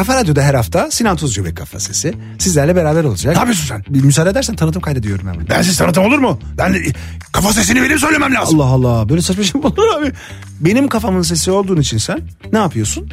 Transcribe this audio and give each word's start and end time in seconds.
Kafa 0.00 0.14
Radyo'da 0.14 0.42
her 0.42 0.54
hafta 0.54 0.90
Sinan 0.90 1.16
Tuzcu 1.16 1.44
ve 1.44 1.54
Kafa 1.54 1.80
Sesi 1.80 2.14
sizlerle 2.38 2.76
beraber 2.76 3.04
olacak. 3.04 3.32
Ne 3.34 3.38
yapıyorsun 3.38 3.66
sen? 3.66 3.84
Bir 3.88 4.02
müsaade 4.04 4.30
edersen 4.30 4.56
tanıtım 4.56 4.82
kaydediyorum 4.82 5.28
hemen. 5.28 5.46
Ben 5.48 5.62
siz 5.62 5.78
tanıtım 5.78 6.04
olur 6.04 6.18
mu? 6.18 6.38
Ben 6.58 6.74
de- 6.74 6.92
kafa 7.32 7.52
sesini 7.52 7.82
benim 7.82 7.98
söylemem 7.98 8.34
lazım. 8.34 8.60
Allah 8.60 8.68
Allah 8.70 9.08
böyle 9.08 9.22
saçma 9.22 9.44
şey 9.44 9.60
mi 9.60 9.66
olur 9.66 9.88
abi? 9.98 10.12
Benim 10.60 10.88
kafamın 10.88 11.22
sesi 11.22 11.50
olduğun 11.50 11.76
için 11.76 11.98
sen 11.98 12.20
ne 12.52 12.58
yapıyorsun? 12.58 13.08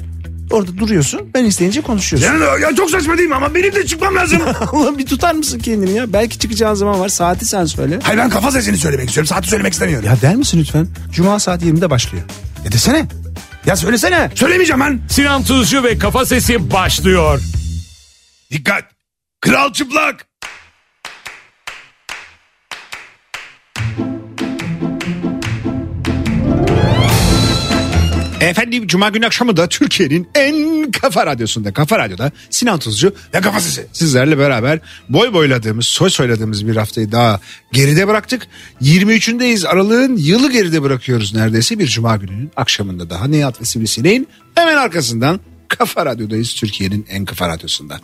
Orada 0.52 0.78
duruyorsun 0.78 1.22
ben 1.34 1.46
isteyince 1.46 1.82
konuşuyorsun. 1.82 2.28
Yani, 2.28 2.62
ya 2.62 2.76
çok 2.76 2.90
saçma 2.90 3.18
değil 3.18 3.30
mi 3.30 3.36
ama 3.36 3.56
benim 3.56 3.76
de 3.76 3.86
çıkmam 3.86 4.16
lazım. 4.16 4.42
Allah 4.74 4.98
bir 4.98 5.06
tutar 5.06 5.34
mısın 5.36 5.60
kendini 5.60 5.92
ya? 5.92 6.14
Belki 6.14 6.40
çıkacağın 6.40 6.74
zaman 6.74 7.00
var 7.00 7.10
saati 7.10 7.46
sen 7.46 7.66
söyle. 7.66 8.00
Hayır 8.04 8.20
ben 8.20 8.30
kafa 8.30 8.52
sesini 8.52 8.78
söylemek 8.78 9.08
istiyorum. 9.08 9.28
Saati 9.28 9.50
söylemek 9.50 9.74
istemiyorum. 9.74 10.08
Ya 10.10 10.22
der 10.22 10.36
misin 10.36 10.60
lütfen? 10.60 10.88
Cuma 11.12 11.40
saat 11.40 11.64
20'de 11.64 11.90
başlıyor. 11.90 12.24
Ya 12.66 12.72
desene. 12.72 13.06
Ya 13.68 13.76
söylesene. 13.76 14.30
Söylemeyeceğim 14.36 14.82
ben. 14.82 15.00
Sinan 15.10 15.44
Tuzcu 15.44 15.84
ve 15.84 15.98
Kafa 15.98 16.26
Sesi 16.26 16.72
başlıyor. 16.72 17.42
Dikkat. 18.52 18.84
Kral 19.42 19.74
çıplak. 19.74 20.28
Efendim 28.48 28.88
Cuma 28.88 29.10
günü 29.10 29.26
akşamı 29.26 29.58
da 29.58 29.70
Türkiye'nin 29.70 30.28
en 30.36 30.92
kafa 30.92 31.26
radyosunda, 31.26 31.74
kafa 31.74 32.00
radyoda 32.00 32.32
Sinan 32.50 32.80
Tuzcu 32.80 33.14
Ve 33.34 33.42
kafa 33.42 33.60
sesi. 33.60 33.88
sizlerle 33.94 34.38
beraber 34.38 34.80
boy 35.10 35.34
boyladığımız, 35.34 35.86
soy 35.86 36.10
soyladığımız 36.10 36.68
bir 36.68 36.76
haftayı 36.76 37.12
daha 37.12 37.40
geride 37.72 38.08
bıraktık. 38.08 38.48
23'ündeyiz 38.82 39.68
Aralık'ın 39.68 40.18
yılı 40.18 40.52
geride 40.52 40.82
bırakıyoruz 40.82 41.34
neredeyse 41.36 41.80
bir 41.80 41.88
Cuma 41.88 42.16
gününün 42.16 42.52
akşamında 42.56 43.10
daha. 43.10 43.28
Nihat 43.28 43.62
ve 43.62 43.66
Sivrisineğin 43.66 44.28
hemen 44.56 44.78
arkasından 44.78 45.40
Kafa 45.68 46.06
Radyo'dayız 46.06 46.54
Türkiye'nin 46.54 47.06
en 47.10 47.26
kafa 47.26 47.50
radyosunda. 47.50 48.00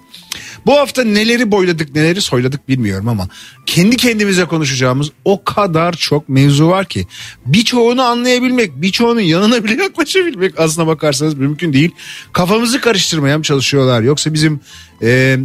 Bu 0.66 0.74
hafta 0.74 1.04
neleri 1.04 1.52
boyladık 1.52 1.96
neleri 1.96 2.22
soyladık 2.22 2.70
bilmiyorum 2.70 3.08
ama 3.08 3.28
kendi 3.66 3.98
kendimize 3.98 4.46
konuşacağımız 4.46 5.12
o 5.26 5.44
kadar 5.44 5.94
çok 5.94 6.30
mevzu 6.30 6.68
var 6.68 6.86
ki 6.86 7.08
birçoğunu 7.46 8.02
anlayabilmek 8.02 8.82
birçoğunun 8.82 9.20
yanına 9.22 9.64
bile 9.64 9.84
yaklaşabilmek 9.84 10.60
aslına 10.60 10.88
bakarsanız 10.88 11.34
mümkün 11.34 11.74
değil. 11.74 11.92
Kafamızı 12.34 12.82
karıştırmaya 12.82 13.38
mı 13.38 13.44
çalışıyorlar 13.44 14.02
yoksa 14.02 14.34
bizim 14.34 14.60
e, 15.02 15.40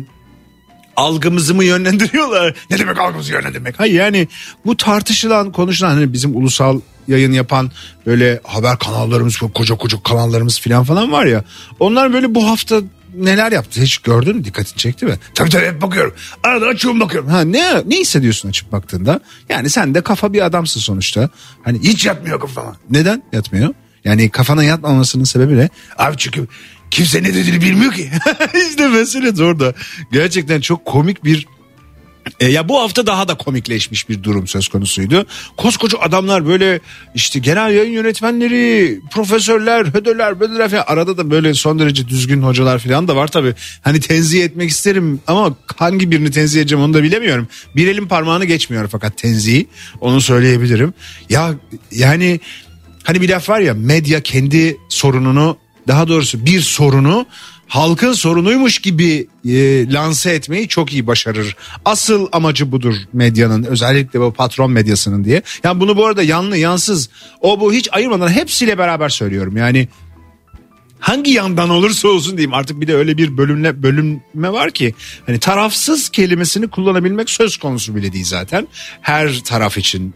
algımızı 0.98 1.54
mı 1.54 1.64
yönlendiriyorlar? 1.64 2.54
Ne 2.70 2.78
demek 2.78 2.98
algımızı 2.98 3.32
yönlendirmek? 3.32 3.80
Hayır 3.80 3.94
yani 3.94 4.28
bu 4.66 4.77
tartışılan 4.77 5.52
konuşulan 5.52 5.91
hani 5.91 6.12
bizim 6.12 6.36
ulusal 6.36 6.80
yayın 7.08 7.32
yapan 7.32 7.70
böyle 8.06 8.41
haber 8.44 8.78
kanallarımız 8.78 9.36
koca 9.36 9.74
koca 9.76 10.02
kanallarımız 10.02 10.60
falan 10.60 10.84
falan 10.84 11.12
var 11.12 11.26
ya. 11.26 11.44
Onlar 11.80 12.12
böyle 12.12 12.34
bu 12.34 12.48
hafta 12.50 12.80
neler 13.14 13.52
yaptı 13.52 13.80
hiç 13.80 13.98
gördün 13.98 14.36
mü 14.36 14.44
dikkatini 14.44 14.76
çekti 14.76 15.04
mi? 15.06 15.14
Tabii 15.34 15.50
tabii 15.50 15.66
hep 15.66 15.82
bakıyorum. 15.82 16.14
Arada 16.44 16.66
açıyorum 16.66 17.00
bakıyorum. 17.00 17.30
Ha 17.30 17.41
ne 17.41 17.82
ne 17.86 17.96
hissediyorsun 17.96 18.48
açıp 18.48 18.72
baktığında? 18.72 19.20
Yani 19.48 19.70
sen 19.70 19.94
de 19.94 20.00
kafa 20.00 20.32
bir 20.32 20.44
adamsın 20.44 20.80
sonuçta. 20.80 21.28
Hani 21.64 21.78
Hiç 21.82 22.06
yatmıyor 22.06 22.41
kafama. 22.41 22.76
neden 22.91 23.22
yatmıyor? 23.32 23.74
Yani 24.04 24.30
kafana 24.30 24.64
yatmamasının 24.64 25.24
sebebi 25.24 25.56
ne? 25.56 25.69
Abi 25.98 26.16
çünkü 26.16 26.46
kimse 26.91 27.22
ne 27.22 27.34
dediğini 27.34 27.61
bilmiyor 27.61 27.92
ki. 27.92 28.11
işte 28.70 28.89
mesele 28.89 29.36
de 29.36 29.44
orada. 29.44 29.75
Gerçekten 30.12 30.61
çok 30.61 30.84
komik 30.84 31.25
bir 31.25 31.47
e, 32.41 32.47
ya 32.47 32.69
bu 32.69 32.81
hafta 32.81 33.06
daha 33.06 33.28
da 33.28 33.34
komikleşmiş 33.34 34.08
bir 34.08 34.22
durum 34.22 34.47
söz 34.47 34.69
konusuydu. 34.69 35.27
Koskoca 35.56 35.98
adamlar 35.98 36.47
böyle 36.47 36.81
işte 37.14 37.39
genel 37.39 37.75
yayın 37.75 37.92
yönetmenleri, 37.92 39.00
profesörler, 39.11 39.86
hödöler, 39.86 40.41
bödöler 40.41 40.70
falan. 40.70 40.84
Arada 40.86 41.19
da 41.19 41.31
böyle 41.31 41.55
son 41.55 41.78
derece 41.78 42.09
düzgün 42.09 42.42
hocalar 42.42 42.78
falan 42.78 43.09
da 43.09 43.16
var 43.16 43.28
tabii. 43.28 43.55
Hani 43.83 44.00
tenzih 44.00 44.44
etmek 44.44 44.70
isterim 44.70 45.20
ama 45.27 45.56
hangi 45.77 46.11
birini 46.11 46.31
tenzih 46.31 46.61
edeceğim 46.61 46.84
onu 46.84 46.94
da 46.94 47.03
bilemiyorum. 47.03 47.48
Bir 47.77 47.89
elin 47.89 48.06
parmağını 48.06 48.44
geçmiyor 48.44 48.89
fakat 48.92 49.16
tenzihi 49.16 49.66
onu 50.00 50.21
söyleyebilirim. 50.21 50.94
Ya 51.31 51.54
yani 51.91 52.41
hani 53.04 53.21
bir 53.21 53.28
laf 53.28 53.48
var 53.48 53.60
ya 53.60 53.75
medya 53.75 54.22
kendi 54.22 54.77
sorununu 54.88 55.56
daha 55.88 56.09
doğrusu 56.09 56.47
bir 56.47 56.60
sorunu 56.60 57.26
halkın 57.69 58.12
sorunuymuş 58.12 58.78
gibi 58.78 59.28
e, 59.49 59.93
lanse 59.93 60.31
etmeyi 60.31 60.69
çok 60.69 60.93
iyi 60.93 61.06
başarır. 61.06 61.56
Asıl 61.84 62.28
amacı 62.32 62.72
budur 62.72 62.94
medyanın 63.12 63.65
özellikle 63.65 64.21
bu 64.21 64.32
patron 64.32 64.71
medyasının 64.71 65.25
diye. 65.25 65.43
Yani 65.65 65.81
bunu 65.81 65.97
bu 65.97 66.06
arada 66.06 66.22
yanlı 66.22 66.56
yansız 66.56 67.10
o 67.41 67.60
bu 67.60 67.72
hiç 67.72 67.88
ayırmadan 67.93 68.28
hepsiyle 68.28 68.78
beraber 68.78 69.09
söylüyorum. 69.09 69.56
Yani 69.56 69.88
hangi 71.00 71.31
yandan 71.31 71.71
olursa 71.71 72.09
olsun 72.09 72.37
diyeyim 72.37 72.54
artık 72.54 72.81
bir 72.81 72.87
de 72.87 72.94
öyle 72.94 73.16
bir 73.16 73.37
bölümle 73.37 73.82
bölünme 73.82 74.53
var 74.53 74.71
ki 74.71 74.94
hani 75.27 75.38
tarafsız 75.38 76.09
kelimesini 76.09 76.69
kullanabilmek 76.69 77.31
söz 77.31 77.56
konusu 77.56 77.97
bile 77.97 78.12
değil 78.12 78.25
zaten. 78.25 78.69
Her 79.00 79.41
taraf 79.41 79.78
için 79.78 80.15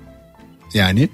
yani 0.74 1.08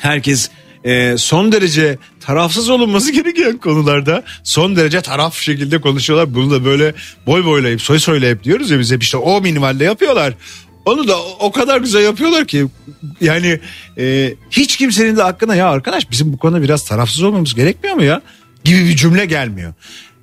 herkes 0.00 0.50
e, 0.84 1.14
son 1.18 1.52
derece 1.52 1.98
tarafsız 2.20 2.68
olunması 2.68 3.12
gereken 3.22 3.58
konularda 3.58 4.22
son 4.44 4.76
derece 4.76 5.00
taraf 5.00 5.34
şekilde 5.38 5.80
konuşuyorlar. 5.80 6.34
Bunu 6.34 6.50
da 6.50 6.64
böyle 6.64 6.94
boy 7.26 7.44
boylayıp 7.44 7.82
soy 7.82 7.98
soylayıp 7.98 8.44
diyoruz 8.44 8.70
ya 8.70 8.78
biz 8.78 8.92
hep 8.92 9.02
işte 9.02 9.16
o 9.16 9.40
minimalde 9.40 9.84
yapıyorlar. 9.84 10.34
Onu 10.84 11.08
da 11.08 11.18
o- 11.22 11.52
kadar 11.52 11.80
güzel 11.80 12.02
yapıyorlar 12.04 12.44
ki 12.46 12.66
yani 13.20 13.60
e, 13.98 14.34
hiç 14.50 14.76
kimsenin 14.76 15.16
de 15.16 15.24
aklına 15.24 15.54
ya 15.54 15.68
arkadaş 15.68 16.10
bizim 16.10 16.32
bu 16.32 16.38
konuda 16.38 16.62
biraz 16.62 16.84
tarafsız 16.84 17.22
olmamız 17.22 17.54
gerekmiyor 17.54 17.96
mu 17.96 18.04
ya 18.04 18.22
gibi 18.64 18.84
bir 18.84 18.96
cümle 18.96 19.24
gelmiyor. 19.26 19.74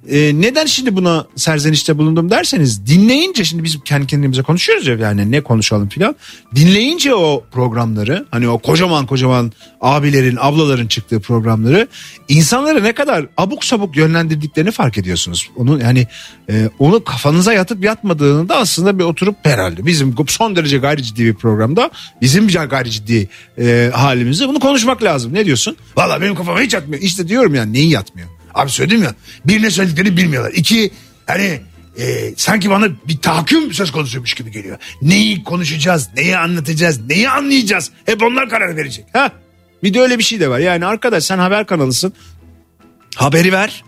E, 0.10 0.42
neden 0.42 0.66
şimdi 0.66 0.96
buna 0.96 1.26
serzenişte 1.36 1.98
bulundum 1.98 2.32
derseniz 2.32 2.88
dinleyince 2.88 3.44
şimdi 3.44 3.64
biz 3.64 3.78
kendi 3.86 4.08
kendimize 4.08 4.42
konuşuyoruz 4.42 4.88
ya 4.88 4.96
yani 4.96 5.32
ne 5.32 5.42
konuşalım 5.42 5.90
filan. 5.90 6.16
Dinleyince 6.56 7.16
o 7.16 7.44
programları 7.52 8.26
hani 8.32 8.50
o 8.50 8.58
kocaman 8.58 9.06
kocaman 9.06 9.52
abilerin 9.82 10.38
ablaların 10.40 10.88
çıktığı 10.88 11.20
programları 11.20 11.88
insanları 12.28 12.84
ne 12.84 12.94
kadar 12.94 13.26
abuk 13.38 13.66
sabuk 13.66 13.98
yönlendirdiklerini 13.98 14.72
fark 14.72 14.98
ediyorsunuz. 14.98 15.50
Onu 15.56 15.82
yani 15.82 16.08
e, 16.50 16.70
onu 16.80 17.04
kafanıza 17.04 17.54
yatıp 17.54 17.84
yatmadığını 17.84 18.50
da 18.50 18.58
aslında 18.58 19.00
bir 19.00 19.04
oturup 19.04 19.36
herhalde 19.44 19.86
bizim 19.86 20.16
son 20.28 20.56
derece 20.56 20.78
gayri 20.78 21.04
ciddi 21.04 21.26
bir 21.26 21.34
programda 21.34 21.92
bizim 22.22 22.48
gayri 22.48 22.92
ciddi 22.92 23.30
e, 23.58 23.92
halimizde 23.94 24.48
bunu 24.48 24.60
konuşmak 24.60 25.04
lazım. 25.04 25.34
Ne 25.34 25.46
diyorsun? 25.46 25.78
Valla 25.98 26.22
benim 26.22 26.36
kafama 26.36 26.62
hiç 26.62 26.74
yatmıyor. 26.74 27.02
İşte 27.02 27.28
diyorum 27.28 27.56
ya 27.56 27.66
neyi 27.66 27.90
yatmıyor? 27.90 28.35
Abi 28.56 28.70
söyledim 28.70 29.04
ya. 29.04 29.16
Bir 29.46 29.62
ne 29.62 29.72
söylediklerini 29.72 30.18
bilmiyorlar. 30.18 30.52
İki 30.56 30.92
hani 31.28 31.62
e, 32.00 32.34
sanki 32.38 32.70
bana 32.70 32.88
bir 33.08 33.18
tahakküm 33.18 33.74
söz 33.74 33.92
konusuymuş 33.92 34.34
gibi 34.34 34.52
geliyor. 34.52 34.78
Neyi 35.02 35.44
konuşacağız, 35.44 36.10
neyi 36.18 36.38
anlatacağız, 36.38 37.08
neyi 37.08 37.30
anlayacağız. 37.30 37.92
Hep 38.06 38.24
onlar 38.24 38.50
karar 38.50 38.78
verecek. 38.78 39.06
Ha? 39.14 39.32
Bir 39.84 39.94
de 39.94 40.02
öyle 40.02 40.20
bir 40.20 40.24
şey 40.24 40.40
de 40.40 40.50
var. 40.50 40.60
Yani 40.60 40.86
arkadaş 40.86 41.24
sen 41.24 41.38
haber 41.38 41.66
kanalısın. 41.66 42.14
Haberi 43.16 43.52
ver. 43.52 43.84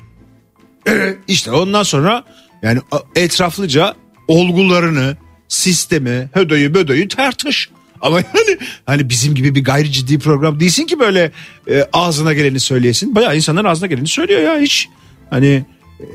Evet. 0.86 1.18
İşte 1.28 1.52
ondan 1.52 1.84
sonra 1.84 2.24
yani 2.62 2.80
etraflıca 3.16 3.96
olgularını, 4.28 5.18
sistemi, 5.48 6.30
hödöyü 6.34 6.74
bödöyü 6.74 7.08
tartış. 7.08 7.70
Ama 8.02 8.18
yani 8.18 8.58
hani 8.86 9.10
bizim 9.10 9.36
gibi 9.36 9.56
bir 9.56 9.64
gayri 9.64 9.92
ciddi 9.92 10.20
program 10.20 10.60
değilsin 10.60 10.86
ki 10.86 11.00
böyle 11.00 11.32
e, 11.70 11.88
ağzına 11.94 12.34
geleni 12.34 12.60
söyleyesin. 12.60 13.16
Bayağı 13.16 13.36
insanlar 13.36 13.66
ağzına 13.66 13.88
geleni 13.88 14.08
söylüyor 14.08 14.42
ya 14.42 14.60
hiç. 14.60 14.90
Hani 15.30 15.66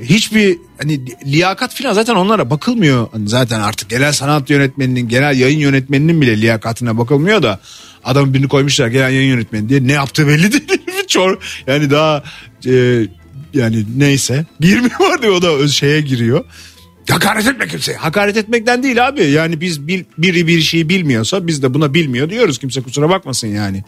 hiçbir 0.03 0.59
hani 0.79 1.01
liyakat 1.27 1.75
falan 1.75 1.93
zaten 1.93 2.15
onlara 2.15 2.51
bakılmıyor. 2.51 3.09
Hani 3.13 3.29
zaten 3.29 3.61
artık 3.61 3.91
genel 3.91 4.13
sanat 4.13 4.51
yönetmeninin, 4.51 5.09
genel 5.09 5.39
yayın 5.39 5.59
yönetmeninin 5.59 6.21
bile 6.21 6.41
liyakatına 6.41 6.99
bakılmıyor 6.99 7.43
da 7.43 7.61
adamın 8.05 8.35
birini 8.35 8.49
koymuşlar 8.49 8.89
genel 8.89 9.13
yayın 9.13 9.29
yönetmeni 9.29 9.69
diye 9.69 9.87
ne 9.87 9.93
yaptığı 9.93 10.29
belli 10.29 10.53
değil. 10.53 10.83
Çor 11.09 11.39
yani 11.67 11.91
daha 11.91 12.23
e, 12.67 13.07
yani 13.55 13.85
neyse 13.97 14.47
20 14.61 14.87
var 15.01 15.23
diye 15.23 15.31
o 15.31 15.43
da 15.43 15.69
şeye 15.69 16.01
giriyor. 16.01 16.45
Hakaret 17.11 17.47
etme 17.47 17.69
kimseye. 17.69 17.97
Hakaret 17.97 18.37
etmekten 18.37 18.83
değil 18.83 19.09
abi. 19.09 19.23
Yani 19.23 19.61
biz 19.61 19.89
bil, 19.89 20.05
biri 20.19 20.47
bir 20.47 20.61
şeyi 20.61 20.89
bilmiyorsa 20.89 21.47
biz 21.47 21.63
de 21.63 21.75
buna 21.75 21.95
bilmiyor 21.95 22.31
diyoruz. 22.31 22.59
Kimse 22.59 22.83
kusura 22.83 23.09
bakmasın 23.09 23.49
yani. 23.49 23.85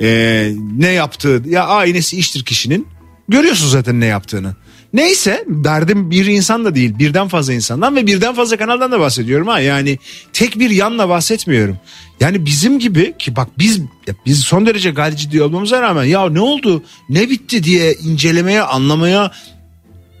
Ee, 0.00 0.52
ne 0.76 0.88
yaptığı 0.88 1.42
ya 1.46 1.66
aynesi 1.66 2.18
iştir 2.18 2.44
kişinin. 2.44 2.86
Görüyorsun 3.28 3.68
zaten 3.68 4.00
ne 4.00 4.06
yaptığını. 4.06 4.54
Neyse 4.92 5.44
derdim 5.48 6.10
bir 6.10 6.26
insan 6.26 6.64
da 6.64 6.74
değil 6.74 6.98
birden 6.98 7.28
fazla 7.28 7.52
insandan 7.52 7.96
ve 7.96 8.06
birden 8.06 8.34
fazla 8.34 8.56
kanaldan 8.56 8.92
da 8.92 9.00
bahsediyorum 9.00 9.46
ha. 9.48 9.60
Yani 9.60 9.98
tek 10.32 10.58
bir 10.58 10.70
yanla 10.70 11.08
bahsetmiyorum. 11.08 11.78
Yani 12.20 12.46
bizim 12.46 12.78
gibi 12.78 13.14
ki 13.18 13.36
bak 13.36 13.48
biz 13.58 13.80
biz 14.26 14.40
son 14.40 14.66
derece 14.66 14.90
gayri 14.90 15.16
ciddi 15.16 15.42
olmamıza 15.42 15.82
rağmen 15.82 16.04
ya 16.04 16.30
ne 16.30 16.40
oldu 16.40 16.82
ne 17.08 17.30
bitti 17.30 17.64
diye 17.64 17.94
incelemeye 17.94 18.62
anlamaya 18.62 19.32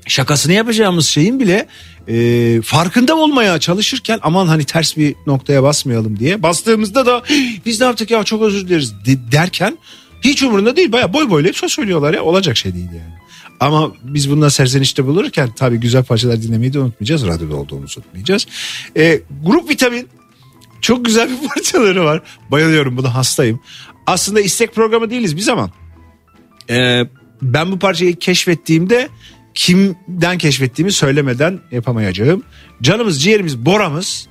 şakasını 0.06 0.52
yapacağımız 0.52 1.06
şeyin 1.06 1.40
bile 1.40 1.66
e, 2.08 2.60
farkında 2.62 3.16
olmaya 3.16 3.58
çalışırken 3.58 4.18
aman 4.22 4.46
hani 4.46 4.64
ters 4.64 4.96
bir 4.96 5.14
noktaya 5.26 5.62
basmayalım 5.62 6.18
diye 6.18 6.42
bastığımızda 6.42 7.06
da 7.06 7.22
"Hii, 7.30 7.60
biz 7.66 7.80
ne 7.80 7.86
yaptık 7.86 8.10
ya 8.10 8.24
çok 8.24 8.42
özür 8.42 8.68
dileriz 8.68 8.92
de- 9.06 9.32
derken 9.32 9.78
hiç 10.24 10.42
umurunda 10.42 10.76
değil 10.76 10.92
baya 10.92 11.12
boy 11.12 11.30
boylayıp 11.30 11.56
söz 11.56 11.72
söylüyorlar 11.72 12.14
ya 12.14 12.22
olacak 12.22 12.56
şey 12.56 12.74
değil 12.74 12.88
yani. 12.92 13.14
Ama 13.60 13.92
biz 14.02 14.30
bundan 14.30 14.48
serzenişte 14.48 15.04
bulurken 15.06 15.48
tabii 15.56 15.76
güzel 15.80 16.04
parçalar 16.04 16.42
dinlemeyi 16.42 16.72
de 16.72 16.78
unutmayacağız. 16.78 17.26
Radyoda 17.26 17.56
olduğumuzu 17.56 18.00
unutmayacağız. 18.00 18.46
E, 18.96 19.20
grup 19.44 19.70
vitamin 19.70 20.08
çok 20.80 21.04
güzel 21.04 21.30
bir 21.30 21.48
parçaları 21.54 22.04
var. 22.04 22.22
Bayılıyorum 22.50 22.96
buna 22.96 23.14
hastayım. 23.14 23.60
Aslında 24.06 24.40
istek 24.40 24.74
programı 24.74 25.10
değiliz 25.10 25.36
biz 25.36 25.48
ama 25.48 25.70
e, 26.70 27.02
ben 27.42 27.72
bu 27.72 27.78
parçayı 27.78 28.16
keşfettiğimde 28.16 29.08
kimden 29.54 30.38
keşfettiğimi 30.38 30.92
söylemeden 30.92 31.60
yapamayacağım. 31.72 32.42
Canımız 32.82 33.22
ciğerimiz 33.22 33.58
Bora'mız 33.58 34.28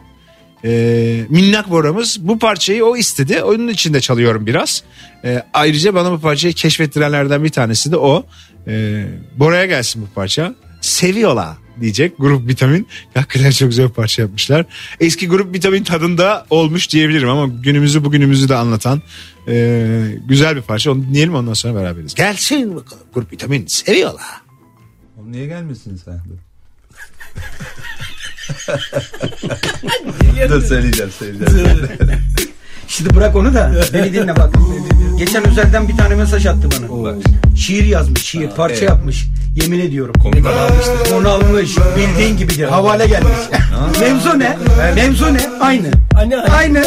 e, 0.65 1.25
minnak 1.29 1.69
Bora'mız 1.69 2.17
bu 2.21 2.39
parçayı 2.39 2.85
o 2.85 2.97
istedi. 2.97 3.43
Onun 3.43 3.67
içinde 3.67 4.01
çalıyorum 4.01 4.45
biraz. 4.45 4.83
E, 5.23 5.43
ayrıca 5.53 5.93
bana 5.93 6.11
bu 6.11 6.19
parçayı 6.19 6.53
keşfettirenlerden 6.53 7.43
bir 7.43 7.49
tanesi 7.49 7.91
de 7.91 7.97
o. 7.97 8.25
E, 8.67 9.05
Bora'ya 9.37 9.65
gelsin 9.65 10.01
bu 10.01 10.13
parça. 10.13 10.55
Seviyorlar 10.81 11.57
diyecek 11.81 12.13
grup 12.19 12.47
vitamin. 12.47 12.87
Hakikaten 13.13 13.51
çok 13.51 13.69
güzel 13.69 13.89
bir 13.89 13.93
parça 13.93 14.21
yapmışlar. 14.21 14.65
Eski 14.99 15.27
grup 15.27 15.55
vitamin 15.55 15.83
tadında 15.83 16.45
olmuş 16.49 16.89
diyebilirim 16.89 17.29
ama 17.29 17.47
günümüzü 17.63 18.03
bugünümüzü 18.03 18.49
de 18.49 18.55
anlatan 18.55 19.01
e, 19.47 20.15
güzel 20.27 20.55
bir 20.55 20.61
parça. 20.61 20.91
Onu 20.91 21.03
dinleyelim 21.03 21.35
ondan 21.35 21.53
sonra 21.53 21.75
beraberiz. 21.75 22.15
Gelsin 22.15 22.81
grup 23.13 23.31
vitamin 23.31 23.65
seviyorlar. 23.67 24.48
Niye 25.31 25.45
gelmiyorsun 25.47 25.99
sen? 26.05 26.19
Dur. 26.29 26.37
Dur 30.49 30.61
söyleyeceğim 30.61 31.11
söyleyeceğim. 31.19 31.89
Şimdi 32.87 33.15
bırak 33.15 33.35
onu 33.35 33.53
da 33.53 33.71
beni 33.93 34.13
dinle 34.13 34.35
bak. 34.35 34.53
Geçen 35.17 35.47
özelden 35.47 35.87
bir 35.87 35.97
tane 35.97 36.15
mesaj 36.15 36.45
attı 36.45 36.67
bana. 36.71 37.15
Şiir 37.55 37.83
yazmış, 37.83 38.21
şiir, 38.25 38.49
parça 38.49 38.85
yapmış. 38.85 39.27
Yemin 39.55 39.79
ediyorum. 39.79 40.13
Adam 40.21 40.73
işte. 40.79 41.15
Onu 41.15 41.29
almış. 41.29 41.77
Bildiğin 41.97 42.37
gibidir. 42.37 42.67
Havale 42.67 43.07
gelmiş. 43.07 43.31
Mevzu 43.99 44.39
ne? 44.39 44.57
Mevzu 44.95 45.33
ne? 45.33 45.49
Aynı. 45.61 45.91
Aynı, 46.15 46.43
aynı. 46.43 46.83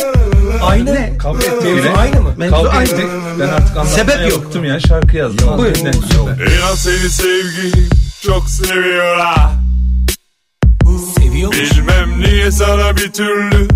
Aynı. 0.62 0.94
Ne? 0.94 1.18
Kavga 1.18 1.44
ettik 1.46 1.64
Mevzu 1.64 1.88
aynı 1.96 2.22
mı? 2.22 2.34
Mevzu 2.36 2.54
Kavga 2.54 2.70
aynı. 2.70 2.88
ettik. 2.88 3.06
Ben 3.40 3.48
artık 3.48 3.76
anlatmaya 3.76 4.04
Sebep 4.04 4.30
yok. 4.30 4.44
bıktım 4.44 4.64
ya 4.64 4.80
şarkı 4.80 5.16
yazdım. 5.16 5.58
Buyurun. 5.58 5.80
İnan 5.80 6.74
seni 6.74 7.10
sevgilim 7.10 8.01
çok 8.22 8.48
seviyor 8.48 9.16
ha. 9.16 9.52
Seviyormuş. 11.18 11.58
Bilmem 11.58 12.20
niye 12.20 12.50
sana 12.50 12.96
bir 12.96 13.12
türlü 13.12 13.68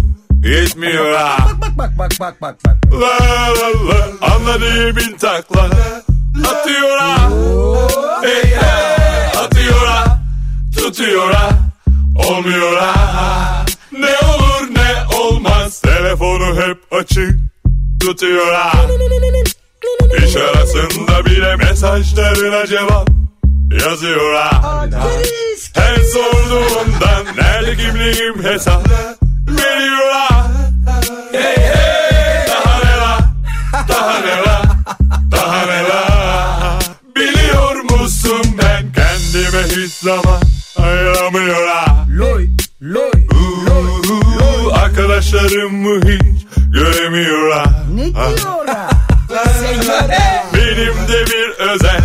yetmiyor 0.44 1.14
ha. 1.14 1.36
Bak 1.60 1.78
bak 1.78 1.98
bak 1.98 2.10
bak 2.20 2.40
bak 2.42 2.56
bak. 2.64 2.76
La 2.92 3.18
la 3.56 3.88
la 3.88 4.34
anladığı 4.34 4.96
bin 4.96 5.16
takla 5.16 5.70
atıyor 6.46 6.98
ha. 6.98 7.30
Hey 8.22 8.44
hey 8.44 9.26
atıyor 9.44 9.86
ha. 9.86 10.18
Tutuyor 10.76 11.32
ha. 11.32 11.50
Olmuyor 12.28 12.76
ha. 12.76 13.64
Ne 13.92 14.16
olur 14.18 14.74
ne 14.74 15.16
olmaz 15.16 15.80
telefonu 15.80 16.62
hep 16.62 16.78
açık 17.00 17.38
tutuyor 18.00 18.52
ha. 18.54 18.72
İş 20.26 20.36
arasında 20.36 21.26
bile 21.26 21.56
mesajlarına 21.56 22.66
cevap 22.66 23.08
yazıyor 23.70 24.34
ha. 24.34 24.86
Her 25.74 25.96
sorduğumdan 25.96 27.36
nerede 27.36 27.76
kimliğim 27.76 28.44
hesap 28.44 28.88
veriyor 29.48 30.12
ha. 30.12 30.46
Hey 31.32 31.56
hey 31.56 32.46
daha 32.48 32.78
ne 32.84 32.96
la 32.96 33.18
daha 33.88 34.18
ne 34.20 34.36
la 34.46 34.62
daha 35.30 35.66
ne 35.66 35.82
la 35.88 36.78
Biliyor 37.16 37.76
musun 37.76 38.42
ben 38.62 38.92
kendime 38.92 39.62
hiç 39.84 39.92
zaman 39.92 40.40
ayıramıyor 40.78 41.66
ha. 41.68 42.06
Loy. 42.10 42.48
Loy. 42.82 43.10
Uuu, 43.34 44.72
Arkadaşlarımı 44.74 46.00
hiç 46.08 46.46
göremiyor 46.72 47.52
ha. 47.52 47.64
Ne 47.94 48.04
diyor 48.14 48.66
ha? 48.68 48.88
Benim 50.54 51.08
de 51.08 51.26
bir 51.26 51.58
özel 51.58 52.00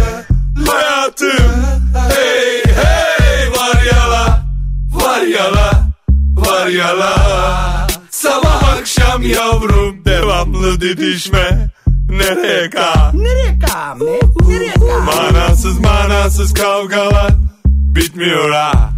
yala 6.81 7.87
Sabah 8.09 8.73
akşam 8.79 9.21
yavrum 9.21 10.05
Devamlı 10.05 10.81
didişme 10.81 11.69
Nereye 12.09 12.69
kal 12.69 13.13
Nereye 13.13 13.59
kame? 13.59 14.19
Nereye 14.47 14.73
kame? 14.73 15.05
Manasız 15.05 15.79
manasız 15.79 16.53
kavgalar 16.53 17.31
Bitmiyor 17.65 18.51
ha, 18.51 18.93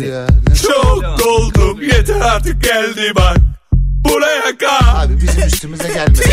ya. 0.00 0.26
Çok 0.62 1.18
doldum 1.18 1.82
yeter 1.82 2.20
artık 2.20 2.62
geldi 2.62 3.12
bak 3.16 3.36
Buraya 4.04 4.58
kal 4.58 5.04
Abi 5.04 5.20
bizim 5.20 5.42
üstümüze 5.46 5.88
gelmesin. 5.88 6.30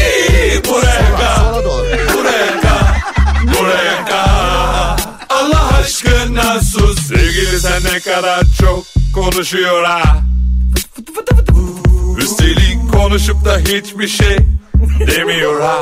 Buraya 0.69 1.35
Sola 1.35 1.63
doğru. 1.63 1.85
Buraya 2.17 2.61
kal, 2.61 2.95
buraya 3.47 4.05
kal. 4.05 4.97
Allah 5.29 5.77
aşkına 5.79 6.61
sus. 6.61 7.07
Sevgili 7.07 7.59
sen 7.59 7.83
ne 7.83 7.99
kadar 7.99 8.43
çok 8.61 8.83
konuşuyor 9.13 9.83
ha. 9.83 10.17
Üstelik 12.17 12.93
konuşup 12.93 13.45
da 13.45 13.57
hiçbir 13.57 14.07
şey 14.07 14.37
demiyor 15.07 15.61
ha. 15.61 15.81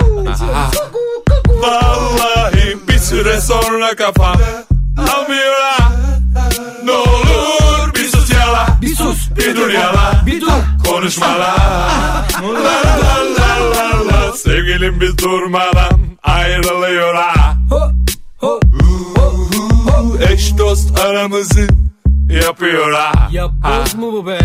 Vallahi 1.47 2.77
bir 2.89 2.97
süre 2.97 3.41
sonra 3.41 3.95
kafam 3.95 4.35
almıyor 4.97 5.53
ha. 5.61 5.91
Ne 6.83 6.91
olur 6.91 7.95
bir 7.95 8.07
sus 8.07 8.31
yala. 8.33 8.67
Bir 8.81 8.95
sus. 8.95 9.17
Bir 9.37 9.55
dur 9.55 9.69
yala. 9.69 10.23
Bir 10.25 10.41
dur. 10.41 10.47
Konuşma 10.87 11.27
la. 11.39 11.55
La 12.43 12.53
la 12.53 13.23
la 13.37 13.71
la 13.71 14.07
la. 14.07 14.33
Sevgilim 14.33 15.01
biz 15.01 15.17
durmadan 15.17 15.99
ayrılıyor 16.23 17.15
ha. 17.15 17.53
Eş 20.33 20.57
dost 20.57 20.99
aramızı 20.99 21.67
yapıyor 22.29 22.91
ha. 22.93 23.11
Ya 23.31 23.47
boz 23.49 23.95
mu 23.95 24.13
bu 24.13 24.27
be? 24.27 24.39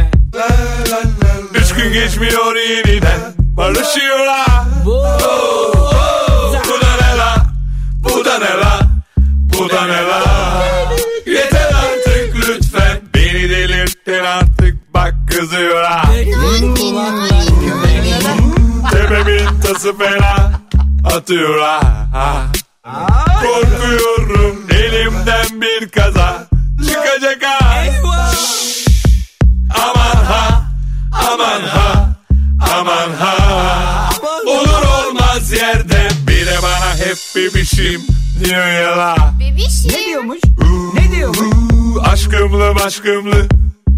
Üç 1.54 1.74
gün 1.74 1.92
geçmiyor 1.92 2.56
yeniden 2.56 3.20
barışıyor 3.56 4.26
ha. 4.26 4.64
Bu 4.84 5.02
da 6.80 6.96
ne 7.00 7.16
la? 7.18 7.36
Bu 8.04 8.24
da 8.24 8.38
ne 8.38 8.60
la? 8.60 8.80
Bu 9.58 9.70
da 9.70 9.86
ne 9.86 10.02
la? 10.02 10.22
Yeter 11.26 11.66
artık 11.74 12.36
lütfen 12.48 13.00
beni 13.14 13.50
delirttin 13.50 14.24
artık 14.24 14.94
bak 14.94 15.14
kızıyor 15.30 15.84
ha. 15.84 16.02
Tepemin 18.90 19.60
tası 19.60 19.98
fena 19.98 20.52
atıyor 21.16 21.60
ha. 21.60 21.80
ha. 22.14 22.46
Korkuyorum 23.42 24.66
elimden 24.70 25.60
bir 25.60 25.88
kaza 25.88 26.49
hep 37.10 37.18
bebişim 37.36 38.02
diyor 38.44 38.66
ya 38.66 38.98
la. 38.98 39.16
Bebişim. 39.40 39.92
Ne 39.92 40.06
diyormuş? 40.06 40.38
Ne 40.94 41.16
diyormuş? 41.16 41.38
Uuu, 41.38 42.02
Aşkımlı 42.02 42.68
aşkımlı 42.84 43.48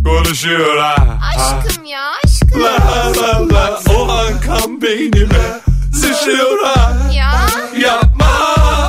konuşuyor 0.04 0.78
ha. 0.78 0.97
Aşkım 1.35 1.85
ya 1.85 2.11
aşkım. 2.25 2.62
La 2.62 3.12
la 3.23 3.49
la 3.54 3.81
o 3.97 4.09
an 4.12 4.40
kan 4.40 4.83
beynime 4.83 5.61
sıçrıyor 5.95 6.64
ha. 6.64 6.92
Ya 7.14 7.47
Yapma 7.81 8.31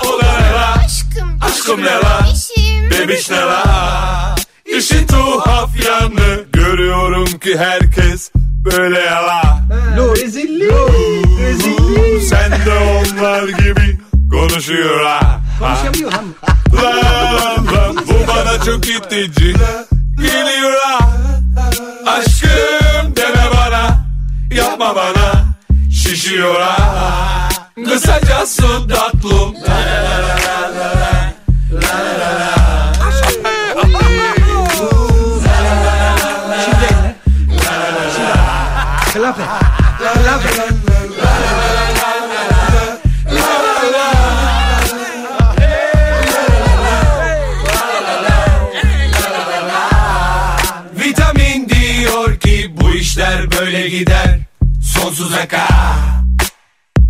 o 0.05 0.21
da 0.21 0.39
ne 0.39 0.51
la? 0.53 0.73
aşkım. 0.85 1.39
Aşkım 1.41 1.81
ne 1.81 1.85
la? 1.85 2.19
Bebişim. 2.23 2.89
Bebiş 3.07 3.29
ne 3.29 3.37
la? 3.37 4.35
İşin 4.77 5.07
tuhaf 5.07 5.69
yanı 5.85 6.43
görüyorum 6.53 7.25
ki 7.39 7.57
herkes 7.57 8.31
böyle 8.65 8.99
yala. 8.99 9.59
Rezillik. 9.97 10.71
Rezillik. 11.41 12.23
Sen 12.23 12.51
de 12.51 12.73
onlar 12.79 13.47
gibi 13.47 13.97
konuşuyor 14.33 15.03
ha. 15.05 15.41
Konuşamıyor 15.59 16.11
lan. 16.11 16.25
La 16.83 16.89
la 16.89 17.93
bu 18.07 18.27
bana 18.27 18.63
çok 18.65 18.89
itici 18.89 19.53
geliyor 20.17 20.73
ha. 20.83 20.99
Aşkım 22.05 23.15
deme 23.15 23.45
bana 23.57 24.05
yapma 24.51 24.95
bana 24.95 25.45
şişiyor 25.91 26.61
ha. 26.61 27.49
Kısaca 27.85 28.45
su 28.45 28.87
tatlım. 28.87 29.55
Şimdi 29.55 30.82
uzaka 55.19 55.67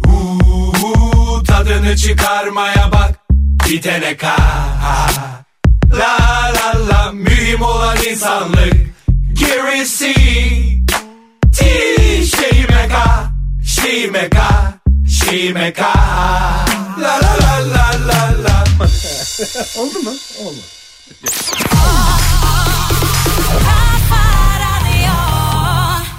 Uuu, 0.07 1.43
Tadını 1.43 1.95
çıkarmaya 1.95 2.91
bak 2.91 3.19
bitene 3.69 4.17
ka 4.17 4.35
La 5.93 6.17
la 6.55 6.89
la 6.89 7.12
mühim 7.12 7.62
olan 7.62 7.97
insanlık 8.09 8.73
Gerisi 9.33 10.13
Ti 11.51 12.27
şeyime 12.27 12.88
ka 12.88 13.31
Şeyime 13.65 14.29
ka 14.29 14.73
Şeyime 15.21 15.73
ka 15.73 15.93
La 17.01 17.19
la 17.21 17.38
la 17.41 17.59
la 17.73 17.91
la 18.07 18.43
la 18.43 18.63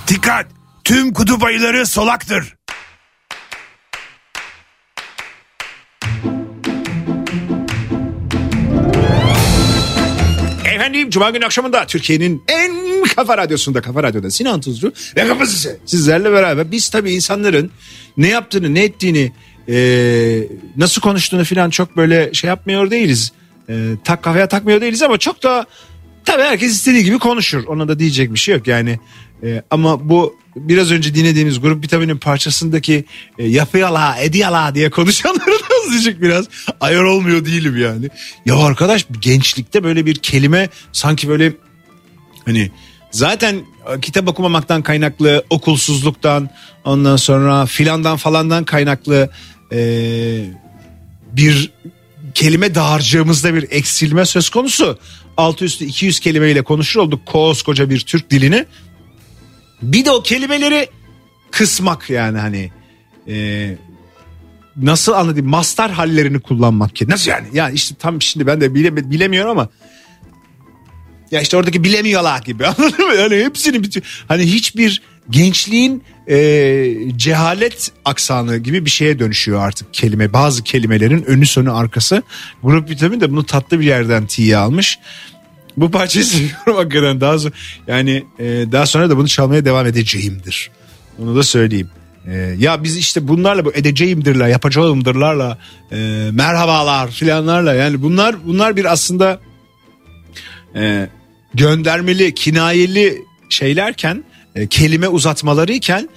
Dikkat! 0.08 0.46
Tüm 0.84 1.12
kutup 1.12 1.44
ayıları 1.44 1.86
solaktır. 1.86 2.54
Efendim 10.74 11.10
Cuma 11.10 11.30
günü 11.30 11.44
akşamında 11.44 11.86
Türkiye'nin 11.86 12.42
en 12.48 13.02
kafa 13.16 13.38
radyosunda 13.38 13.80
Kafa 13.80 14.02
Radyo'da 14.02 14.30
Sinan 14.30 14.60
Tuzcu 14.60 14.92
Ve 15.16 15.28
kafası 15.28 15.78
sizlerle 15.86 16.32
beraber 16.32 16.70
biz 16.70 16.88
tabii 16.88 17.12
insanların 17.12 17.70
ne 18.16 18.28
yaptığını 18.28 18.74
ne 18.74 18.84
ettiğini 18.84 19.32
e, 19.68 19.76
nasıl 20.76 21.00
konuştuğunu 21.00 21.44
falan 21.44 21.70
çok 21.70 21.96
böyle 21.96 22.34
şey 22.34 22.48
yapmıyor 22.48 22.90
değiliz. 22.90 23.32
E, 23.68 23.74
tak 24.04 24.22
kafaya 24.22 24.48
takmıyor 24.48 24.80
değiliz 24.80 25.02
ama 25.02 25.18
çok 25.18 25.42
da 25.42 25.66
tabii 26.24 26.42
herkes 26.42 26.72
istediği 26.72 27.04
gibi 27.04 27.18
konuşur. 27.18 27.64
Ona 27.66 27.88
da 27.88 27.98
diyecek 27.98 28.32
bir 28.32 28.38
şey 28.38 28.54
yok 28.54 28.66
yani. 28.66 28.98
E, 29.42 29.62
ama 29.70 30.08
bu 30.08 30.36
biraz 30.56 30.90
önce 30.90 31.14
dinlediğimiz 31.14 31.60
grup 31.60 31.84
vitaminin 31.84 32.18
parçasındaki 32.18 33.04
e, 33.38 33.48
yapıyala 33.48 34.16
ediyala 34.18 34.74
diye 34.74 34.90
konuşanları 34.90 35.50
da 35.50 35.74
azıcık 35.86 36.22
biraz 36.22 36.46
ayar 36.80 37.02
olmuyor 37.02 37.44
değilim 37.44 37.82
yani. 37.82 38.08
Ya 38.46 38.56
arkadaş 38.56 39.06
gençlikte 39.20 39.84
böyle 39.84 40.06
bir 40.06 40.14
kelime 40.14 40.68
sanki 40.92 41.28
böyle 41.28 41.52
Hani 42.44 42.70
zaten 43.10 43.64
kitap 44.02 44.28
okumamaktan 44.28 44.82
kaynaklı, 44.82 45.44
okulsuzluktan, 45.50 46.50
ondan 46.84 47.16
sonra 47.16 47.66
filandan 47.66 48.16
falandan 48.16 48.64
kaynaklı 48.64 49.30
e, 49.72 49.78
bir 51.32 51.72
kelime 52.34 52.74
dağarcığımızda 52.74 53.54
bir 53.54 53.66
eksilme 53.70 54.24
söz 54.24 54.50
konusu. 54.50 54.98
Altı 55.36 55.64
üstü 55.64 55.84
200 55.84 56.20
kelimeyle 56.20 56.62
konuşur 56.62 57.00
olduk 57.00 57.26
koskoca 57.26 57.90
bir 57.90 58.00
Türk 58.00 58.30
dilini. 58.30 58.66
Bir 59.82 60.04
de 60.04 60.10
o 60.10 60.22
kelimeleri 60.22 60.88
kısmak 61.50 62.10
yani 62.10 62.38
hani 62.38 62.70
e, 63.28 63.76
nasıl 64.76 65.12
anlatayım 65.12 65.48
mastar 65.48 65.90
hallerini 65.90 66.40
kullanmak 66.40 66.96
ki 66.96 67.08
nasıl 67.08 67.30
yani 67.30 67.46
yani 67.52 67.74
işte 67.74 67.94
tam 67.98 68.22
şimdi 68.22 68.46
ben 68.46 68.60
de 68.60 68.74
bile, 68.74 69.10
bilemiyorum 69.10 69.50
ama 69.50 69.68
ya 71.30 71.40
işte 71.40 71.56
oradaki 71.56 71.84
bilemiyorlar 71.84 72.42
gibi 72.42 72.66
anladın 72.78 73.06
mı? 73.06 73.14
Yani 73.14 73.36
hepsini 73.44 73.82
bütün 73.82 74.02
hani 74.28 74.42
hiçbir 74.42 75.02
gençliğin 75.30 76.02
e, 76.28 76.36
cehalet 77.16 77.92
aksanı 78.04 78.56
gibi 78.56 78.84
bir 78.84 78.90
şeye 78.90 79.18
dönüşüyor 79.18 79.66
artık 79.66 79.94
kelime. 79.94 80.32
Bazı 80.32 80.64
kelimelerin 80.64 81.22
önü 81.22 81.46
sonu 81.46 81.76
arkası. 81.76 82.22
Grup 82.62 82.90
vitamin 82.90 83.20
de 83.20 83.30
bunu 83.30 83.46
tatlı 83.46 83.80
bir 83.80 83.84
yerden 83.84 84.26
tiye 84.26 84.56
almış. 84.56 84.98
Bu 85.76 85.90
parçayı 85.90 86.24
seviyorum 86.24 86.76
hakikaten 86.76 87.20
daha 87.20 87.38
sonra 87.38 87.52
yani 87.86 88.24
e, 88.38 88.44
daha 88.72 88.86
sonra 88.86 89.10
da 89.10 89.16
bunu 89.16 89.28
çalmaya 89.28 89.64
devam 89.64 89.86
edeceğimdir. 89.86 90.70
Onu 91.18 91.36
da 91.36 91.42
söyleyeyim. 91.42 91.90
E, 92.26 92.36
ya 92.58 92.82
biz 92.84 92.96
işte 92.96 93.28
bunlarla 93.28 93.64
bu 93.64 93.72
edeceğimdirler, 93.74 94.48
yapacağımdırlarla, 94.48 95.58
e, 95.92 96.28
merhabalar 96.32 97.10
filanlarla 97.10 97.74
yani 97.74 98.02
bunlar 98.02 98.36
bunlar 98.46 98.76
bir 98.76 98.92
aslında 98.92 99.40
e, 100.76 101.08
göndermeli, 101.54 102.34
kinayeli 102.34 103.22
şeylerken, 103.48 104.24
e, 104.54 104.66
kelime 104.66 105.08
uzatmaları 105.08 105.72
iken 105.72 106.08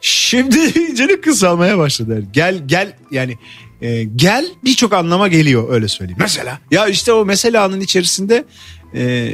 şimdi 0.00 0.58
iyice 0.78 1.20
kısalmaya 1.20 1.78
başladılar. 1.78 2.22
Gel 2.32 2.62
gel 2.66 2.92
yani 3.10 3.38
e, 3.82 4.04
gel 4.04 4.46
birçok 4.64 4.92
anlama 4.92 5.28
geliyor 5.28 5.72
öyle 5.72 5.88
söyleyeyim. 5.88 6.18
Mesela? 6.20 6.58
Ya 6.70 6.86
işte 6.86 7.12
o 7.12 7.24
meselanın 7.24 7.80
içerisinde 7.80 8.44
e, 8.94 9.32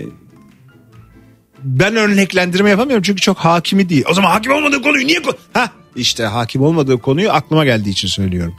ben 1.62 1.96
örneklendirme 1.96 2.70
yapamıyorum 2.70 3.02
çünkü 3.02 3.20
çok 3.20 3.38
hakimi 3.38 3.88
değil. 3.88 4.04
O 4.10 4.14
zaman 4.14 4.30
hakim 4.30 4.52
olmadığı 4.52 4.82
konuyu 4.82 5.06
niye... 5.06 5.22
Ha 5.52 5.70
işte 5.96 6.24
hakim 6.24 6.62
olmadığı 6.62 6.98
konuyu 6.98 7.30
aklıma 7.30 7.64
geldiği 7.64 7.90
için 7.90 8.08
söylüyorum. 8.08 8.54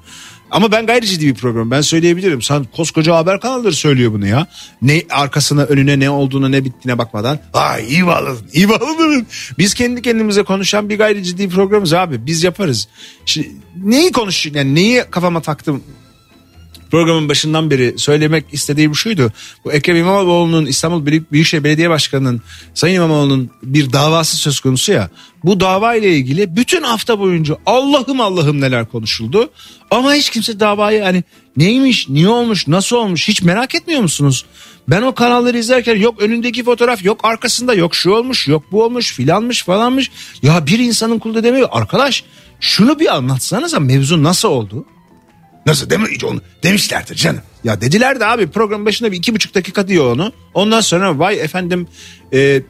Ama 0.53 0.71
ben 0.71 0.85
gayri 0.85 1.07
ciddi 1.07 1.27
bir 1.27 1.33
program. 1.33 1.71
Ben 1.71 1.81
söyleyebilirim. 1.81 2.41
Sen 2.41 2.63
koskoca 2.63 3.15
haber 3.15 3.39
kanalları 3.39 3.73
söylüyor 3.73 4.13
bunu 4.13 4.27
ya. 4.27 4.47
Ne 4.81 5.01
arkasına 5.09 5.63
önüne 5.63 5.99
ne 5.99 6.09
olduğuna 6.09 6.49
ne 6.49 6.65
bittiğine 6.65 6.97
bakmadan. 6.97 7.39
Ay 7.53 7.85
iyi 7.87 8.07
bağladın. 8.07 8.45
İyi 8.53 8.69
bağladın. 8.69 9.27
Biz 9.57 9.73
kendi 9.73 10.01
kendimize 10.01 10.43
konuşan 10.43 10.89
bir 10.89 10.97
gayri 10.97 11.23
ciddi 11.23 11.49
programız 11.49 11.93
abi. 11.93 12.25
Biz 12.25 12.43
yaparız. 12.43 12.87
Şimdi, 13.25 13.51
neyi 13.83 14.11
konuş 14.11 14.45
yani 14.45 14.75
neyi 14.75 15.03
kafama 15.11 15.41
taktım 15.41 15.83
programın 16.91 17.29
başından 17.29 17.71
beri 17.71 17.93
söylemek 17.97 18.45
istediğim 18.51 18.95
şuydu. 18.95 19.31
Bu 19.65 19.73
Ekrem 19.73 19.97
İmamoğlu'nun 19.97 20.65
İstanbul 20.65 21.05
Büyük- 21.05 21.31
Büyükşehir 21.31 21.63
Belediye 21.63 21.89
Başkanı'nın 21.89 22.41
Sayın 22.73 22.95
İmamoğlu'nun 22.95 23.49
bir 23.63 23.93
davası 23.93 24.37
söz 24.37 24.59
konusu 24.59 24.91
ya. 24.91 25.09
Bu 25.43 25.59
dava 25.59 25.95
ile 25.95 26.15
ilgili 26.15 26.55
bütün 26.55 26.83
hafta 26.83 27.19
boyunca 27.19 27.57
Allah'ım 27.65 28.21
Allah'ım 28.21 28.61
neler 28.61 28.85
konuşuldu. 28.85 29.49
Ama 29.91 30.13
hiç 30.13 30.29
kimse 30.29 30.59
davayı 30.59 31.01
hani 31.03 31.23
neymiş, 31.57 32.09
niye 32.09 32.27
olmuş, 32.27 32.67
nasıl 32.67 32.95
olmuş 32.95 33.27
hiç 33.27 33.41
merak 33.41 33.75
etmiyor 33.75 34.01
musunuz? 34.01 34.45
Ben 34.87 35.01
o 35.01 35.13
kanalları 35.13 35.57
izlerken 35.57 35.95
yok 35.95 36.21
önündeki 36.21 36.63
fotoğraf 36.63 37.03
yok 37.03 37.19
arkasında 37.23 37.73
yok 37.73 37.95
şu 37.95 38.11
olmuş 38.11 38.47
yok 38.47 38.63
bu 38.71 38.83
olmuş 38.83 39.13
filanmış 39.13 39.63
falanmış. 39.63 40.11
Ya 40.43 40.67
bir 40.67 40.79
insanın 40.79 41.19
kulda 41.19 41.43
demiyor 41.43 41.69
arkadaş 41.71 42.23
şunu 42.59 42.99
bir 42.99 43.15
anlatsanıza 43.15 43.79
mevzu 43.79 44.23
nasıl 44.23 44.49
oldu? 44.49 44.85
Nasıl 45.65 45.89
değil 45.89 46.01
mi? 46.01 46.07
Onu 46.25 46.41
demişlerdir 46.63 47.15
canım. 47.15 47.41
Ya 47.63 47.81
dediler 47.81 48.19
de 48.19 48.25
abi 48.25 48.47
programın 48.47 48.85
başında 48.85 49.11
bir 49.11 49.17
iki 49.17 49.35
buçuk 49.35 49.55
dakika 49.55 49.87
diyor 49.87 50.15
onu. 50.15 50.33
Ondan 50.53 50.81
sonra 50.81 51.19
vay 51.19 51.39
efendim 51.39 51.87
e, 52.33 52.61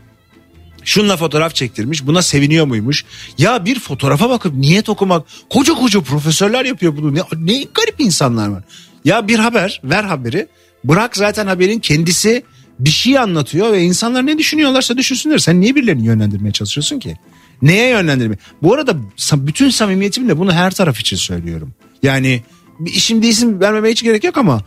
şunla 0.83 1.17
fotoğraf 1.17 1.55
çektirmiş 1.55 2.05
buna 2.05 2.21
seviniyor 2.21 2.65
muymuş. 2.65 3.05
Ya 3.37 3.65
bir 3.65 3.79
fotoğrafa 3.79 4.29
bakıp 4.29 4.53
niyet 4.53 4.89
okumak 4.89 5.27
koca 5.49 5.73
koca 5.73 6.01
profesörler 6.01 6.65
yapıyor 6.65 6.97
bunu. 6.97 7.15
Ne, 7.15 7.21
ne 7.37 7.53
garip 7.73 7.95
insanlar 7.99 8.47
var. 8.47 8.63
Ya 9.05 9.27
bir 9.27 9.39
haber 9.39 9.81
ver 9.83 10.03
haberi 10.03 10.47
bırak 10.83 11.17
zaten 11.17 11.47
haberin 11.47 11.79
kendisi 11.79 12.43
bir 12.79 12.89
şey 12.89 13.19
anlatıyor 13.19 13.71
ve 13.71 13.81
insanlar 13.81 14.25
ne 14.25 14.37
düşünüyorlarsa 14.37 14.97
düşünsünler. 14.97 15.37
Sen 15.37 15.61
niye 15.61 15.75
birilerini 15.75 16.05
yönlendirmeye 16.05 16.51
çalışıyorsun 16.51 16.99
ki? 16.99 17.17
Neye 17.61 17.89
yönlendirme? 17.89 18.35
Bu 18.61 18.73
arada 18.73 18.95
bütün 19.33 19.69
samimiyetimle 19.69 20.37
bunu 20.37 20.53
her 20.53 20.71
taraf 20.71 20.99
için 20.99 21.17
söylüyorum. 21.17 21.73
Yani 22.03 22.43
bir 22.79 22.93
isim 22.93 23.21
isim 23.21 23.59
vermeme 23.59 23.89
hiç 23.89 24.03
gerek 24.03 24.23
yok 24.23 24.37
ama 24.37 24.61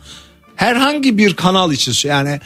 herhangi 0.55 1.17
bir 1.17 1.33
kanal 1.33 1.71
için 1.71 2.09
yani 2.09 2.39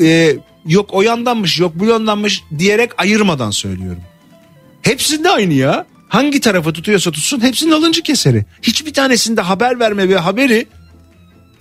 e, 0.00 0.36
yok 0.66 0.90
o 0.92 1.02
yandanmış 1.02 1.60
yok 1.60 1.72
bu 1.74 1.86
yandanmış 1.86 2.42
diyerek 2.58 2.90
ayırmadan 2.98 3.50
söylüyorum. 3.50 4.02
Hepsinde 4.82 5.30
aynı 5.30 5.52
ya. 5.52 5.86
Hangi 6.08 6.40
tarafı 6.40 6.72
tutuyorsa 6.72 7.10
tutsun 7.10 7.40
hepsinin 7.40 7.70
alıncı 7.70 8.02
keseri. 8.02 8.44
Hiçbir 8.62 8.92
tanesinde 8.92 9.40
haber 9.40 9.80
verme 9.80 10.08
ve 10.08 10.16
haberi 10.16 10.66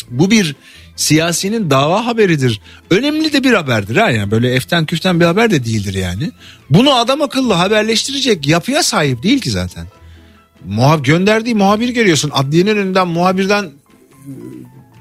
bu 0.10 0.32
bir 0.32 0.56
siyasinin 0.96 1.70
dava 1.70 2.06
haberidir. 2.06 2.62
Önemli 2.90 3.34
de 3.34 3.44
bir 3.44 3.54
haberdir 3.54 3.96
ha 3.96 4.12
yani 4.12 4.32
böyle 4.32 4.54
eften 4.54 4.86
küften 4.86 5.20
bir 5.20 5.26
haber 5.26 5.52
de 5.52 5.66
değildir 5.66 5.94
yani. 5.94 6.32
Bunu 6.70 6.94
adam 6.94 7.22
akıllı 7.22 7.54
haberleştirecek 7.54 8.48
yapıya 8.48 8.84
sahip 8.84 9.24
değil 9.24 9.40
ki 9.40 9.52
zaten. 9.52 9.88
Muhab 10.66 11.06
gönderdiği 11.06 11.56
muhabir 11.56 11.90
görüyorsun. 11.90 12.32
Adliyenin 12.34 12.78
önünden 12.78 13.08
muhabirden 13.08 13.72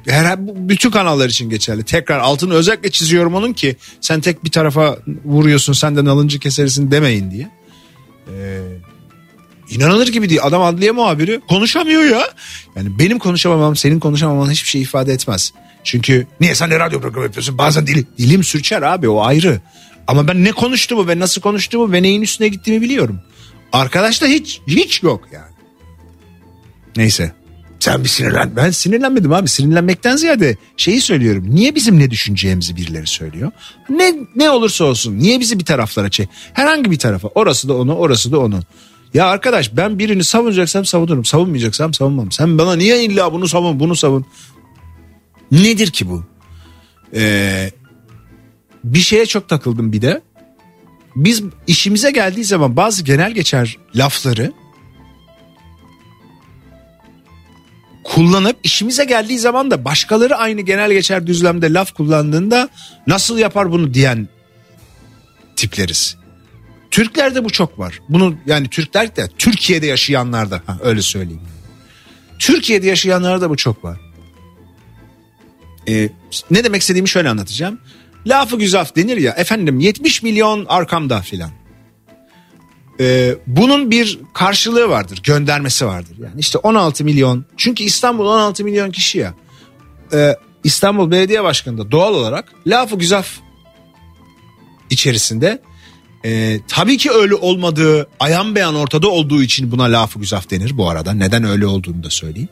e, 0.07 0.13
her 0.13 0.47
bütün 0.69 0.91
kanallar 0.91 1.29
için 1.29 1.51
geçerli. 1.51 1.85
Tekrar 1.85 2.19
altını 2.19 2.55
özellikle 2.55 2.91
çiziyorum 2.91 3.35
onun 3.35 3.53
ki 3.53 3.77
sen 4.01 4.21
tek 4.21 4.45
bir 4.45 4.51
tarafa 4.51 4.99
vuruyorsun 5.25 5.73
senden 5.73 6.07
alıncı 6.07 6.39
kesersin 6.39 6.91
demeyin 6.91 7.31
diye. 7.31 7.51
Ee, 8.29 8.61
inanılır 9.71 10.09
gibi 10.09 10.29
değil. 10.29 10.41
Adam 10.45 10.63
adliye 10.63 10.91
muhabiri 10.91 11.41
konuşamıyor 11.49 12.03
ya. 12.03 12.23
Yani 12.77 12.99
benim 12.99 13.19
konuşamamam 13.19 13.77
senin 13.77 14.01
konuşamaman 14.01 14.51
hiçbir 14.51 14.69
şey 14.69 14.83
ifade 14.83 15.13
etmez. 15.13 15.53
Çünkü 15.85 16.27
Niye 16.41 16.55
sen 16.55 16.71
de 16.71 16.79
radyo 16.81 17.01
programı 17.01 17.27
yapıyorsun? 17.27 17.59
Bazen 17.59 17.87
dili. 17.87 18.05
dilim 18.19 18.45
sürçer 18.45 18.83
abi 18.83 19.09
o 19.09 19.23
ayrı. 19.23 19.61
Ama 20.07 20.29
ben 20.29 20.45
ne 20.45 20.53
konuştuğumu 20.53 21.09
ve 21.09 21.19
nasıl 21.19 21.41
konuştuğumu 21.41 21.93
ve 21.93 22.03
neyin 22.03 22.23
üstüne 22.23 22.49
gittiğimi 22.49 22.83
biliyorum. 22.83 23.21
Arkadaşta 23.73 24.27
hiç 24.27 24.61
hiç 24.67 25.03
yok 25.03 25.29
yani. 25.33 25.50
Neyse. 26.97 27.33
Sen 27.81 28.05
bir 28.05 28.09
sinirlen. 28.09 28.57
Ben 28.57 28.71
sinirlenmedim 28.71 29.33
abi. 29.33 29.49
Sinirlenmekten 29.49 30.17
ziyade 30.17 30.57
şeyi 30.77 31.01
söylüyorum. 31.01 31.45
Niye 31.51 31.75
bizim 31.75 31.99
ne 31.99 32.11
düşüneceğimizi 32.11 32.77
birileri 32.77 33.07
söylüyor? 33.07 33.51
Ne 33.89 34.15
ne 34.37 34.51
olursa 34.51 34.85
olsun. 34.85 35.19
Niye 35.19 35.41
bizi 35.41 35.59
bir 35.59 35.65
taraflara 35.65 36.11
çek? 36.11 36.29
Herhangi 36.53 36.91
bir 36.91 36.99
tarafa. 36.99 37.29
Orası 37.29 37.69
da 37.69 37.77
onu, 37.77 37.95
orası 37.95 38.33
da 38.33 38.41
onu. 38.41 38.61
Ya 39.15 39.27
arkadaş 39.27 39.77
ben 39.77 39.99
birini 39.99 40.25
savunacaksam 40.25 40.85
savunurum. 40.85 41.25
Savunmayacaksam 41.25 41.95
savunmam. 41.95 42.33
Sen 42.33 42.59
bana 42.59 42.77
niye 42.77 43.05
illa 43.05 43.33
bunu 43.33 43.49
savun 43.49 43.81
bunu 43.81 43.97
savun. 43.97 44.27
Nedir 45.53 45.91
ki 45.91 46.09
bu? 46.11 46.25
Ee, 47.15 47.71
bir 48.85 48.99
şeye 48.99 49.27
çok 49.27 49.49
takıldım 49.49 49.93
bir 49.93 50.03
de. 50.03 50.23
Biz 51.17 51.43
işimize 51.67 52.11
geldiği 52.11 52.45
zaman 52.45 52.77
bazı 52.77 53.05
genel 53.05 53.33
geçer 53.33 53.77
lafları 53.95 54.53
kullanıp 58.05 58.57
işimize 58.63 59.05
geldiği 59.05 59.39
zaman 59.39 59.71
da 59.71 59.85
başkaları 59.85 60.37
aynı 60.37 60.61
genel 60.61 60.93
geçer 60.93 61.27
düzlemde 61.27 61.73
laf 61.73 61.95
kullandığında 61.95 62.69
nasıl 63.07 63.39
yapar 63.39 63.73
bunu 63.73 63.95
diyen 63.95 64.29
tipleriz. 65.57 66.17
Türklerde 66.91 67.45
bu 67.45 67.51
çok 67.51 67.79
var. 67.79 68.01
Bunu 68.09 68.35
yani 68.47 68.69
Türkler 68.69 69.17
de 69.17 69.29
Türkiye'de 69.39 69.87
yaşayanlarda 69.87 70.63
ha, 70.67 70.79
öyle 70.83 71.03
söyleyeyim. 71.03 71.43
Türkiye'de 72.39 72.87
yaşayanlarda 72.87 73.51
bu 73.51 73.57
çok 73.57 73.85
var. 73.85 73.99
Ee, 75.89 76.09
ne 76.51 76.65
demek 76.65 76.81
istediğimi 76.81 77.09
şöyle 77.09 77.29
anlatacağım. 77.29 77.81
Lafı 78.27 78.59
güzaf 78.59 78.97
denir 78.97 79.17
ya 79.17 79.33
efendim 79.33 79.81
70 79.81 80.23
milyon 80.23 80.65
arkamda 80.69 81.23
filan. 81.23 81.51
Ee, 83.01 83.37
bunun 83.47 83.91
bir 83.91 84.19
karşılığı 84.35 84.89
vardır 84.89 85.21
göndermesi 85.23 85.87
vardır. 85.87 86.17
Yani 86.23 86.41
işte 86.41 86.59
16 86.59 87.05
milyon 87.05 87.45
çünkü 87.57 87.85
İstanbul 87.85 88.27
16 88.27 88.65
milyon 88.65 88.91
kişi 88.91 89.19
ya. 89.19 89.35
Ee, 90.13 90.37
İstanbul 90.65 91.11
Belediye 91.11 91.45
Başkanı 91.45 91.79
da 91.79 91.91
doğal 91.91 92.15
olarak 92.15 92.53
lafı 92.67 92.97
güzaf 92.97 93.29
içerisinde 94.91 95.63
e, 96.25 96.61
tabii 96.69 96.97
ki 96.97 97.11
öyle 97.11 97.35
olmadığı 97.35 98.09
ayan 98.21 98.55
beyan 98.55 98.75
ortada 98.75 99.09
olduğu 99.09 99.43
için 99.43 99.73
buna 99.73 99.85
lafı 99.85 100.19
güzaf 100.19 100.51
denir 100.51 100.77
bu 100.77 100.91
arada. 100.91 101.13
Neden 101.13 101.45
öyle 101.45 101.67
olduğunu 101.67 102.03
da 102.05 102.11
söyleyeyim. 102.11 102.49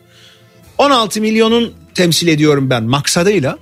16 0.79 1.21
milyonun 1.21 1.75
temsil 1.95 2.29
ediyorum 2.29 2.71
ben 2.71 2.85
maksadıyla 2.85 3.59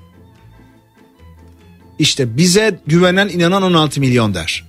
işte 1.98 2.36
bize 2.36 2.80
güvenen 2.86 3.28
inanan 3.28 3.62
16 3.62 4.00
milyon 4.00 4.34
der. 4.34 4.65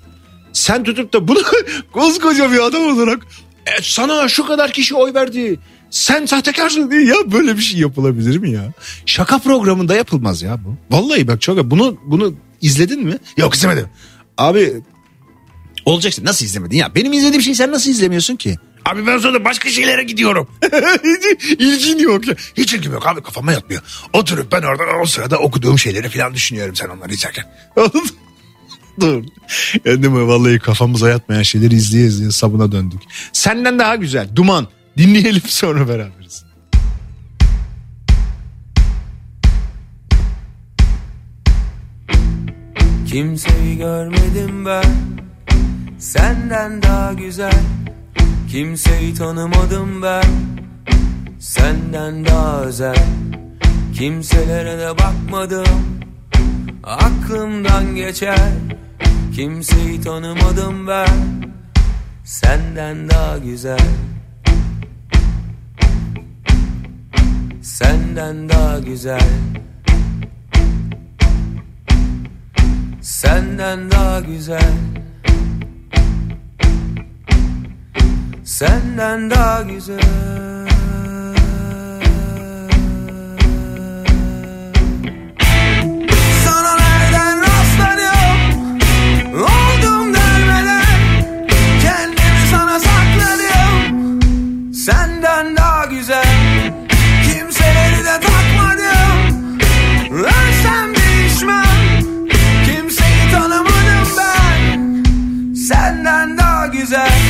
Sen 0.57 0.83
tutup 0.83 1.13
da 1.13 1.27
bunu 1.27 1.39
koskoca 1.91 2.51
bir 2.51 2.59
adam 2.59 2.97
olarak 2.97 3.19
"E, 3.65 3.71
sana 3.81 4.27
şu 4.27 4.45
kadar 4.47 4.71
kişi 4.71 4.95
oy 4.95 5.13
verdi. 5.13 5.59
Sen 5.89 6.25
sahtekarsın 6.25 6.91
diye 6.91 7.03
ya 7.05 7.15
böyle 7.31 7.57
bir 7.57 7.61
şey 7.61 7.79
yapılabilir 7.79 8.37
mi 8.37 8.51
ya? 8.51 8.73
Şaka 9.05 9.39
programında 9.39 9.95
yapılmaz 9.95 10.41
ya 10.41 10.59
bu. 10.65 10.95
Vallahi 10.95 11.27
bak 11.27 11.41
çok 11.41 11.63
bunu 11.71 11.97
bunu 12.05 12.33
izledin 12.61 13.03
mi? 13.03 13.17
Yok 13.37 13.55
izlemedim. 13.55 13.87
Abi 14.37 14.73
olacaksın 15.85 16.25
nasıl 16.25 16.45
izlemedin 16.45 16.77
ya? 16.77 16.95
Benim 16.95 17.13
izlediğim 17.13 17.41
şeyi 17.41 17.55
sen 17.55 17.71
nasıl 17.71 17.89
izlemiyorsun 17.89 18.35
ki? 18.35 18.55
Abi 18.85 19.07
ben 19.07 19.17
sonra 19.17 19.45
başka 19.45 19.69
şeylere 19.69 20.03
gidiyorum. 20.03 20.47
İlgin 21.59 21.99
yok 21.99 22.27
ya. 22.27 22.35
Hiç 22.57 22.73
ilgim 22.73 22.91
yok 22.93 23.07
abi 23.07 23.23
kafama 23.23 23.51
yatmıyor. 23.51 23.81
Oturup 24.13 24.51
ben 24.51 24.61
orada 24.61 24.83
o 25.03 25.05
sırada 25.05 25.37
okuduğum 25.37 25.79
şeyleri 25.79 26.09
falan 26.09 26.33
düşünüyorum 26.33 26.75
sen 26.75 26.89
onları 26.89 27.13
izlerken. 27.13 27.45
Dur. 28.99 29.23
Mi? 29.85 30.27
Vallahi 30.27 30.59
kafamıza 30.59 31.09
yatmayan 31.09 31.41
şeyleri 31.41 31.75
izleye 31.75 32.05
izleye 32.05 32.31
sabuna 32.31 32.71
döndük. 32.71 33.01
Senden 33.33 33.79
daha 33.79 33.95
güzel. 33.95 34.29
Duman. 34.35 34.67
Dinleyelim 34.97 35.41
sonra 35.45 35.87
beraberiz. 35.87 36.43
Kimseyi 43.07 43.77
görmedim 43.77 44.65
ben 44.65 44.95
Senden 45.99 46.81
daha 46.81 47.13
güzel 47.13 47.59
Kimseyi 48.51 49.13
tanımadım 49.13 50.01
ben 50.01 50.23
Senden 51.39 52.25
daha 52.25 52.61
özel 52.61 53.05
Kimselere 53.95 54.79
de 54.79 54.89
bakmadım 54.89 55.99
Aklımdan 56.83 57.95
geçer 57.95 58.51
Kimseyi 59.37 60.01
tanımadım 60.01 60.87
ben. 60.87 61.07
Senden 62.23 63.09
daha 63.09 63.37
güzel. 63.37 63.87
Senden 67.61 68.49
daha 68.49 68.79
güzel. 68.79 69.29
Senden 73.01 73.91
daha 73.91 74.19
güzel. 74.19 74.73
Senden 78.43 79.29
daha 79.29 79.61
güzel 79.61 80.56
Senden 106.87 107.01
daha 107.01 107.26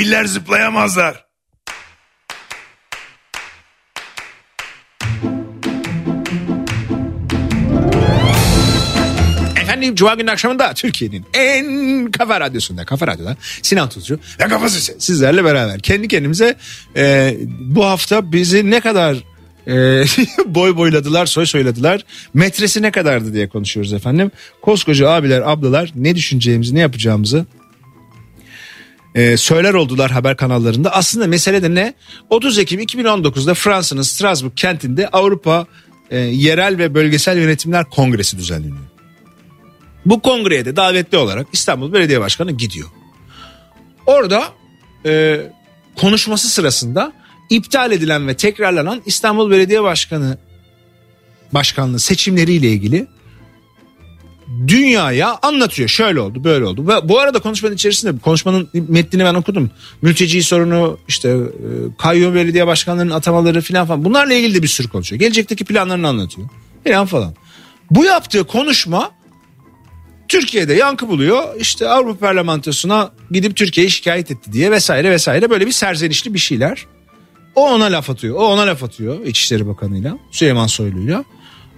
Filler 0.00 0.24
zıplayamazlar. 0.24 1.24
Efendim 9.62 9.94
Cuma 9.94 10.14
günü 10.14 10.30
akşamında 10.30 10.74
Türkiye'nin 10.74 11.24
en 11.34 12.10
kafa 12.10 12.40
radyosunda, 12.40 12.84
kafa 12.84 13.06
radyoda 13.06 13.36
Sinan 13.62 13.88
Tuzcu 13.88 14.20
Ve 14.40 14.48
kafası 14.48 14.94
sizlerle 15.00 15.44
beraber 15.44 15.80
kendi 15.80 16.08
kendimize 16.08 16.56
e, 16.96 17.36
bu 17.60 17.84
hafta 17.84 18.32
bizi 18.32 18.70
ne 18.70 18.80
kadar 18.80 19.16
e, 19.66 20.04
boy 20.54 20.76
boyladılar, 20.76 21.26
soy 21.26 21.46
soyladılar, 21.46 22.04
metresi 22.34 22.82
ne 22.82 22.90
kadardı 22.90 23.34
diye 23.34 23.48
konuşuyoruz 23.48 23.92
efendim. 23.92 24.30
Koskoca 24.62 25.10
abiler, 25.10 25.40
ablalar 25.40 25.92
ne 25.94 26.14
düşüneceğimizi, 26.16 26.74
ne 26.74 26.80
yapacağımızı 26.80 27.46
e, 29.14 29.36
söyler 29.36 29.74
oldular 29.74 30.10
haber 30.10 30.36
kanallarında. 30.36 30.92
Aslında 30.92 31.26
mesele 31.26 31.62
de 31.62 31.74
ne? 31.74 31.94
30 32.30 32.58
Ekim 32.58 32.80
2019'da 32.80 33.54
Fransa'nın 33.54 34.02
Strasbourg 34.02 34.52
kentinde 34.56 35.08
Avrupa 35.08 35.66
e, 36.10 36.18
Yerel 36.18 36.78
ve 36.78 36.94
Bölgesel 36.94 37.38
Yönetimler 37.38 37.84
Kongresi 37.84 38.38
düzenleniyor. 38.38 38.84
Bu 40.06 40.20
kongreye 40.20 40.64
de 40.64 40.76
davetli 40.76 41.18
olarak 41.18 41.46
İstanbul 41.52 41.92
Belediye 41.92 42.20
Başkanı 42.20 42.52
gidiyor. 42.52 42.88
Orada 44.06 44.44
e, 45.06 45.40
konuşması 45.96 46.48
sırasında 46.48 47.12
iptal 47.50 47.92
edilen 47.92 48.28
ve 48.28 48.36
tekrarlanan 48.36 49.02
İstanbul 49.06 49.50
Belediye 49.50 49.82
Başkanı 49.82 50.38
başkanlığı 51.52 52.00
seçimleriyle 52.00 52.68
ilgili 52.68 53.06
dünyaya 54.66 55.38
anlatıyor. 55.42 55.88
Şöyle 55.88 56.20
oldu, 56.20 56.44
böyle 56.44 56.64
oldu. 56.64 56.88
Ve 56.88 57.08
bu 57.08 57.20
arada 57.20 57.38
konuşmanın 57.38 57.74
içerisinde 57.74 58.18
konuşmanın 58.18 58.68
metnini 58.72 59.24
ben 59.24 59.34
okudum. 59.34 59.70
Mülteci 60.02 60.42
sorunu, 60.42 60.98
işte 61.08 61.28
e, 61.28 61.38
kayyum 61.98 62.34
belediye 62.34 62.66
başkanlarının 62.66 63.14
atamaları 63.14 63.60
filan 63.60 63.86
falan. 63.86 64.04
Bunlarla 64.04 64.34
ilgili 64.34 64.54
de 64.54 64.62
bir 64.62 64.68
sürü 64.68 64.88
konuşuyor. 64.88 65.20
Gelecekteki 65.20 65.64
planlarını 65.64 66.08
anlatıyor. 66.08 66.48
Filan 66.84 67.06
falan. 67.06 67.34
Bu 67.90 68.04
yaptığı 68.04 68.44
konuşma 68.44 69.10
Türkiye'de 70.28 70.74
yankı 70.74 71.08
buluyor. 71.08 71.60
İşte 71.60 71.88
Avrupa 71.88 72.26
Parlamentosu'na 72.26 73.10
gidip 73.30 73.56
Türkiye'yi 73.56 73.90
şikayet 73.90 74.30
etti 74.30 74.52
diye 74.52 74.70
vesaire 74.70 75.10
vesaire 75.10 75.50
böyle 75.50 75.66
bir 75.66 75.72
serzenişli 75.72 76.34
bir 76.34 76.38
şeyler. 76.38 76.86
O 77.54 77.70
ona 77.70 77.84
laf 77.84 78.10
atıyor. 78.10 78.36
O 78.36 78.46
ona 78.46 78.66
laf 78.66 78.82
atıyor 78.82 79.26
İçişleri 79.26 79.66
Bakanı'yla 79.66 80.18
Süleyman 80.30 80.66
Soylu'yla. 80.66 81.24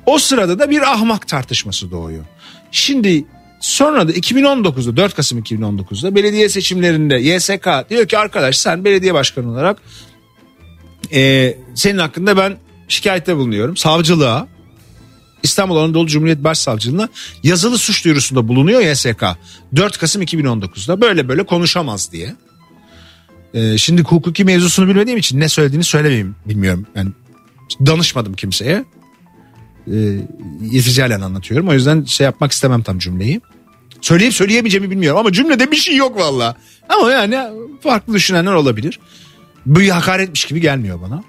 O 0.06 0.18
sırada 0.18 0.58
da 0.58 0.70
bir 0.70 0.92
ahmak 0.92 1.28
tartışması 1.28 1.90
doğuyor. 1.90 2.24
Şimdi 2.70 3.24
sonra 3.60 4.08
da 4.08 4.12
2019'da 4.12 4.96
4 4.96 5.14
Kasım 5.14 5.38
2019'da 5.38 6.14
belediye 6.14 6.48
seçimlerinde 6.48 7.16
YSK 7.16 7.90
diyor 7.90 8.08
ki 8.08 8.18
arkadaş 8.18 8.58
sen 8.58 8.84
belediye 8.84 9.14
başkanı 9.14 9.50
olarak 9.50 9.78
e, 11.12 11.54
senin 11.74 11.98
hakkında 11.98 12.36
ben 12.36 12.56
şikayette 12.88 13.36
bulunuyorum 13.36 13.76
savcılığa 13.76 14.48
İstanbul 15.42 15.76
Anadolu 15.76 16.06
Cumhuriyet 16.06 16.44
Başsavcılığına 16.44 17.08
yazılı 17.42 17.78
suç 17.78 18.04
duyurusunda 18.04 18.48
bulunuyor 18.48 18.80
YSK 18.80 19.24
4 19.76 19.98
Kasım 19.98 20.22
2019'da 20.22 21.00
böyle 21.00 21.28
böyle 21.28 21.46
konuşamaz 21.46 22.12
diye. 22.12 22.34
Ee, 23.54 23.78
şimdi 23.78 24.02
hukuki 24.02 24.44
mevzusunu 24.44 24.88
bilmediğim 24.88 25.18
için 25.18 25.40
ne 25.40 25.48
söylediğini 25.48 25.84
söylemeyeyim 25.84 26.36
bilmiyorum. 26.46 26.86
Yani 26.96 27.10
danışmadım 27.86 28.34
kimseye. 28.34 28.84
İrticalen 30.72 31.20
anlatıyorum. 31.20 31.68
O 31.68 31.72
yüzden 31.72 32.04
şey 32.04 32.24
yapmak 32.24 32.52
istemem 32.52 32.82
tam 32.82 32.98
cümleyi. 32.98 33.40
Söyleyip 34.00 34.34
söyleyemeyeceğimi 34.34 34.90
bilmiyorum 34.90 35.20
ama 35.20 35.32
cümlede 35.32 35.70
bir 35.70 35.76
şey 35.76 35.96
yok 35.96 36.18
valla. 36.18 36.56
Ama 36.88 37.10
yani 37.12 37.38
farklı 37.82 38.14
düşünenler 38.14 38.52
olabilir. 38.52 39.00
Bu 39.66 39.80
hakaretmiş 39.80 40.44
gibi 40.44 40.60
gelmiyor 40.60 41.00
bana. 41.02 41.22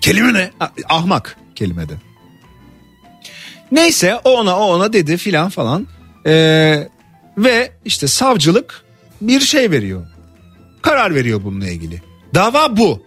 Kelime 0.00 0.34
ne? 0.34 0.50
Ah- 0.60 0.70
Ahmak 0.88 1.36
kelimede. 1.54 1.92
Neyse 3.72 4.14
o 4.24 4.30
ona 4.30 4.58
o 4.58 4.62
ona 4.62 4.92
dedi 4.92 5.16
filan 5.16 5.48
falan. 5.48 5.86
Ee, 6.26 6.88
ve 7.38 7.72
işte 7.84 8.06
savcılık 8.06 8.84
bir 9.20 9.40
şey 9.40 9.70
veriyor. 9.70 10.06
Karar 10.82 11.14
veriyor 11.14 11.40
bununla 11.44 11.68
ilgili. 11.68 12.02
Dava 12.34 12.76
bu. 12.76 13.02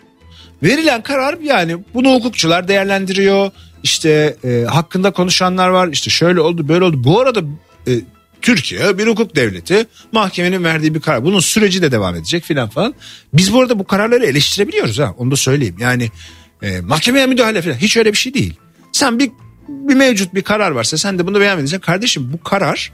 Verilen 0.63 1.03
karar 1.03 1.37
yani 1.39 1.77
bunu 1.93 2.13
hukukçular 2.13 2.67
değerlendiriyor. 2.67 3.51
İşte 3.83 4.37
e, 4.43 4.65
hakkında 4.69 5.11
konuşanlar 5.11 5.69
var. 5.69 5.87
İşte 5.87 6.09
şöyle 6.09 6.41
oldu 6.41 6.67
böyle 6.67 6.83
oldu. 6.83 7.03
Bu 7.03 7.19
arada 7.19 7.41
e, 7.87 7.91
Türkiye 8.41 8.97
bir 8.97 9.07
hukuk 9.07 9.35
devleti 9.35 9.85
mahkemenin 10.11 10.63
verdiği 10.63 10.95
bir 10.95 10.99
karar. 10.99 11.23
Bunun 11.23 11.39
süreci 11.39 11.81
de 11.81 11.91
devam 11.91 12.15
edecek 12.15 12.43
filan 12.43 12.69
falan. 12.69 12.93
Biz 13.33 13.53
bu 13.53 13.61
arada 13.61 13.79
bu 13.79 13.83
kararları 13.83 14.25
eleştirebiliyoruz 14.25 14.99
ha 14.99 15.13
onu 15.17 15.31
da 15.31 15.35
söyleyeyim. 15.35 15.75
Yani 15.79 16.09
e, 16.61 16.81
mahkemeye 16.81 17.25
müdahale 17.25 17.61
falan 17.61 17.75
hiç 17.75 17.97
öyle 17.97 18.11
bir 18.11 18.17
şey 18.17 18.33
değil. 18.33 18.53
Sen 18.91 19.19
bir 19.19 19.31
bir 19.67 19.95
mevcut 19.95 20.33
bir 20.33 20.41
karar 20.41 20.71
varsa 20.71 20.97
sen 20.97 21.19
de 21.19 21.27
bunu 21.27 21.39
beğenmediysen 21.39 21.79
kardeşim 21.79 22.33
bu 22.33 22.43
karar 22.43 22.91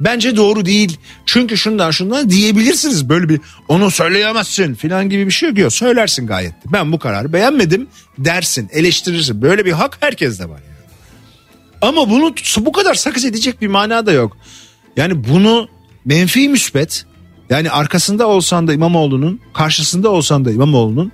bence 0.00 0.36
doğru 0.36 0.64
değil. 0.64 0.96
Çünkü 1.26 1.58
şundan 1.58 1.90
şundan 1.90 2.30
diyebilirsiniz 2.30 3.08
böyle 3.08 3.28
bir 3.28 3.40
onu 3.68 3.90
söyleyemezsin 3.90 4.74
filan 4.74 5.08
gibi 5.10 5.26
bir 5.26 5.30
şey 5.30 5.48
yok. 5.48 5.58
Yok, 5.58 5.72
Söylersin 5.72 6.26
gayet. 6.26 6.54
Ben 6.72 6.92
bu 6.92 6.98
kararı 6.98 7.32
beğenmedim 7.32 7.88
dersin 8.18 8.68
eleştirirsin. 8.72 9.42
Böyle 9.42 9.64
bir 9.64 9.72
hak 9.72 9.96
herkeste 10.00 10.48
var 10.48 10.60
yani. 10.60 10.78
Ama 11.82 12.10
bunu 12.10 12.34
bu 12.58 12.72
kadar 12.72 12.94
sakız 12.94 13.24
edecek 13.24 13.60
bir 13.62 13.68
mana 13.68 14.06
da 14.06 14.12
yok. 14.12 14.36
Yani 14.96 15.24
bunu 15.28 15.68
menfi 16.04 16.48
müspet 16.48 17.04
yani 17.50 17.70
arkasında 17.70 18.26
olsan 18.26 18.68
da 18.68 18.72
İmamoğlu'nun 18.72 19.40
karşısında 19.54 20.10
olsan 20.10 20.44
da 20.44 20.50
İmamoğlu'nun 20.50 21.12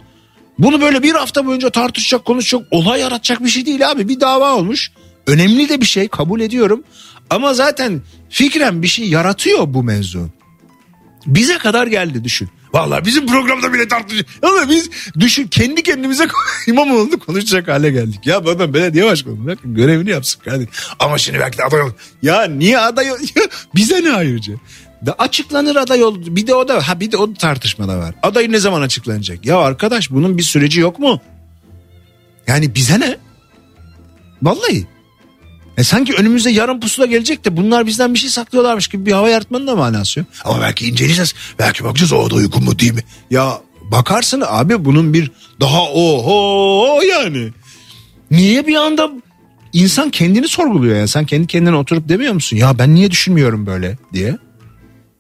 bunu 0.59 0.81
böyle 0.81 1.03
bir 1.03 1.13
hafta 1.13 1.47
boyunca 1.47 1.71
tartışacak 1.71 2.25
konuşacak 2.25 2.67
olay 2.71 3.01
yaratacak 3.01 3.45
bir 3.45 3.49
şey 3.49 3.67
değil 3.67 3.91
abi 3.91 4.09
bir 4.09 4.21
dava 4.21 4.55
olmuş. 4.55 4.91
Önemli 5.27 5.69
de 5.69 5.81
bir 5.81 5.87
şey 5.87 6.09
kabul 6.09 6.41
ediyorum 6.41 6.83
ama 7.31 7.55
zaten 7.55 8.03
fikren 8.31 8.83
bir 8.83 8.89
şey 8.89 9.09
yaratıyor 9.09 9.75
bu 9.75 9.83
mevzu. 9.83 10.29
Bize 11.27 11.59
kadar 11.59 11.87
geldi 11.87 12.25
düşün. 12.25 12.49
Vallahi 12.73 13.05
bizim 13.05 13.27
programda 13.27 13.73
bile 13.73 13.89
tartışıyor. 13.89 14.25
Ama 14.43 14.71
biz 14.71 14.91
düşün 15.19 15.47
kendi 15.47 15.83
kendimize 15.83 16.29
İmamoğlu'nu 16.69 17.19
konuşacak 17.19 17.69
hale 17.69 17.91
geldik. 17.91 18.27
Ya 18.27 18.45
bu 18.45 18.51
adam 18.51 18.75
belediye 18.75 19.05
başkanı 19.05 19.47
bırakın 19.47 19.75
görevini 19.75 20.11
yapsın 20.11 20.41
kardeşim. 20.41 20.73
Ama 20.99 21.19
şimdi 21.19 21.39
belki 21.39 21.59
de 21.59 21.65
aday 21.65 21.81
olur. 21.81 21.93
Ya 22.23 22.45
niye 22.45 22.79
aday 22.79 23.13
ol- 23.13 23.17
bize 23.75 24.03
ne 24.05 24.13
ayrıca? 24.13 24.53
Da 25.07 25.13
açıklanır 25.19 25.77
aday 25.77 26.05
oldu. 26.05 26.21
Bir 26.37 26.47
de 26.47 26.55
o 26.55 26.69
da 26.69 26.89
ha 26.89 27.01
bir 27.01 27.13
de 27.13 27.17
o 27.17 27.35
tartışmada 27.35 27.99
var. 27.99 28.15
Aday 28.23 28.53
ne 28.53 28.59
zaman 28.59 28.83
açıklanacak? 28.83 29.47
Ya 29.47 29.59
arkadaş 29.59 30.11
bunun 30.11 30.39
bir 30.39 30.43
süreci 30.43 30.81
yok 30.81 30.99
mu? 30.99 31.21
Yani 32.47 32.75
bize 32.75 33.01
ne? 33.01 33.17
Vallahi. 34.43 34.87
E 35.79 35.85
sanki 35.85 36.15
önümüzde 36.15 36.51
yarın 36.51 36.81
pusula 36.81 37.07
gelecek 37.07 37.45
de 37.45 37.57
bunlar 37.57 37.87
bizden 37.87 38.15
bir 38.15 38.19
şey 38.19 38.31
saklıyorlarmış 38.31 38.89
gibi 38.89 39.07
bir 39.07 39.13
hava 39.13 39.29
yaratmanın 39.29 39.67
da 39.67 39.77
manası 39.77 40.19
yok. 40.21 40.29
Ama 40.45 40.61
belki 40.61 40.89
inceleyeceğiz. 40.89 41.35
Belki 41.59 41.85
bakacağız 41.85 42.13
o 42.13 42.31
da 42.31 42.35
uygun 42.35 42.65
mu 42.65 42.79
değil 42.79 42.93
mi? 42.95 43.03
Ya 43.31 43.61
bakarsın 43.83 44.43
abi 44.47 44.85
bunun 44.85 45.15
bir 45.15 45.31
daha 45.61 45.83
oho 45.83 47.01
yani. 47.03 47.49
Niye 48.31 48.67
bir 48.67 48.75
anda 48.77 49.11
insan 49.73 50.11
kendini 50.11 50.49
sorguluyor 50.49 50.97
ya? 50.97 51.07
Sen 51.09 51.25
kendi 51.27 51.47
kendine 51.47 51.77
oturup 51.77 52.09
demiyor 52.09 52.33
musun? 52.33 52.57
Ya 52.57 52.79
ben 52.79 52.95
niye 52.95 53.11
düşünmüyorum 53.11 53.67
böyle 53.67 53.99
diye. 54.13 54.39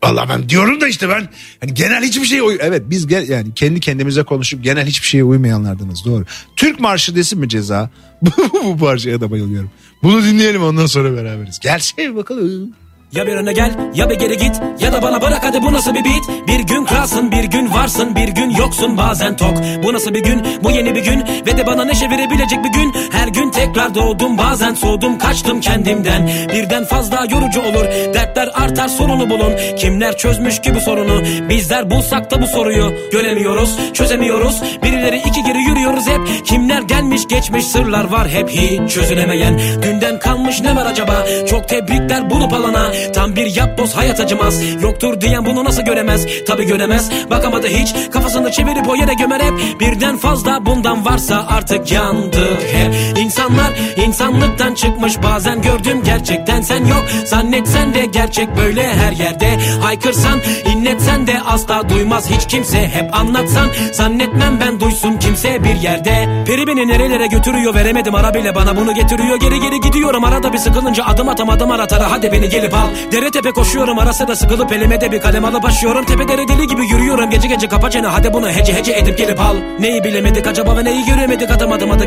Vallahi 0.04 0.28
ben 0.28 0.48
diyorum 0.48 0.80
da 0.80 0.88
işte 0.88 1.08
ben 1.08 1.28
hani 1.60 1.74
genel 1.74 2.02
hiçbir 2.04 2.26
şey 2.26 2.40
uy- 2.40 2.58
Evet 2.60 2.82
biz 2.86 3.06
gel, 3.06 3.28
yani 3.28 3.54
kendi 3.54 3.80
kendimize 3.80 4.22
konuşup 4.22 4.64
genel 4.64 4.86
hiçbir 4.86 5.06
şeye 5.06 5.24
uymayanlardanız 5.24 6.04
doğru. 6.04 6.24
Türk 6.56 6.80
marşı 6.80 7.16
desin 7.16 7.40
mi 7.40 7.48
ceza? 7.48 7.90
bu, 8.64 8.76
parçaya 8.78 9.20
da 9.20 9.30
bayılıyorum. 9.30 9.70
Bunu 10.02 10.22
dinleyelim 10.22 10.62
ondan 10.62 10.86
sonra 10.86 11.16
beraberiz. 11.16 11.60
Şey 11.96 12.16
bakalım. 12.16 12.72
Ya 13.16 13.26
bir 13.26 13.32
öne 13.32 13.52
gel 13.52 13.72
ya 13.94 14.10
bir 14.10 14.14
geri 14.14 14.38
git. 14.38 14.60
Ya 14.80 14.92
da 14.92 15.02
bana 15.02 15.22
bırak 15.22 15.44
hadi 15.44 15.62
bu 15.62 15.72
nasıl 15.72 15.94
bir 15.94 16.04
beat? 16.04 16.48
Bir 16.48 16.60
gün 16.60 16.84
kralsın 16.84 17.32
bir 17.32 17.44
gün 17.44 17.72
varsın 17.72 18.16
bir 18.16 18.28
gün 18.28 18.50
yoksun 18.50 18.96
bazen 18.96 19.36
tok. 19.36 19.56
Bu 19.82 19.92
nasıl 19.92 20.14
bir 20.14 20.22
gün? 20.22 20.42
Bu 20.64 20.70
yeni 20.70 20.94
bir 20.94 21.04
gün. 21.04 21.24
Ve 21.46 21.56
de 21.56 21.66
bana 21.66 21.84
neşe 21.84 22.10
verebilecek 22.10 22.64
bir 22.64 22.72
gün. 22.72 22.94
Her 23.12 23.28
gün 23.28 23.50
tekrar 23.50 23.94
doğdum 23.94 24.38
bazen 24.38 24.74
soğudum 24.74 25.18
kaçtım 25.18 25.60
kendimden. 25.60 26.30
Birden 26.54 26.84
fazla 26.84 27.26
yorucu 27.30 27.60
olur 27.60 27.84
Dertler 28.14 28.50
artar 28.54 28.88
sorunu 28.88 29.30
bulun. 29.30 29.52
Kimler 29.78 30.16
çözmüş 30.16 30.60
ki 30.60 30.74
bu 30.74 30.80
sorunu? 30.80 31.22
Bizler 31.48 31.90
bulsak 31.90 32.30
da 32.30 32.42
bu 32.42 32.46
soruyu. 32.46 32.92
Göremiyoruz 33.12 33.78
çözemiyoruz. 33.92 34.62
Birileri 34.82 35.18
iki 35.18 35.42
geri 35.42 35.58
yürüyoruz 35.58 36.08
hep. 36.08 36.46
Kimler 36.46 36.82
gelmiş 36.82 37.22
geçmiş 37.28 37.64
sırlar 37.64 38.04
var 38.04 38.28
hep 38.28 38.48
hiç 38.48 38.92
çözülemeyen. 38.92 39.60
Dünden 39.82 40.18
kalmış 40.18 40.60
ne 40.60 40.76
var 40.76 40.86
acaba? 40.86 41.26
Çok 41.50 41.68
tebrikler 41.68 42.30
bulup 42.30 42.52
alana 42.52 42.92
Tam 43.12 43.36
bir 43.36 43.56
yapboz 43.56 43.94
hayat 43.94 44.20
acımaz. 44.20 44.62
Yoktur 44.82 45.20
diyen 45.20 45.46
bunu 45.46 45.64
nasıl 45.64 45.82
göremez? 45.82 46.26
Tabi 46.46 46.66
göremez. 46.66 47.10
Bakamadı 47.30 47.66
hiç. 47.66 47.94
Kafasını 48.12 48.50
çevirip 48.50 48.88
o 48.88 48.94
yere 48.94 49.14
gömer 49.14 49.40
hep. 49.40 49.80
Birden 49.80 50.16
fazla 50.16 50.66
bundan 50.66 51.04
varsa 51.04 51.46
artık 51.48 51.92
yandık 51.92 52.62
hep. 52.72 53.18
İnsanlar 53.18 53.72
insanlıktan 54.06 54.74
çıkmış. 54.74 55.22
Bazen 55.22 55.62
gördüm 55.62 56.02
gerçekten 56.04 56.60
sen 56.60 56.84
yok. 56.84 57.04
Zannetsen 57.24 57.94
de 57.94 58.06
gerçek 58.06 58.56
böyle 58.56 58.82
her 58.94 59.12
yerde. 59.12 59.58
Haykırsan 59.82 60.40
inletsen 60.74 61.26
de 61.26 61.40
asla 61.46 61.88
duymaz. 61.88 62.30
Hiç 62.30 62.46
kimse 62.46 62.88
Hep 62.94 63.14
anlatsan. 63.14 63.68
Zannetmem 63.92 64.60
ben 64.60 64.80
duysun 64.80 65.16
kimse 65.16 65.64
bir 65.64 65.74
yerde. 65.74 66.44
Peri 66.46 66.66
beni 66.66 66.88
nerelere 66.88 67.26
götürüyor 67.26 67.74
veremedim. 67.74 68.14
Ara 68.14 68.34
bile 68.34 68.54
bana 68.54 68.76
bunu 68.76 68.94
getiriyor. 68.94 69.36
Geri 69.36 69.60
geri 69.60 69.80
gidiyorum. 69.80 70.24
Arada 70.24 70.52
bir 70.52 70.58
sıkılınca 70.58 71.04
adım 71.04 71.28
atamadım 71.28 71.70
aratara. 71.70 72.10
Hadi 72.10 72.32
beni 72.32 72.48
gelip 72.48 72.74
al 72.74 72.88
Dere 73.12 73.30
tepe 73.30 73.52
koşuyorum 73.52 73.98
ara 73.98 74.12
sıra 74.12 74.36
sıkılıp 74.36 74.72
elime 74.72 75.00
de 75.00 75.12
bir 75.12 75.20
kalem 75.20 75.44
alıp 75.44 75.62
başlıyorum. 75.62 76.04
Tepe 76.04 76.28
dere 76.28 76.48
deli 76.48 76.66
gibi 76.66 76.88
yürüyorum 76.88 77.30
gece 77.30 77.48
gece 77.48 77.68
kapa 77.68 77.90
çene. 77.90 78.06
Hadi 78.06 78.32
bunu 78.32 78.50
hece 78.50 78.74
hece 78.74 78.92
edip 78.92 79.18
gelip 79.18 79.40
al. 79.40 79.56
Neyi 79.78 80.04
bilemedik 80.04 80.46
acaba 80.46 80.76
ve 80.76 80.84
neyi 80.84 81.04
göremedik? 81.04 81.50
Adım 81.50 81.72
adım 81.72 81.90
adı 81.90 82.06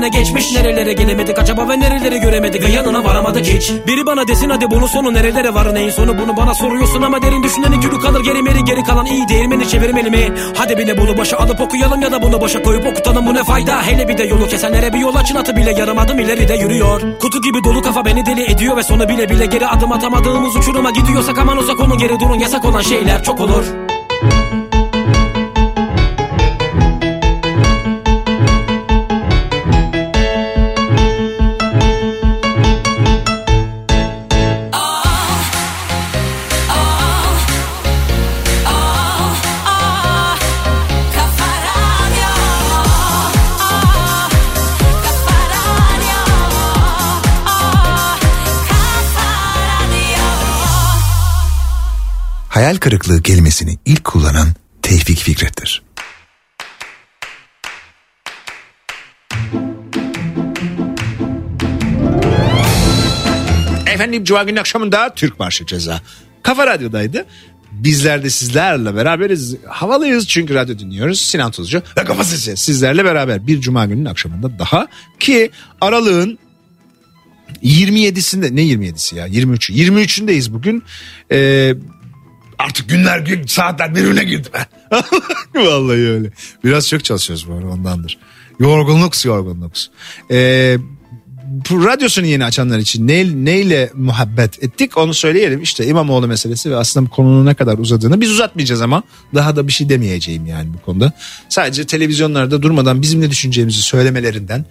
ne 0.00 0.08
geçmiş? 0.08 0.52
Nerelere 0.52 0.92
gelemedik 0.92 1.38
acaba 1.38 1.68
ve 1.68 1.80
nereleri 1.80 2.20
göremedik? 2.20 2.62
Ve 2.62 2.70
yanına 2.72 3.04
varamadık 3.04 3.23
hiç. 3.32 3.72
Biri 3.86 4.06
bana 4.06 4.28
desin 4.28 4.50
hadi 4.50 4.70
bunun 4.70 4.86
sonu 4.86 5.14
nerelere 5.14 5.54
var 5.54 5.74
neyin 5.74 5.90
sonu? 5.90 6.18
Bunu 6.18 6.36
bana 6.36 6.54
soruyorsun 6.54 7.02
ama 7.02 7.22
derin 7.22 7.42
düşünenin 7.42 7.80
külü 7.80 8.00
kalır 8.00 8.24
geri 8.24 8.42
meri 8.42 8.64
geri 8.64 8.84
kalan 8.84 9.06
iyi 9.06 9.28
değirmeni 9.28 9.68
çevirmeli 9.68 10.10
mi? 10.10 10.34
Hadi 10.56 10.78
bile 10.78 10.98
bunu 10.98 11.18
başa 11.18 11.36
alıp 11.38 11.60
okuyalım 11.60 12.02
ya 12.02 12.12
da 12.12 12.22
bunu 12.22 12.40
başa 12.40 12.62
koyup 12.62 12.86
okutalım. 12.86 13.26
Bu 13.26 13.34
ne 13.34 13.44
fayda? 13.44 13.82
Hele 13.82 14.08
bir 14.08 14.18
de 14.18 14.24
yolu 14.24 14.46
kesenlere 14.46 14.92
bir 14.92 14.98
yol 14.98 15.14
açın. 15.14 15.36
Atı 15.36 15.56
bile 15.56 15.70
yarım 15.70 15.98
adım 15.98 16.18
ileride 16.18 16.54
yürüyor. 16.54 17.00
Kutu 17.20 17.42
gibi 17.42 17.64
dolu 17.64 17.82
kafa 17.82 18.04
beni 18.04 18.26
deli 18.26 18.52
ediyor 18.52 18.76
ve 18.76 18.82
sonu 18.82 19.08
bile 19.08 19.28
bile 19.28 19.46
geri 19.46 19.66
adım 19.66 19.92
atamadığımız 19.92 20.56
uçuruma 20.56 20.90
gidiyorsak 20.90 21.38
aman 21.38 21.56
uzak 21.56 21.80
olun 21.80 21.98
geri 21.98 22.20
durun. 22.20 22.38
Yasak 22.38 22.64
olan 22.64 22.82
şeyler 22.82 23.22
çok 23.22 23.40
olur 23.40 23.93
kırıklığı 52.84 53.22
kelimesini 53.22 53.78
ilk 53.84 54.04
kullanan 54.04 54.48
Tevfik 54.82 55.18
Fikret'tir. 55.18 55.82
Efendim 63.86 64.24
Cuma 64.24 64.42
günü 64.42 64.60
akşamında 64.60 65.14
Türk 65.14 65.40
Marşı 65.40 65.66
Ceza. 65.66 66.00
Kafa 66.42 66.66
Radyo'daydı. 66.66 67.26
Bizler 67.72 68.24
de 68.24 68.30
sizlerle 68.30 68.94
beraberiz. 68.94 69.56
Havalıyız 69.66 70.28
çünkü 70.28 70.54
radyo 70.54 70.78
dinliyoruz. 70.78 71.20
Sinan 71.20 71.50
Tuzcu 71.50 71.82
ve 71.98 72.04
Kafa 72.04 72.24
Sesi 72.24 72.56
sizlerle 72.56 73.04
beraber 73.04 73.46
bir 73.46 73.60
Cuma 73.60 73.86
gününün 73.86 74.04
akşamında 74.04 74.58
daha 74.58 74.86
ki 75.18 75.50
aralığın 75.80 76.38
27'sinde 77.62 78.56
ne 78.56 78.62
27'si 78.62 79.16
ya 79.16 79.28
23'ü 79.28 79.72
23'ündeyiz 79.72 80.52
bugün. 80.52 80.82
Ee, 81.30 81.74
Artık 82.58 82.88
günler 82.88 83.18
gün 83.18 83.46
saatler 83.46 83.94
birbirine 83.94 84.24
girdi 84.24 84.48
be. 84.54 84.66
Vallahi 85.66 86.08
öyle. 86.08 86.30
Biraz 86.64 86.88
çok 86.88 87.04
çalışıyoruz 87.04 87.48
bu 87.48 87.54
arada 87.54 87.66
ondandır. 87.66 88.18
Yorgunluk 88.60 89.24
yorgunluk. 89.24 89.72
Ee, 90.30 90.76
radyosunu 91.70 92.26
yeni 92.26 92.44
açanlar 92.44 92.78
için 92.78 93.08
ne, 93.08 93.44
neyle 93.44 93.90
muhabbet 93.94 94.62
ettik 94.62 94.98
onu 94.98 95.14
söyleyelim. 95.14 95.62
İşte 95.62 95.86
İmamoğlu 95.86 96.26
meselesi 96.26 96.70
ve 96.70 96.76
aslında 96.76 97.10
konunun 97.10 97.46
ne 97.46 97.54
kadar 97.54 97.78
uzadığını 97.78 98.20
biz 98.20 98.30
uzatmayacağız 98.30 98.82
ama 98.82 99.02
daha 99.34 99.56
da 99.56 99.66
bir 99.66 99.72
şey 99.72 99.88
demeyeceğim 99.88 100.46
yani 100.46 100.68
bu 100.74 100.84
konuda. 100.84 101.12
Sadece 101.48 101.86
televizyonlarda 101.86 102.62
durmadan 102.62 103.02
bizim 103.02 103.20
ne 103.20 103.30
düşüneceğimizi 103.30 103.82
söylemelerinden 103.82 104.64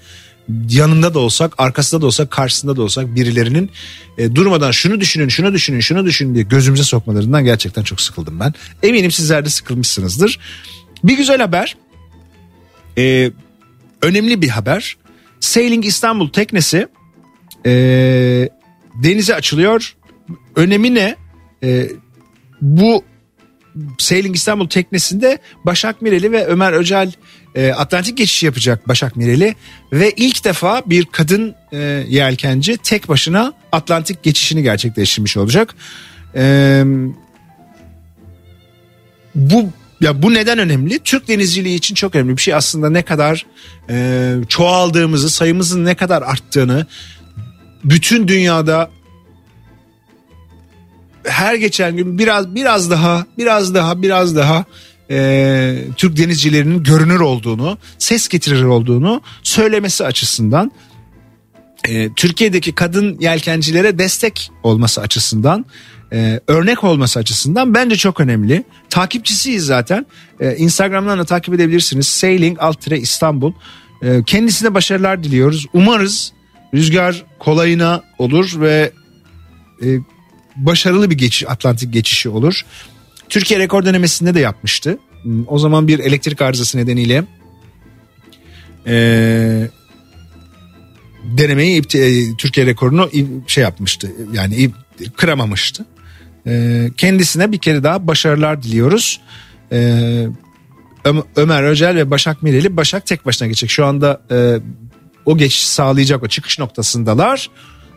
yanında 0.69 1.13
da 1.13 1.19
olsak 1.19 1.53
arkasında 1.57 2.01
da 2.01 2.05
olsak 2.05 2.31
karşısında 2.31 2.75
da 2.75 2.81
olsak 2.81 3.15
birilerinin 3.15 3.71
e, 4.17 4.35
durmadan 4.35 4.71
şunu 4.71 5.01
düşünün 5.01 5.27
şunu 5.27 5.53
düşünün 5.53 5.79
şunu 5.79 6.05
düşünün 6.05 6.35
diye 6.35 6.43
gözümüze 6.43 6.83
sokmalarından 6.83 7.45
gerçekten 7.45 7.83
çok 7.83 8.01
sıkıldım 8.01 8.39
ben. 8.39 8.53
Eminim 8.83 9.11
sizler 9.11 9.45
de 9.45 9.49
sıkılmışsınızdır. 9.49 10.39
Bir 11.03 11.17
güzel 11.17 11.41
haber 11.41 11.77
e, 12.97 13.31
önemli 14.01 14.41
bir 14.41 14.49
haber 14.49 14.97
Sailing 15.39 15.85
İstanbul 15.85 16.29
teknesi 16.29 16.87
e, 17.65 17.71
denize 19.03 19.35
açılıyor. 19.35 19.95
Önemi 20.55 20.95
ne? 20.95 21.15
E, 21.63 21.89
bu 22.61 23.03
Sailing 23.97 24.35
İstanbul 24.35 24.69
teknesinde 24.69 25.37
Başak 25.65 26.01
Mireli 26.01 26.31
ve 26.31 26.45
Ömer 26.45 26.73
Öcal 26.73 27.11
e, 27.55 27.71
Atlantik 27.71 28.17
geçişi 28.17 28.45
yapacak 28.45 28.87
Başak 28.87 29.15
Mireli 29.15 29.55
ve 29.93 30.11
ilk 30.11 30.45
defa 30.45 30.81
bir 30.85 31.05
kadın 31.05 31.55
e, 31.71 31.77
yelkenci 32.07 32.77
tek 32.77 33.09
başına 33.09 33.53
Atlantik 33.71 34.23
geçişini 34.23 34.63
gerçekleştirmiş 34.63 35.37
olacak. 35.37 35.75
E, 36.35 36.83
bu 39.35 39.69
ya 40.01 40.21
bu 40.21 40.33
neden 40.33 40.59
önemli? 40.59 40.99
Türk 40.99 41.27
denizciliği 41.27 41.77
için 41.77 41.95
çok 41.95 42.15
önemli 42.15 42.37
bir 42.37 42.41
şey. 42.41 42.53
Aslında 42.53 42.89
ne 42.89 43.01
kadar 43.01 43.45
e, 43.89 44.35
çoğaldığımızı, 44.49 45.29
sayımızın 45.29 45.85
ne 45.85 45.95
kadar 45.95 46.21
arttığını, 46.21 46.85
bütün 47.83 48.27
dünyada 48.27 48.89
her 51.23 51.55
geçen 51.55 51.97
gün 51.97 52.17
biraz 52.17 52.55
biraz 52.55 52.91
daha, 52.91 53.25
biraz 53.37 53.73
daha, 53.73 54.01
biraz 54.01 54.35
daha 54.35 54.65
e, 55.13 55.75
Türk 55.97 56.17
denizcilerinin 56.17 56.83
görünür 56.83 57.19
olduğunu, 57.19 57.77
ses 57.97 58.27
getirir 58.27 58.63
olduğunu 58.63 59.21
söylemesi 59.43 60.05
açısından 60.05 60.71
e, 61.87 62.13
Türkiye'deki 62.13 62.75
kadın 62.75 63.17
yelkencilere 63.19 63.99
destek 63.99 64.51
olması 64.63 65.01
açısından 65.01 65.65
e, 66.13 66.39
örnek 66.47 66.83
olması 66.83 67.19
açısından 67.19 67.73
bence 67.73 67.95
çok 67.95 68.19
önemli. 68.19 68.63
Takipçisiyiz 68.89 69.65
zaten. 69.65 70.05
E, 70.39 70.55
Instagram'dan 70.55 71.19
da 71.19 71.25
takip 71.25 71.53
edebilirsiniz. 71.53 72.07
Sailing 72.07 72.57
alt 72.61 72.87
İstanbul. 72.91 73.53
E, 74.01 74.23
kendisine 74.25 74.73
başarılar 74.73 75.23
diliyoruz. 75.23 75.65
Umarız 75.73 76.33
rüzgar 76.73 77.25
kolayına 77.39 78.01
olur 78.17 78.61
ve 78.61 78.91
e, 79.83 79.87
başarılı 80.55 81.09
bir 81.09 81.17
geçiş, 81.17 81.49
Atlantik 81.49 81.93
geçişi 81.93 82.29
olur. 82.29 82.65
Türkiye 83.29 83.59
rekor 83.59 83.85
denemesinde 83.85 84.33
de 84.33 84.39
yapmıştı. 84.39 84.97
O 85.47 85.59
zaman 85.59 85.87
bir 85.87 85.99
elektrik 85.99 86.41
arızası 86.41 86.77
nedeniyle 86.77 87.23
e, 88.87 88.93
denemeyi 91.23 91.81
ipti- 91.81 92.37
Türkiye 92.37 92.65
rekorunu 92.65 93.09
şey 93.47 93.63
yapmıştı. 93.63 94.11
Yani 94.33 94.71
kıramamıştı. 95.17 95.85
E, 96.47 96.85
kendisine 96.97 97.51
bir 97.51 97.57
kere 97.57 97.83
daha 97.83 98.07
başarılar 98.07 98.63
diliyoruz. 98.63 99.21
E, 99.71 100.27
Ömer 101.35 101.63
Öcel 101.63 101.95
ve 101.95 102.11
Başak 102.11 102.43
Mireli 102.43 102.77
Başak 102.77 103.05
tek 103.05 103.25
başına 103.25 103.47
geçecek. 103.47 103.69
Şu 103.69 103.85
anda 103.85 104.21
e, 104.31 104.59
o 105.25 105.37
geçiş 105.37 105.67
sağlayacak 105.67 106.23
o 106.23 106.27
çıkış 106.27 106.59
noktasındalar. 106.59 107.49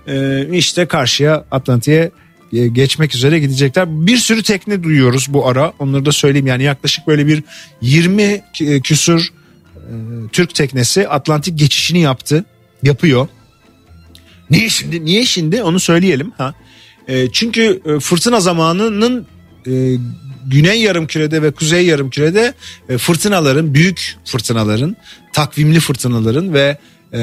E, 0.09 0.47
işte 0.53 0.87
karşıya 0.87 1.45
Atlantik'e 1.51 1.97
e, 1.97 2.11
geçmek 2.53 3.15
üzere 3.15 3.39
gidecekler. 3.39 4.07
Bir 4.07 4.17
sürü 4.17 4.43
tekne 4.43 4.83
duyuyoruz 4.83 5.27
bu 5.29 5.49
ara. 5.49 5.73
Onları 5.79 6.05
da 6.07 6.13
söyleyeyim 6.13 6.47
yani 6.47 6.63
yaklaşık 6.63 7.07
böyle 7.07 7.27
bir 7.27 7.43
20 7.81 8.43
k- 8.59 8.81
küsür 8.81 9.29
e, 9.77 9.93
Türk 10.33 10.55
teknesi 10.55 11.09
Atlantik 11.09 11.59
geçişini 11.59 12.01
yaptı. 12.01 12.45
Yapıyor. 12.83 13.29
Niye 14.51 14.69
şimdi? 14.69 15.05
Niye 15.05 15.25
şimdi? 15.25 15.63
Onu 15.63 15.81
söyleyelim. 15.81 16.33
Ha. 16.39 16.55
E, 17.09 17.33
çünkü 17.33 17.83
e, 17.87 18.01
fırtına 18.01 18.41
zamanının 18.41 19.27
e, 19.67 19.97
güney 20.47 20.83
yarımkürede 20.83 21.43
ve 21.43 21.51
kuzey 21.51 21.87
yarımkürede 21.87 22.55
e, 22.89 22.99
fırtınaların, 22.99 23.75
büyük 23.75 24.17
fırtınaların, 24.25 24.97
takvimli 25.33 25.81
fırtınaların 25.81 26.55
ve 26.55 26.79
e, 27.13 27.21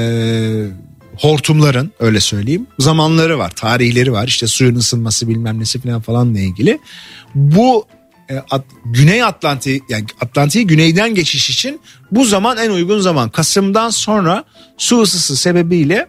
hortumların 1.18 1.92
öyle 2.00 2.20
söyleyeyim 2.20 2.68
zamanları 2.80 3.38
var, 3.40 3.50
tarihleri 3.50 4.12
var. 4.12 4.28
İşte 4.28 4.48
suyun 4.48 4.76
ısınması 4.76 5.30
bilmem 5.30 5.60
nesi 5.60 5.82
falan 5.82 6.02
falanla 6.02 6.40
ilgili. 6.40 6.80
Bu 7.36 7.86
e, 8.30 8.38
At- 8.50 8.66
Güney 8.86 9.24
Atlantik 9.24 9.84
yani 9.90 10.06
Atlantik'i 10.22 10.68
güneyden 10.68 11.16
geçiş 11.16 11.50
için 11.50 11.80
bu 12.12 12.26
zaman 12.26 12.58
en 12.58 12.70
uygun 12.70 13.00
zaman. 13.00 13.30
Kasım'dan 13.30 13.90
sonra 13.90 14.44
su 14.78 15.02
ısısı 15.02 15.36
sebebiyle 15.38 16.08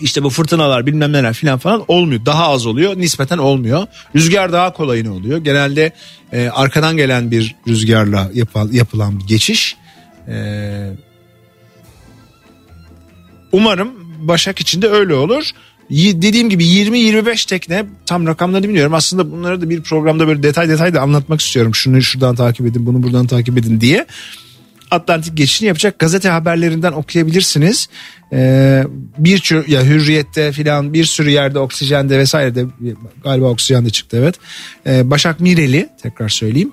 işte 0.00 0.22
bu 0.22 0.30
fırtınalar 0.30 0.86
bilmem 0.86 1.12
neler 1.12 1.32
filan 1.34 1.58
falan 1.58 1.84
olmuyor. 1.88 2.26
Daha 2.26 2.48
az 2.48 2.66
oluyor 2.66 2.96
nispeten 2.98 3.38
olmuyor. 3.38 3.86
Rüzgar 4.16 4.52
daha 4.52 4.72
kolayına 4.72 5.12
oluyor. 5.14 5.38
Genelde 5.38 5.92
e, 6.32 6.48
arkadan 6.48 6.96
gelen 6.96 7.30
bir 7.30 7.56
rüzgarla 7.68 8.30
yapı- 8.34 8.68
yapılan 8.72 9.20
bir 9.20 9.26
geçiş. 9.26 9.76
E, 10.28 10.34
umarım 13.52 14.10
Başak 14.20 14.60
için 14.60 14.82
de 14.82 14.88
öyle 14.88 15.14
olur. 15.14 15.50
Dediğim 15.90 16.50
gibi 16.50 16.64
20-25 16.64 17.48
tekne 17.48 17.84
tam 18.06 18.26
rakamları 18.26 18.62
bilmiyorum. 18.62 18.94
Aslında 18.94 19.32
bunları 19.32 19.60
da 19.60 19.70
bir 19.70 19.82
programda 19.82 20.28
böyle 20.28 20.42
detay 20.42 20.68
detay 20.68 20.94
da 20.94 21.00
anlatmak 21.00 21.40
istiyorum. 21.40 21.74
Şunu 21.74 22.02
şuradan 22.02 22.34
takip 22.34 22.66
edin 22.66 22.86
bunu 22.86 23.02
buradan 23.02 23.26
takip 23.26 23.58
edin 23.58 23.80
diye. 23.80 24.06
Atlantik 24.90 25.36
geçişini 25.36 25.66
yapacak 25.66 25.98
gazete 25.98 26.28
haberlerinden 26.28 26.92
okuyabilirsiniz. 26.92 27.88
Ee, 28.32 28.84
bir 29.18 29.68
ya 29.68 29.84
hürriyette 29.84 30.52
filan 30.52 30.92
bir 30.92 31.04
sürü 31.04 31.30
yerde 31.30 31.58
oksijende 31.58 32.18
vesairede 32.18 32.66
galiba 33.24 33.46
oksijende 33.46 33.90
çıktı 33.90 34.16
evet. 34.20 34.34
Ee, 34.86 35.10
Başak 35.10 35.40
Mireli 35.40 35.88
tekrar 36.02 36.28
söyleyeyim 36.28 36.72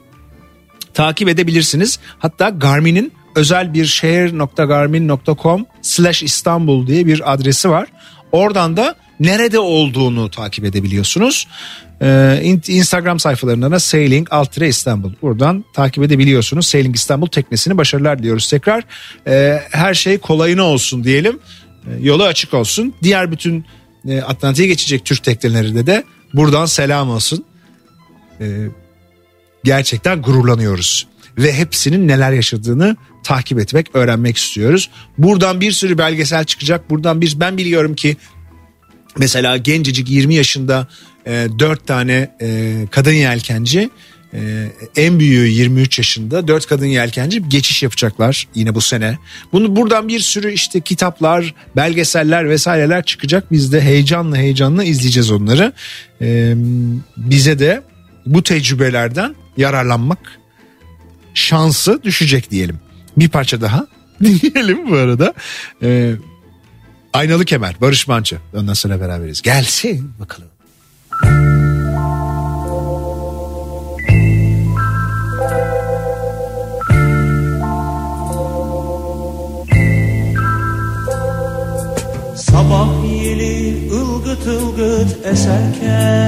takip 0.97 1.29
edebilirsiniz. 1.29 1.99
Hatta 2.19 2.49
Garmin'in 2.49 3.11
özel 3.35 3.73
bir 3.73 3.85
şehir.garmin.com 3.85 5.65
slash 5.87 6.23
İstanbul 6.23 6.87
diye 6.87 7.05
bir 7.05 7.33
adresi 7.33 7.69
var. 7.69 7.87
Oradan 8.31 8.77
da 8.77 8.95
nerede 9.19 9.59
olduğunu 9.59 10.31
takip 10.31 10.65
edebiliyorsunuz. 10.65 11.47
Ee, 12.01 12.39
in- 12.43 12.61
Instagram 12.67 13.19
sayfalarında 13.19 13.71
da 13.71 13.79
Sailing 13.79 14.27
alt 14.31 14.57
İstanbul. 14.61 15.13
Buradan 15.21 15.65
takip 15.73 16.03
edebiliyorsunuz. 16.03 16.67
Sailing 16.67 16.95
İstanbul 16.95 17.27
teknesini 17.27 17.77
başarılar 17.77 18.19
diliyoruz 18.19 18.49
tekrar. 18.49 18.83
Ee, 19.27 19.59
her 19.71 19.93
şey 19.93 20.17
kolayına 20.17 20.63
olsun 20.63 21.03
diyelim. 21.03 21.39
Ee, 21.87 21.89
yolu 22.01 22.23
açık 22.23 22.53
olsun. 22.53 22.93
Diğer 23.03 23.31
bütün 23.31 23.65
e, 24.07 24.21
Atlantik'e 24.21 24.67
geçecek 24.67 25.05
Türk 25.05 25.23
teknelerinde 25.23 25.87
de 25.87 26.03
buradan 26.33 26.65
selam 26.65 27.09
olsun. 27.09 27.45
Ee, 28.41 28.45
gerçekten 29.63 30.21
gururlanıyoruz. 30.21 31.07
Ve 31.37 31.53
hepsinin 31.53 32.07
neler 32.07 32.31
yaşadığını 32.31 32.95
takip 33.27 33.59
etmek, 33.59 33.87
öğrenmek 33.93 34.37
istiyoruz. 34.37 34.89
Buradan 35.17 35.61
bir 35.61 35.71
sürü 35.71 35.97
belgesel 35.97 36.45
çıkacak. 36.45 36.89
Buradan 36.89 37.21
bir 37.21 37.39
ben 37.39 37.57
biliyorum 37.57 37.95
ki 37.95 38.17
mesela 39.17 39.57
gencecik 39.57 40.09
20 40.09 40.35
yaşında 40.35 40.87
e, 41.25 41.47
4 41.59 41.87
tane 41.87 42.31
e, 42.41 42.73
kadın 42.91 43.13
yelkenci 43.13 43.89
e, 44.33 44.67
en 44.95 45.19
büyüğü 45.19 45.47
23 45.47 45.97
yaşında 45.97 46.47
4 46.47 46.65
kadın 46.65 46.85
yelkenci 46.85 47.49
geçiş 47.49 47.83
yapacaklar 47.83 48.47
yine 48.55 48.75
bu 48.75 48.81
sene. 48.81 49.17
Bunu 49.53 49.75
buradan 49.75 50.07
bir 50.07 50.19
sürü 50.19 50.51
işte 50.51 50.81
kitaplar, 50.81 51.53
belgeseller 51.75 52.49
vesaireler 52.49 53.03
çıkacak. 53.03 53.51
Biz 53.51 53.73
de 53.73 53.81
heyecanla 53.81 54.37
heyecanla 54.37 54.83
izleyeceğiz 54.83 55.31
onları. 55.31 55.73
E, 56.21 56.53
bize 57.17 57.59
de 57.59 57.83
bu 58.25 58.43
tecrübelerden 58.43 59.35
yararlanmak 59.57 60.19
şansı 61.33 62.03
düşecek 62.03 62.51
diyelim. 62.51 62.79
Bir 63.17 63.29
parça 63.29 63.61
daha 63.61 63.87
dinleyelim 64.23 64.89
bu 64.89 64.95
arada. 64.95 65.33
Ee, 65.83 66.13
Aynalı 67.13 67.45
Kemer, 67.45 67.75
Barış 67.81 68.07
Manço. 68.07 68.35
Ondan 68.53 68.73
sonra 68.73 69.01
beraberiz. 69.01 69.41
Gelsin 69.41 70.11
bakalım. 70.19 70.49
Sabah 82.35 82.89
yeli 83.23 83.91
ılgıt 83.91 84.47
ılgıt 84.47 85.25
eserken 85.25 86.26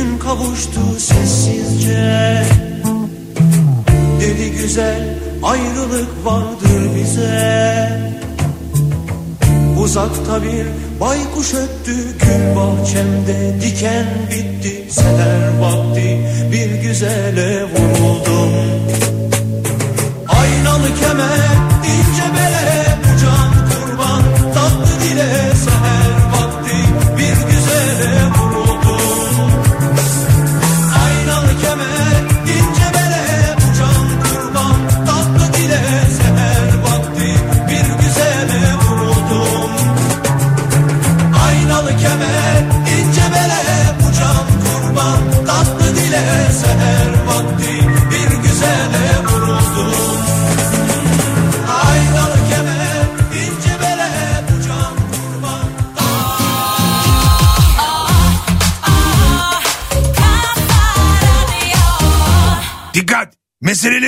gün 0.00 0.18
kavuştu 0.18 0.80
sessizce. 0.98 2.44
Dedi 4.20 4.50
güzel, 4.50 5.18
ayrılık 5.42 6.08
vardır 6.24 6.96
bize. 6.96 8.00
Uzakta 9.78 10.42
bir 10.42 10.66
baykuş 11.00 11.54
öttü, 11.54 11.94
gül 12.18 12.56
bahçemde. 12.56 13.60
Diken 13.60 14.06
bitti 14.30 14.92
Seher 14.92 15.58
vakti. 15.60 16.20
Bir 16.52 16.82
güzele 16.82 17.64
vuruldum. 17.64 18.52
Aynalı 20.28 20.88
kemer, 21.00 21.38
ince 21.84 22.34
bele, 22.36 22.59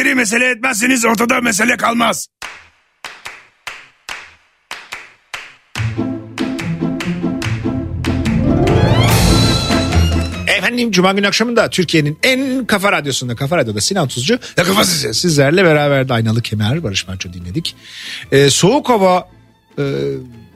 Gençleri 0.02 0.14
mesele 0.14 0.50
etmezseniz 0.50 1.04
ortada 1.04 1.40
mesele 1.40 1.76
kalmaz. 1.76 2.28
Efendim 10.46 10.90
Cuma 10.90 11.12
günü 11.12 11.26
akşamında 11.26 11.70
Türkiye'nin 11.70 12.18
en 12.22 12.66
kafa 12.66 12.92
radyosunda 12.92 13.36
Kafa 13.36 13.56
Radyo'da 13.56 13.80
Sinan 13.80 14.08
Tuzcu 14.08 14.38
ya 14.56 14.64
kafası 14.64 15.14
sizlerle 15.14 15.64
beraber 15.64 16.08
de 16.08 16.12
Aynalı 16.12 16.42
Kemer 16.42 16.82
Barış 16.82 17.08
Manço 17.08 17.32
dinledik. 17.32 17.76
Ee, 18.32 18.50
soğuk 18.50 18.88
hava 18.88 19.28
e, 19.78 19.82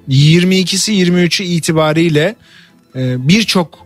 22'si 0.09 0.93
23'ü 0.93 1.45
itibariyle 1.45 2.37
e, 2.97 3.29
birçok 3.29 3.86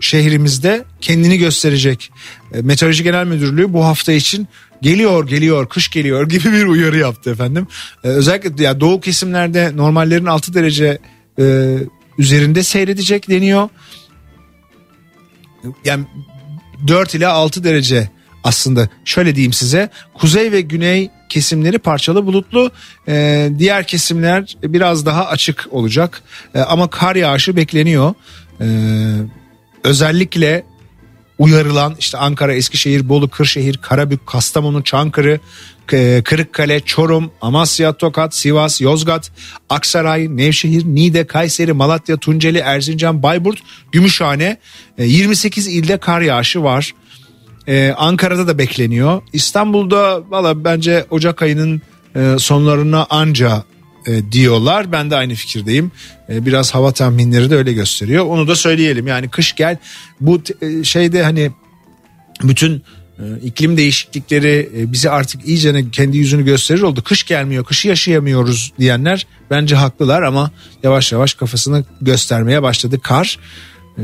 şehrimizde 0.00 0.84
kendini 1.00 1.38
gösterecek. 1.38 2.10
E, 2.54 2.62
Meteoroloji 2.62 3.02
Genel 3.02 3.26
Müdürlüğü 3.26 3.72
bu 3.72 3.84
hafta 3.84 4.12
için 4.12 4.48
geliyor 4.82 5.28
geliyor 5.28 5.68
kış 5.68 5.90
geliyor 5.90 6.28
gibi 6.28 6.52
bir 6.52 6.66
uyarı 6.66 6.98
yaptı 6.98 7.30
efendim. 7.30 7.66
E, 8.04 8.08
özellikle 8.08 8.64
ya 8.64 8.80
doğu 8.80 9.00
kesimlerde 9.00 9.76
normallerin 9.76 10.26
6 10.26 10.54
derece 10.54 10.98
e, 11.38 11.76
üzerinde 12.18 12.62
seyredecek 12.62 13.28
deniyor. 13.28 13.68
Yani 15.84 16.04
4 16.86 17.14
ile 17.14 17.26
6 17.26 17.64
derece 17.64 18.10
aslında 18.44 18.88
şöyle 19.04 19.34
diyeyim 19.34 19.52
size 19.52 19.90
kuzey 20.14 20.52
ve 20.52 20.60
güney 20.60 21.10
kesimleri 21.28 21.78
parçalı 21.78 22.26
bulutlu 22.26 22.70
e, 23.08 23.48
diğer 23.58 23.86
kesimler 23.86 24.56
biraz 24.62 25.06
daha 25.06 25.26
açık 25.26 25.68
olacak 25.70 26.22
E, 26.54 26.60
ama 26.60 26.90
kar 26.90 27.16
yağışı 27.16 27.56
bekleniyor 27.56 28.14
E, 28.60 28.66
özellikle 29.86 30.64
uyarılan 31.38 31.94
işte 31.98 32.18
Ankara, 32.18 32.54
Eskişehir, 32.54 33.08
Bolu, 33.08 33.28
Kırşehir, 33.28 33.76
Karabük, 33.76 34.26
Kastamonu, 34.26 34.84
Çankırı, 34.84 35.40
Kırıkkale, 36.24 36.80
Çorum, 36.80 37.30
Amasya, 37.40 37.92
Tokat, 37.92 38.34
Sivas, 38.34 38.80
Yozgat, 38.80 39.32
Aksaray, 39.70 40.36
Nevşehir, 40.36 40.84
Niğde, 40.84 41.26
Kayseri, 41.26 41.72
Malatya, 41.72 42.16
Tunceli, 42.16 42.58
Erzincan, 42.58 43.22
Bayburt, 43.22 43.58
Gümüşhane 43.92 44.56
e, 44.98 45.04
28 45.04 45.66
ilde 45.66 45.96
kar 45.98 46.20
yağışı 46.20 46.62
var. 46.62 46.92
Ee, 47.68 47.94
Ankara'da 47.96 48.46
da 48.46 48.58
bekleniyor. 48.58 49.22
İstanbul'da 49.32 50.30
valla 50.30 50.64
bence 50.64 51.04
Ocak 51.10 51.42
ayının 51.42 51.82
e, 52.16 52.36
sonlarına 52.38 53.06
anca 53.10 53.64
e, 54.06 54.32
diyorlar. 54.32 54.92
Ben 54.92 55.10
de 55.10 55.16
aynı 55.16 55.34
fikirdeyim. 55.34 55.92
E, 56.28 56.46
biraz 56.46 56.74
hava 56.74 56.92
tahminleri 56.92 57.50
de 57.50 57.56
öyle 57.56 57.72
gösteriyor. 57.72 58.24
Onu 58.24 58.48
da 58.48 58.56
söyleyelim. 58.56 59.06
Yani 59.06 59.28
kış 59.28 59.54
gel 59.54 59.76
bu 60.20 60.42
e, 60.62 60.84
şeyde 60.84 61.22
hani 61.22 61.50
bütün 62.42 62.82
e, 63.18 63.22
iklim 63.42 63.76
değişiklikleri 63.76 64.70
e, 64.76 64.92
bize 64.92 65.10
artık 65.10 65.48
iyice 65.48 65.90
kendi 65.90 66.18
yüzünü 66.18 66.44
gösterir 66.44 66.82
oldu. 66.82 67.02
Kış 67.02 67.24
gelmiyor, 67.24 67.64
kışı 67.64 67.88
yaşayamıyoruz 67.88 68.72
diyenler 68.78 69.26
bence 69.50 69.76
haklılar 69.76 70.22
ama 70.22 70.50
yavaş 70.82 71.12
yavaş 71.12 71.34
kafasını 71.34 71.84
göstermeye 72.00 72.62
başladı 72.62 73.00
kar. 73.00 73.38
E, 73.98 74.02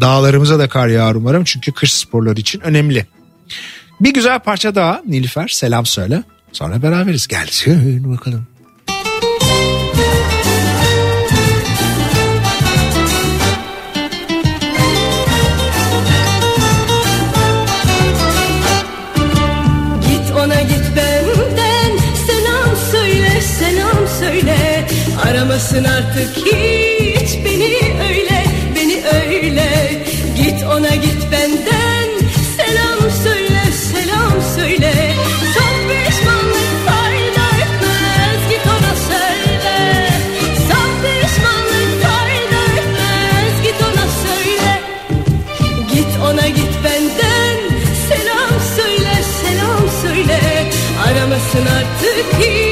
Dağlarımıza 0.00 0.58
da 0.58 0.68
kar 0.68 0.88
yağar 0.88 1.14
umarım 1.14 1.44
çünkü 1.44 1.72
kış 1.72 1.92
sporları 1.92 2.40
için 2.40 2.60
önemli. 2.60 3.06
Bir 4.00 4.14
güzel 4.14 4.38
parça 4.38 4.74
daha 4.74 5.02
Nilüfer 5.06 5.48
selam 5.48 5.86
söyle. 5.86 6.22
Sonra 6.52 6.82
beraberiz. 6.82 7.26
Gelsin 7.26 8.12
bakalım. 8.12 8.46
Aramasın 25.60 25.84
artık 25.84 26.36
hiç 26.36 27.38
beni 27.44 27.76
öyle 28.08 28.44
Beni 28.74 29.02
öyle. 29.14 29.68
Git 30.36 30.64
ona 30.64 30.94
git 30.94 31.32
benden 31.32 32.08
Selam 32.56 33.10
söyle 33.24 33.62
selam 33.92 34.32
söyle. 34.56 35.14
Son 35.54 35.88
pişmanlık 35.88 36.86
fayda 36.86 37.48
Git 38.50 38.66
ona 38.66 38.94
söyle. 39.10 40.08
Son 40.68 40.90
pişmanlık 41.02 42.02
fayda 42.02 42.64
Git 43.62 43.82
ona 43.82 44.06
söyle. 44.24 44.80
Git 45.92 46.22
ona 46.30 46.48
git 46.48 46.74
benden 46.84 47.56
Selam 48.08 48.60
söyle 48.76 49.14
selam 49.42 49.90
söyle. 50.02 50.40
Aramasın 51.06 51.66
artık 51.66 52.40
hiç 52.40 52.69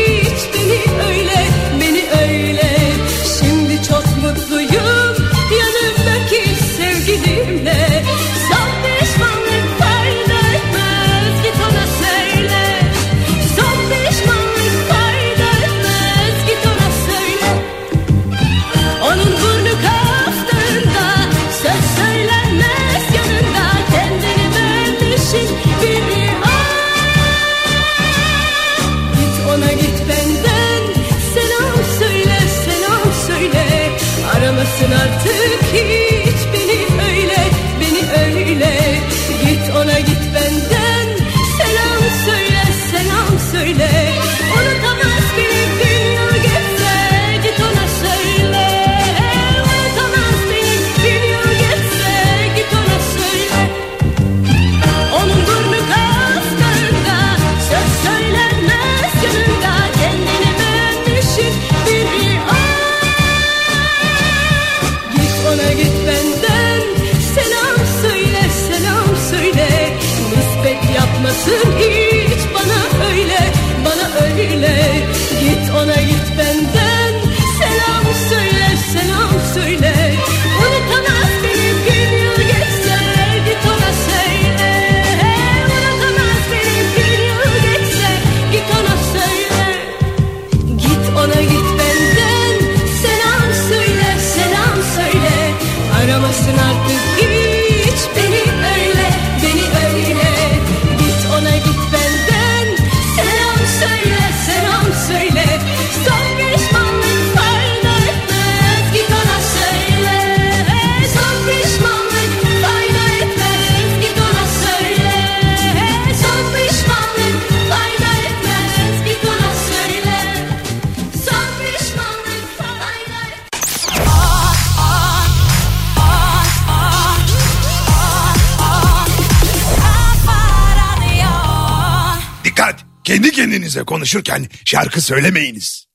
konuşurken 134.08 134.46
şarkı 134.64 135.00
söylemeyiniz. 135.00 135.88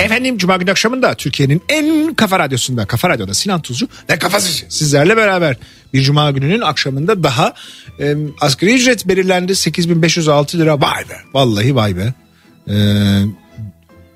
Efendim 0.00 0.38
Cuma 0.38 0.56
günü 0.56 0.70
akşamında 0.70 1.14
Türkiye'nin 1.14 1.62
en 1.68 2.14
kafa 2.14 2.38
radyosunda 2.38 2.86
Kafa 2.86 3.08
Radyo'da 3.08 3.34
Sinan 3.34 3.62
Tuzcu 3.62 3.88
Ne 4.08 4.18
kafa 4.18 4.40
sesi? 4.40 4.66
sizlerle 4.68 5.16
beraber 5.16 5.56
bir 5.94 6.02
Cuma 6.02 6.30
gününün 6.30 6.60
akşamında 6.60 7.22
daha 7.22 7.54
e, 8.00 8.14
asgari 8.40 8.74
ücret 8.74 9.08
belirlendi 9.08 9.56
8506 9.56 10.58
lira 10.58 10.80
vay 10.80 11.08
be 11.08 11.16
vallahi 11.34 11.74
vay 11.74 11.96
be 11.96 12.14
Ee, 12.70 13.22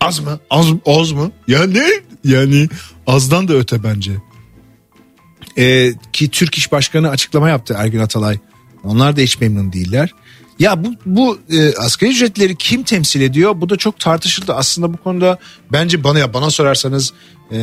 Az 0.01 0.21
mı? 0.21 0.41
az, 0.51 0.67
az 0.87 1.13
mı? 1.13 1.31
Ya 1.49 1.67
ne? 1.67 1.87
Yani 2.25 2.69
azdan 3.07 3.49
da 3.49 3.55
öte 3.55 3.83
bence. 3.85 4.13
Ee, 5.59 5.93
ki 6.13 6.31
Türk 6.31 6.55
İş 6.55 6.73
Başkanı 6.73 7.11
açıklama 7.11 7.49
yaptı 7.49 7.75
Ergün 7.79 7.99
Atalay. 7.99 8.39
Onlar 8.85 9.17
da 9.17 9.21
hiç 9.21 9.41
memnun 9.41 9.73
değiller. 9.73 10.15
Ya 10.59 10.85
bu 10.85 10.89
bu 11.07 11.39
e, 11.51 11.75
asgari 11.75 12.11
ücretleri 12.11 12.57
kim 12.57 12.83
temsil 12.83 13.21
ediyor? 13.21 13.61
Bu 13.61 13.69
da 13.69 13.77
çok 13.77 14.01
tartışıldı. 14.01 14.55
Aslında 14.55 14.93
bu 14.93 14.97
konuda 14.97 15.39
bence 15.73 16.05
bana 16.05 16.19
ya 16.19 16.35
bana 16.35 16.51
sorarsanız 16.51 17.13
e, 17.53 17.59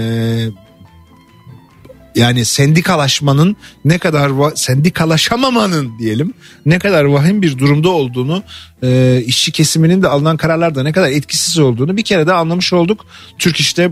yani 2.16 2.46
sendikalaşmanın 2.46 3.56
ne 3.86 3.98
kadar 3.98 4.32
sendikalaşamamanın 4.56 6.00
diyelim 6.00 6.34
ne 6.66 6.80
kadar 6.80 7.04
vahim 7.04 7.42
bir 7.42 7.58
durumda 7.58 7.90
olduğunu 7.90 8.44
e, 8.84 9.22
işçi 9.26 9.52
kesiminin 9.52 10.02
de 10.02 10.08
alınan 10.08 10.38
kararlarda 10.38 10.84
ne 10.84 10.92
kadar 10.92 11.10
etkisiz 11.10 11.60
olduğunu 11.60 11.98
bir 11.98 12.04
kere 12.04 12.28
de 12.28 12.34
anlamış 12.34 12.74
olduk. 12.74 13.06
Türk 13.38 13.60
işte 13.60 13.92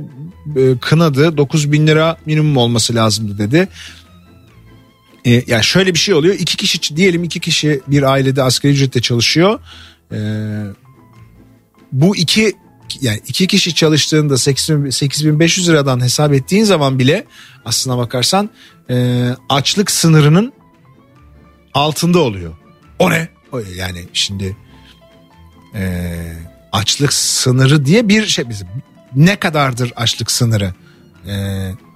e, 0.55 0.77
kınadı 0.81 1.37
9 1.37 1.71
bin 1.71 1.87
lira 1.87 2.17
minimum 2.25 2.57
olması 2.57 2.95
lazımdı 2.95 3.37
dedi. 3.37 3.67
E, 5.25 5.43
yani 5.47 5.63
şöyle 5.63 5.93
bir 5.93 5.99
şey 5.99 6.15
oluyor 6.15 6.35
iki 6.39 6.57
kişi 6.57 6.97
diyelim 6.97 7.23
iki 7.23 7.39
kişi 7.39 7.81
bir 7.87 8.03
ailede 8.03 8.43
asgari 8.43 8.73
ücretle 8.73 9.01
çalışıyor. 9.01 9.59
E, 10.11 10.19
bu 11.91 12.15
iki 12.15 12.53
yani 13.01 13.21
iki 13.27 13.47
kişi 13.47 13.75
çalıştığında 13.75 14.37
8000 14.37 14.89
8500 14.89 15.69
liradan 15.69 16.03
hesap 16.03 16.33
ettiğin 16.33 16.63
zaman 16.63 16.99
bile 16.99 17.25
aslına 17.65 17.97
bakarsan 17.97 18.49
e, 18.89 19.27
açlık 19.49 19.91
sınırının 19.91 20.53
altında 21.73 22.19
oluyor. 22.19 22.53
O 22.99 23.09
ne? 23.09 23.27
O 23.51 23.59
Yani 23.59 24.05
şimdi 24.13 24.57
e, 25.75 26.13
açlık 26.71 27.13
sınırı 27.13 27.85
diye 27.85 28.09
bir 28.09 28.25
şey 28.25 28.49
bizim 28.49 28.67
ne 29.15 29.35
kadardır 29.35 29.93
açlık 29.95 30.31
sınırı 30.31 30.73
e, 31.27 31.35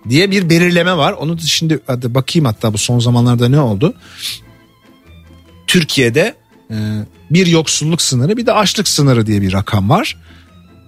diye 0.10 0.32
bir 0.32 0.50
belirleme 0.50 0.98
var. 0.98 1.14
Onu 1.14 1.38
da 1.38 1.42
şimdi 1.42 1.80
hadi 1.88 2.16
bakayım 2.16 2.46
hatta 2.46 2.74
bu 2.74 2.78
son 2.78 3.00
zamanlarda 3.00 3.50
ne 3.50 3.60
oldu? 3.60 3.94
Türkiye'de 5.68 6.36
e, 6.72 6.76
bir 7.32 7.48
yoksulluk 7.48 8.02
sınırı 8.02 8.38
bir 8.38 8.46
de 8.46 8.54
açlık 8.54 8.88
sınırı 8.88 9.26
diye 9.26 9.42
bir 9.42 9.54
rakam 9.54 9.90
var. 9.90 10.18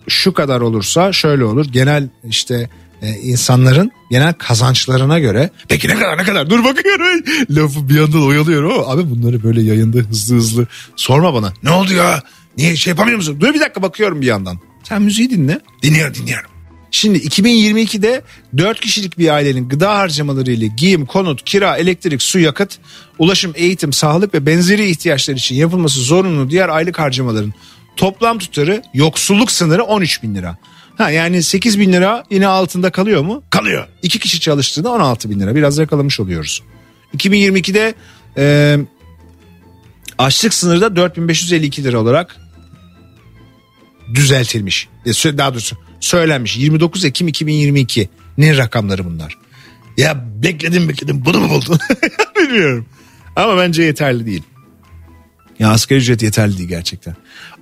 Şu 0.08 0.34
kadar 0.34 0.62
olursa 0.62 1.14
şöyle 1.14 1.44
olur. 1.44 1.66
Genel 1.72 2.10
işte 2.30 2.70
e, 3.02 3.10
insanların 3.10 3.92
genel 4.12 4.34
kazançlarına 4.34 5.20
göre 5.20 5.50
peki 5.68 5.88
ne 5.88 5.96
kadar 5.96 6.18
ne 6.18 6.24
kadar 6.24 6.50
dur 6.50 6.64
bakıyorum 6.64 7.22
lafı 7.50 7.90
bir 7.90 7.96
yandan 7.96 8.28
oyalıyorum 8.28 8.72
ama 8.72 8.88
abi 8.88 9.10
bunları 9.10 9.44
böyle 9.44 9.62
yayında 9.62 9.98
hızlı 9.98 10.36
hızlı 10.36 10.68
sorma 10.96 11.34
bana. 11.34 11.54
Ne 11.64 11.70
oldu 11.70 11.94
ya? 11.94 12.24
Niye 12.58 12.76
şey 12.76 12.92
yapamıyor 12.92 13.18
musun? 13.18 13.38
Dur 13.40 13.54
bir 13.54 13.60
dakika 13.60 13.82
bakıyorum 13.82 14.22
bir 14.22 14.28
yandan. 14.28 14.60
Sen 14.84 15.02
müziği 15.02 15.30
dinle. 15.30 15.60
Dinliyorum 15.84 16.16
dinliyorum. 16.16 16.50
Şimdi 16.92 17.18
2022'de 17.18 18.22
4 18.58 18.80
kişilik 18.80 19.18
bir 19.18 19.30
ailenin 19.30 19.70
gıda 19.70 19.98
harcamaları 19.98 20.52
ile 20.52 20.68
giyim, 20.68 21.06
konut, 21.06 21.44
kira, 21.44 21.78
elektrik, 21.78 22.22
su, 22.22 22.40
yakıt, 22.40 22.78
ulaşım, 23.20 23.54
eğitim, 23.56 23.94
sağlık 23.94 24.34
ve 24.34 24.46
benzeri 24.46 24.90
ihtiyaçlar 24.90 25.34
için 25.34 25.56
yapılması 25.56 26.00
zorunlu 26.00 26.50
diğer 26.50 26.70
aylık 26.70 27.00
harcamaların 27.00 27.54
toplam 27.96 28.38
tutarı 28.40 28.82
yoksulluk 28.94 29.52
sınırı 29.52 29.84
13 29.84 30.24
bin 30.24 30.36
lira. 30.36 30.58
Ha 30.98 31.10
yani 31.10 31.44
8 31.44 31.80
bin 31.80 31.94
lira 31.94 32.24
yine 32.30 32.48
altında 32.48 32.92
kalıyor 32.92 33.22
mu? 33.22 33.44
Kalıyor. 33.50 33.88
İki 34.02 34.20
kişi 34.20 34.40
çalıştığında 34.40 34.92
16 34.92 35.30
bin 35.30 35.40
lira 35.40 35.56
biraz 35.56 35.78
yakalamış 35.78 36.20
oluyoruz. 36.20 36.64
2022'de 37.18 37.94
e, 38.38 38.78
açlık 40.18 40.54
sınırı 40.54 40.82
da 40.82 40.96
4552 40.96 41.84
lira 41.84 42.00
olarak 42.00 42.36
düzeltilmiş. 44.14 44.88
E, 45.06 45.38
Daha 45.38 45.54
doğrusu 45.54 45.78
söylenmiş 46.00 46.58
29 46.58 47.06
Ekim 47.06 47.28
2022'nin 47.28 48.58
rakamları 48.58 49.06
bunlar. 49.06 49.38
Ya 49.98 50.26
bekledim 50.44 50.90
bekledim 50.90 51.26
bunu 51.26 51.40
mu 51.40 51.50
buldun? 51.50 51.80
Bilmiyorum. 52.36 52.86
Ama 53.36 53.58
bence 53.58 53.84
yeterli 53.84 54.26
değil. 54.26 54.44
Ya 55.60 55.70
asgari 55.70 56.00
ücret 56.00 56.24
yeterli 56.24 56.58
değil 56.58 56.70
gerçekten. 56.70 57.16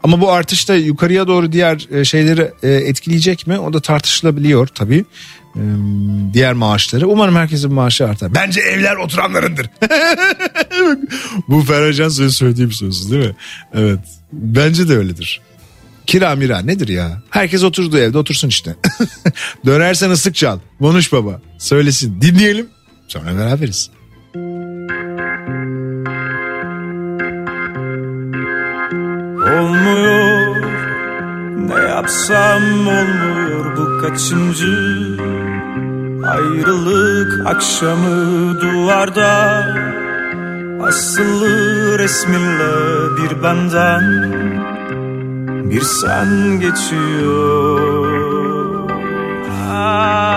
Ama 0.03 0.21
bu 0.21 0.31
artış 0.31 0.69
da 0.69 0.75
yukarıya 0.75 1.27
doğru 1.27 1.51
diğer 1.51 1.87
e, 1.91 2.05
şeyleri 2.05 2.51
e, 2.63 2.69
etkileyecek 2.69 3.47
mi? 3.47 3.59
O 3.59 3.73
da 3.73 3.79
tartışılabiliyor 3.81 4.67
tabii. 4.67 5.05
Diğer 6.33 6.53
maaşları. 6.53 7.07
Umarım 7.07 7.35
herkesin 7.35 7.73
maaşı 7.73 8.07
artar. 8.07 8.35
Bence 8.35 8.61
evler 8.61 8.95
oturanlarındır. 8.95 9.69
Bu 11.47 11.61
Ferhan 11.61 12.09
söz 12.09 12.35
söylediğim 12.35 12.71
söz 12.71 13.11
değil 13.11 13.27
mi? 13.27 13.35
Evet. 13.73 13.99
Bence 14.33 14.89
de 14.89 14.97
öyledir. 14.97 15.41
Kira 16.07 16.35
mira 16.35 16.59
nedir 16.59 16.87
ya? 16.87 17.21
Herkes 17.29 17.63
oturduğu 17.63 17.97
evde 17.97 18.17
otursun 18.17 18.47
işte. 18.47 18.75
Dönersen 19.65 20.09
ıslık 20.09 20.35
çal. 20.35 20.59
Konuş 20.79 21.11
baba. 21.11 21.41
Söylesin. 21.57 22.21
Dinleyelim. 22.21 22.67
Sonra 23.07 23.37
beraberiz. 23.37 23.89
Olmuyor. 29.59 30.55
Ne 31.67 31.79
yapsam 31.89 32.87
olmuyor 32.87 33.77
bu 33.77 34.01
kaçıncı 34.01 34.77
Ayrılık 36.27 37.47
akşamı 37.47 38.61
duvarda. 38.61 39.65
Asılı 40.83 41.99
resminle 41.99 42.73
bir 43.17 43.43
benden 43.43 44.03
Bir 45.69 45.81
sen 45.81 46.59
geçiyor. 46.59 47.81
Ah. 49.71 50.30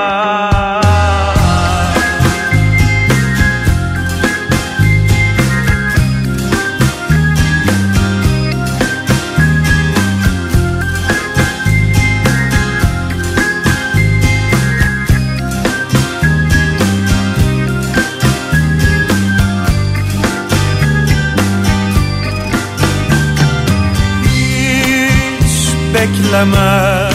Bekleme 26.04 27.10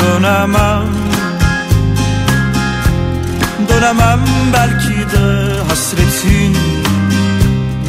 dönemem. 0.00 0.88
Dönemem 3.68 4.20
belki 4.52 4.98
de 5.12 5.60
hasretin 5.68 6.56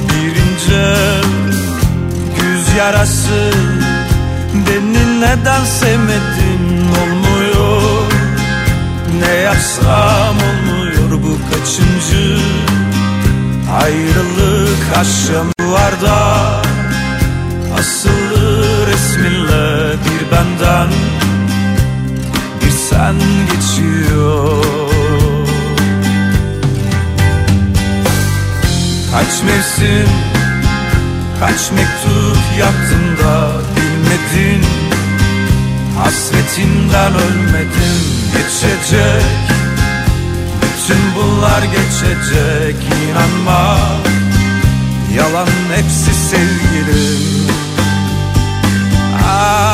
bir 0.10 0.36
ince 0.36 0.96
yarası. 2.78 3.52
Beni 4.54 5.22
neden 5.22 5.66
sevmedin 5.66 6.88
olmuyor? 7.02 8.12
Ne 9.20 9.34
yapsam 9.34 10.36
olmuyor 10.36 11.24
bu 11.24 11.38
kaçıncı 11.50 12.38
ayrılık 13.82 14.98
akşam 14.98 15.48
duvarda? 15.60 16.70
Asılı 17.80 18.88
resminle 18.88 19.49
bir 19.49 19.49
benden 20.40 20.88
Bir 22.62 22.72
sen 22.72 23.16
geçiyor. 23.52 24.64
Kaç 29.12 29.44
mevsim 29.44 30.10
Kaç 31.40 31.72
mektup 31.72 32.38
yaptın 32.60 33.26
da 33.26 33.52
bilmedin? 33.76 34.66
Hasretinden 35.98 37.14
ölmedim 37.14 38.00
geçecek. 38.34 39.24
Bütün 40.62 41.02
bunlar 41.16 41.62
geçecek 41.64 42.76
inanma. 43.10 43.78
Yalan 45.16 45.48
hepsi 45.76 46.14
sevgilim. 46.14 47.48
Ah. 49.26 49.69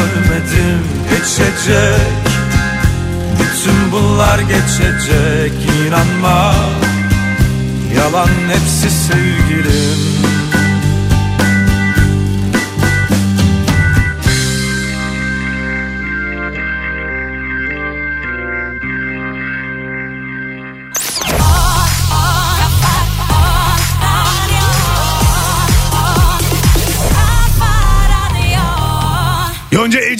Ölmedim 0.00 0.82
geçecek. 1.10 2.00
Bütün 3.40 3.92
bunlar 3.92 4.38
geçecek 4.38 5.52
inanma. 5.86 6.54
Yalan 7.96 8.28
hepsi 8.48 8.90
sevgilim 8.90 10.09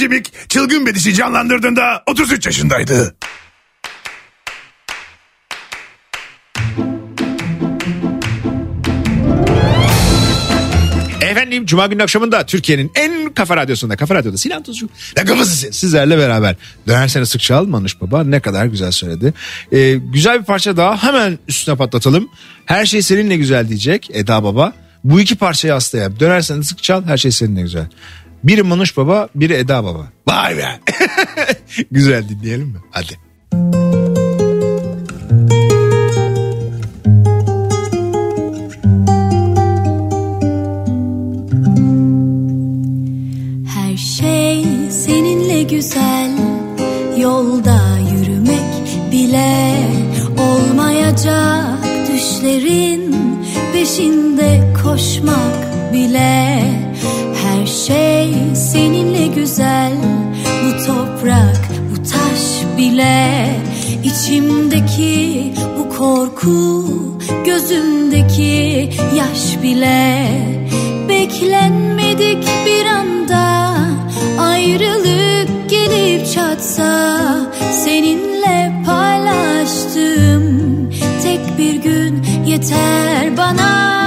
Evcimik 0.00 0.50
çılgın 0.50 0.86
bedişi 0.86 1.14
canlandırdığında 1.14 2.02
33 2.06 2.46
yaşındaydı. 2.46 3.14
Efendim 11.20 11.66
Cuma 11.66 11.86
günü 11.86 12.02
akşamında 12.02 12.46
Türkiye'nin 12.46 12.90
en 12.94 13.34
kafa 13.34 13.56
radyosunda 13.56 13.96
Kafa 13.96 14.14
Radyo'da 14.14 14.36
Sinan 14.36 14.62
Tuzcu 14.62 14.88
Ne 15.16 15.24
kafası 15.24 15.72
sizlerle 15.72 16.18
beraber. 16.18 16.56
Dönersene 16.86 17.26
sık 17.26 17.40
çal 17.40 17.66
Manuş 17.66 18.00
Baba 18.00 18.24
ne 18.24 18.40
kadar 18.40 18.66
güzel 18.66 18.90
söyledi. 18.90 19.34
Ee, 19.72 19.94
güzel 19.94 20.40
bir 20.40 20.44
parça 20.44 20.76
daha 20.76 21.02
hemen 21.02 21.38
üstüne 21.48 21.76
patlatalım. 21.76 22.28
Her 22.66 22.86
şey 22.86 23.02
seninle 23.02 23.36
güzel 23.36 23.68
diyecek 23.68 24.10
Eda 24.12 24.44
Baba. 24.44 24.72
Bu 25.04 25.20
iki 25.20 25.36
parçayı 25.36 25.74
hasta 25.74 25.98
yap. 25.98 26.20
Dönersene 26.20 26.62
sık 26.62 26.82
çal 26.82 27.04
her 27.04 27.16
şey 27.16 27.30
seninle 27.30 27.62
güzel. 27.62 27.86
Biri 28.44 28.62
Manuş 28.62 28.96
Baba 28.96 29.28
biri 29.34 29.52
Eda 29.52 29.84
Baba. 29.84 30.06
Vay 30.28 30.56
be. 30.56 30.80
Güzel 31.90 32.28
dinleyelim 32.28 32.66
mi? 32.68 32.78
Hadi. 32.90 33.18
Her 43.74 43.96
şey 43.96 44.64
seninle 44.90 45.62
güzel 45.62 46.30
Yolda 47.18 47.80
yürümek 48.12 49.12
bile 49.12 49.76
Olmayacak 50.38 51.84
düşlerin 52.12 53.14
Peşinde 53.72 54.74
koşmak 54.84 55.92
bile 55.92 56.89
Her 57.60 57.66
şey 57.66 58.34
seninle 58.54 59.26
güzel. 59.26 59.92
Bu 60.64 60.86
toprak, 60.86 61.68
bu 61.92 61.96
taş 62.02 62.76
bile 62.78 63.50
İçimdeki 64.04 65.52
bu 65.78 65.96
korku 65.96 66.84
Gözümdeki 67.44 68.90
yaş 69.16 69.62
bile. 69.62 70.28
Beklenmedik 71.08 72.48
bir 72.66 72.86
anda 72.86 73.76
Ayrılık 74.40 75.70
gelip 75.70 76.32
çatsa 76.32 77.20
Seninle 77.84 78.72
paylaştığım 78.86 80.44
Tek 81.22 81.58
bir 81.58 81.74
gün 81.74 82.22
yeter 82.46 83.36
bana 83.36 83.99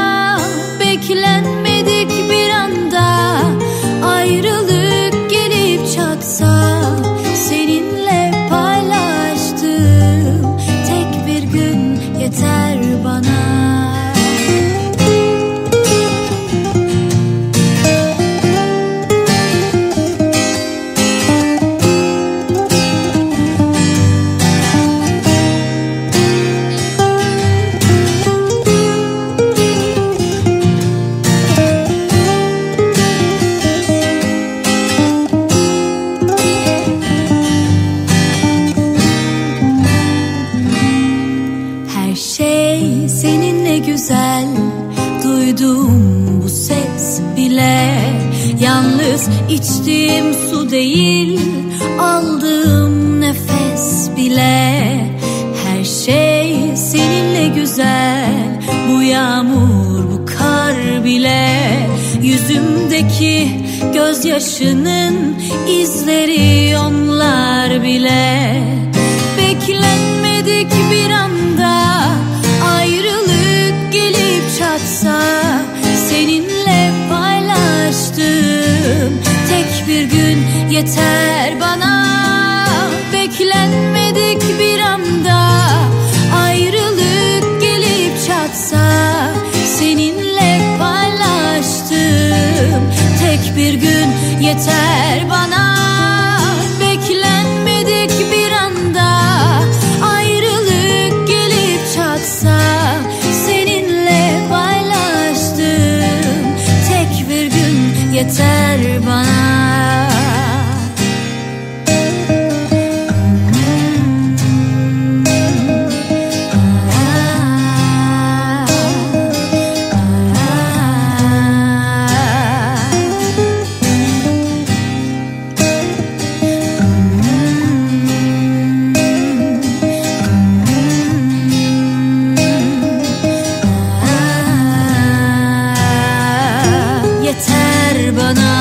bana 138.17 138.53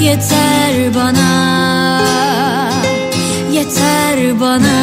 Yeter 0.00 0.94
bana 0.94 1.30
Yeter 3.52 4.40
bana 4.40 4.78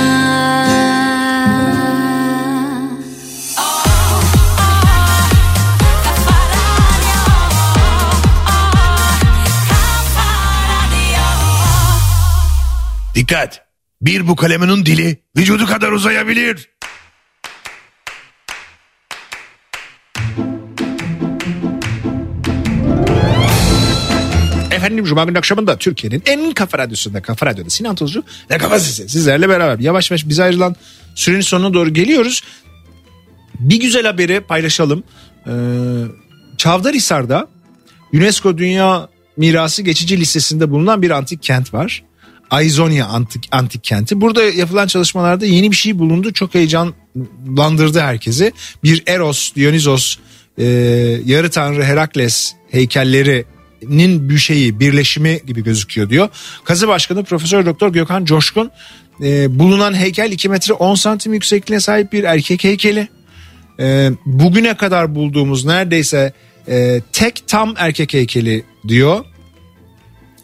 Dikkat. 13.15 13.65
Bir 14.01 14.27
bu 14.27 14.35
kalemin 14.35 14.85
dili 14.85 15.23
vücudu 15.37 15.65
kadar 15.65 15.91
uzayabilir. 15.91 16.74
Efendim 24.85 25.05
Cuma 25.05 25.23
günü 25.23 25.37
akşamında 25.37 25.77
Türkiye'nin 25.77 26.23
en 26.25 26.51
kafa 26.51 26.77
radyosunda 26.77 27.21
Kafa 27.21 27.45
Radyo'da 27.45 27.69
Sinan 27.69 27.95
Tuzcu 27.95 28.23
ve 28.51 28.57
Kafa 28.57 28.79
Sesi 28.79 29.09
sizlerle 29.09 29.49
beraber 29.49 29.79
yavaş 29.79 30.11
yavaş 30.11 30.29
bize 30.29 30.43
ayrılan 30.43 30.75
sürenin 31.15 31.41
sonuna 31.41 31.73
doğru 31.73 31.93
geliyoruz. 31.93 32.41
Bir 33.59 33.79
güzel 33.79 34.05
haberi 34.05 34.39
paylaşalım. 34.39 35.03
Ee, 35.47 35.51
Çavdarhisar'da 36.57 37.47
UNESCO 38.13 38.57
Dünya 38.57 39.09
Mirası 39.37 39.81
Geçici 39.81 40.19
Listesi'nde 40.19 40.71
bulunan 40.71 41.01
bir 41.01 41.09
antik 41.09 41.43
kent 41.43 41.73
var. 41.73 42.03
Aizonia 42.51 43.05
antik, 43.05 43.47
antik 43.51 43.83
kenti. 43.83 44.21
Burada 44.21 44.43
yapılan 44.43 44.87
çalışmalarda 44.87 45.45
yeni 45.45 45.71
bir 45.71 45.75
şey 45.75 45.99
bulundu. 45.99 46.33
Çok 46.33 46.55
heyecanlandırdı 46.55 47.99
herkesi. 47.99 48.53
Bir 48.83 49.03
Eros, 49.07 49.55
Dionysos, 49.55 50.17
e, 50.57 50.63
yarı 51.25 51.49
tanrı 51.49 51.83
Herakles 51.83 52.53
heykellerinin 53.85 54.29
bir 54.29 54.37
şeyi, 54.37 54.79
birleşimi 54.79 55.39
gibi 55.45 55.63
gözüküyor 55.63 56.09
diyor. 56.09 56.29
Kazı 56.63 56.87
Başkanı 56.87 57.23
Profesör 57.23 57.65
Doktor 57.65 57.93
Gökhan 57.93 58.25
Coşkun 58.25 58.71
e, 59.23 59.59
bulunan 59.59 59.93
heykel 59.93 60.31
2 60.31 60.49
metre 60.49 60.73
10 60.73 60.95
santim 60.95 61.33
yüksekliğine 61.33 61.79
sahip 61.79 62.13
bir 62.13 62.23
erkek 62.23 62.63
heykeli. 62.63 63.07
E, 63.79 64.11
bugüne 64.25 64.77
kadar 64.77 65.15
bulduğumuz 65.15 65.65
neredeyse 65.65 66.33
e, 66.67 67.01
tek 67.11 67.47
tam 67.47 67.73
erkek 67.77 68.13
heykeli 68.13 68.63
diyor. 68.87 69.25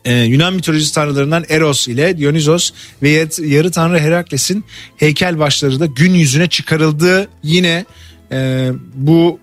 Ee, 0.06 0.14
Yunan 0.14 0.54
mitolojisi 0.54 0.94
tanrılarından 0.94 1.46
Eros 1.50 1.88
ile 1.88 2.18
Dionysos 2.18 2.72
ve 3.04 3.10
yar- 3.10 3.46
yarı 3.46 3.72
tanrı 3.72 4.00
Herakles'in 4.00 4.64
heykel 4.98 5.40
başları 5.40 5.80
da 5.80 5.86
gün 5.86 6.14
yüzüne 6.14 6.48
çıkarıldığı 6.48 7.28
yine 7.44 7.86
e, 8.32 8.70
bu 8.94 9.40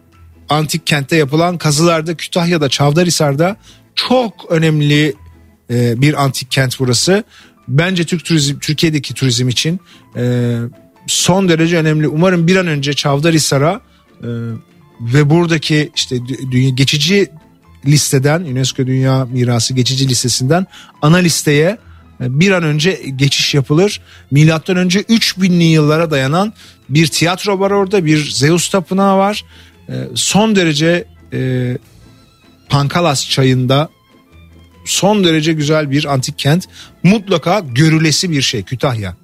antik 0.49 0.87
kentte 0.87 1.17
yapılan 1.17 1.59
kazılarda 1.59 2.15
Kütahya'da 2.15 2.69
Çavdarhisar'da 2.69 3.57
çok 4.07 4.47
önemli 4.49 5.15
e, 5.71 6.01
bir 6.01 6.25
antik 6.25 6.51
kent 6.51 6.81
burası. 6.81 7.25
Bence 7.69 8.05
Türk 8.05 8.25
turizm 8.25 8.59
Türkiye'deki 8.59 9.15
turizm 9.15 9.49
için 9.49 9.81
e, 10.17 10.57
son 11.07 11.49
derece 11.49 11.77
önemli. 11.77 12.09
Umarım 12.09 12.47
bir 12.47 12.57
an 12.57 12.67
önce 12.67 12.93
Çavdarhisar'a 12.93 13.81
e, 14.23 14.29
ve 15.01 15.31
buradaki 15.31 15.91
işte 15.97 16.17
dü- 16.17 16.51
dünya 16.51 16.71
geçici 16.71 17.27
listeden 17.87 18.41
UNESCO 18.41 18.87
Dünya 18.87 19.25
Mirası 19.25 19.75
geçici 19.75 20.09
listesinden 20.09 20.67
ana 21.03 21.17
listeye 21.17 21.79
e, 22.21 22.41
bir 22.41 22.51
an 22.51 22.63
önce 22.63 23.01
geçiş 23.17 23.55
yapılır. 23.55 24.01
Milattan 24.31 24.77
önce 24.77 25.01
3000'li 25.01 25.65
yıllara 25.65 26.11
dayanan 26.11 26.53
bir 26.89 27.07
tiyatro 27.07 27.61
var 27.61 27.71
orada, 27.71 28.05
bir 28.05 28.31
Zeus 28.31 28.69
tapınağı 28.69 29.19
var. 29.19 29.45
Son 30.15 30.57
derece 30.57 31.05
Pankalas 32.69 33.29
çayında 33.31 33.89
son 34.85 35.25
derece 35.25 35.53
güzel 35.53 35.91
bir 35.91 36.13
antik 36.13 36.39
kent. 36.39 36.65
Mutlaka 37.03 37.61
görülesi 37.61 38.31
bir 38.31 38.43
şey 38.43 38.63
Kütahya. 38.63 39.17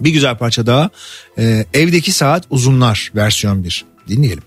Bir 0.00 0.10
güzel 0.10 0.36
parça 0.36 0.66
daha. 0.66 0.90
E, 1.38 1.66
evdeki 1.74 2.12
saat 2.12 2.44
uzunlar 2.50 3.12
versiyon 3.14 3.64
1. 3.64 3.84
Dinleyelim. 4.08 4.42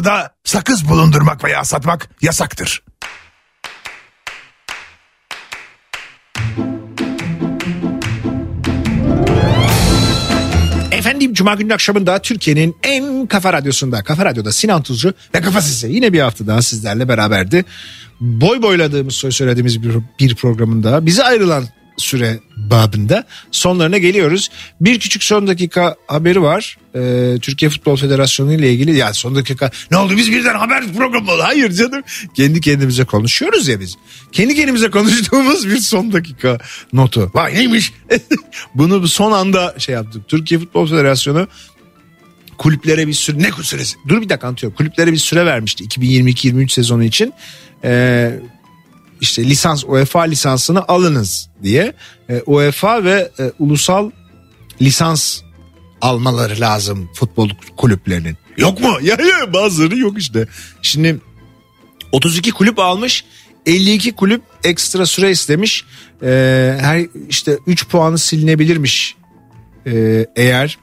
Singapur'da 0.00 0.34
sakız 0.44 0.88
bulundurmak 0.88 1.44
veya 1.44 1.64
satmak 1.64 2.08
yasaktır. 2.22 2.82
Efendim 10.90 11.34
Cuma 11.34 11.54
günü 11.54 11.74
akşamında 11.74 12.18
Türkiye'nin 12.18 12.76
en 12.82 13.26
kafa 13.26 13.52
radyosunda, 13.52 14.02
kafa 14.02 14.24
radyoda 14.24 14.52
Sinan 14.52 14.82
Tuzcu 14.82 15.14
ve 15.34 15.40
Kafa 15.40 15.60
Sesi 15.60 15.92
yine 15.92 16.12
bir 16.12 16.20
hafta 16.20 16.46
daha 16.46 16.62
sizlerle 16.62 17.08
beraberdi. 17.08 17.64
Boy 18.20 18.62
boyladığımız 18.62 19.14
söz 19.14 19.34
söylediğimiz 19.34 19.82
bir, 19.82 19.96
bir 20.20 20.34
programında 20.34 21.06
bize 21.06 21.24
ayrılan 21.24 21.64
süre 22.00 22.38
babında 22.56 23.24
sonlarına 23.50 23.98
geliyoruz. 23.98 24.48
Bir 24.80 25.00
küçük 25.00 25.24
son 25.24 25.46
dakika 25.46 25.96
haberi 26.06 26.42
var. 26.42 26.78
Ee, 26.94 27.38
Türkiye 27.42 27.70
Futbol 27.70 27.96
Federasyonu 27.96 28.52
ile 28.52 28.72
ilgili 28.72 28.96
yani 28.96 29.14
son 29.14 29.34
dakika 29.34 29.70
ne 29.90 29.96
oldu 29.96 30.16
biz 30.16 30.32
birden 30.32 30.54
haber 30.54 30.92
programı 30.92 31.32
oldu. 31.32 31.42
Hayır 31.42 31.72
canım 31.72 32.02
kendi 32.34 32.60
kendimize 32.60 33.04
konuşuyoruz 33.04 33.68
ya 33.68 33.80
biz. 33.80 33.96
Kendi 34.32 34.54
kendimize 34.54 34.90
konuştuğumuz 34.90 35.68
bir 35.68 35.76
son 35.76 36.12
dakika 36.12 36.58
notu. 36.92 37.30
Vay 37.34 37.54
neymiş? 37.54 37.92
Bunu 38.74 39.08
son 39.08 39.32
anda 39.32 39.74
şey 39.78 39.94
yaptık. 39.94 40.28
Türkiye 40.28 40.60
Futbol 40.60 40.86
Federasyonu 40.86 41.48
kulüplere 42.58 43.06
bir 43.06 43.12
süre 43.12 43.38
ne 43.38 43.50
süresi? 43.62 43.96
Dur 44.08 44.22
bir 44.22 44.28
dakika 44.28 44.46
anlatıyorum. 44.46 44.76
Kulüplere 44.76 45.12
bir 45.12 45.16
süre 45.16 45.46
vermişti 45.46 45.84
2022-23 45.84 46.68
sezonu 46.68 47.04
için. 47.04 47.32
Ee, 47.84 48.40
işte 49.20 49.44
lisans 49.44 49.84
UEFA 49.84 50.20
lisansını 50.20 50.88
alınız 50.88 51.48
diye 51.62 51.94
e, 52.28 52.42
UEFA 52.46 53.04
ve 53.04 53.30
e, 53.38 53.52
ulusal 53.58 54.10
lisans 54.82 55.40
almaları 56.00 56.60
lazım 56.60 57.10
futbol 57.14 57.50
kulüplerinin. 57.76 58.36
Yok 58.56 58.80
mu? 58.80 58.98
Ya 59.02 59.16
ya 59.40 59.52
bazıları 59.52 59.98
yok 59.98 60.18
işte. 60.18 60.48
Şimdi 60.82 61.20
32 62.12 62.50
kulüp 62.50 62.78
almış 62.78 63.24
52 63.66 64.12
kulüp 64.12 64.42
ekstra 64.64 65.06
süre 65.06 65.30
istemiş. 65.30 65.84
Ee, 66.22 66.76
her 66.80 67.06
işte 67.28 67.58
3 67.66 67.88
puanı 67.88 68.18
silinebilirmiş 68.18 69.16
ee, 69.86 70.26
eğer 70.36 70.78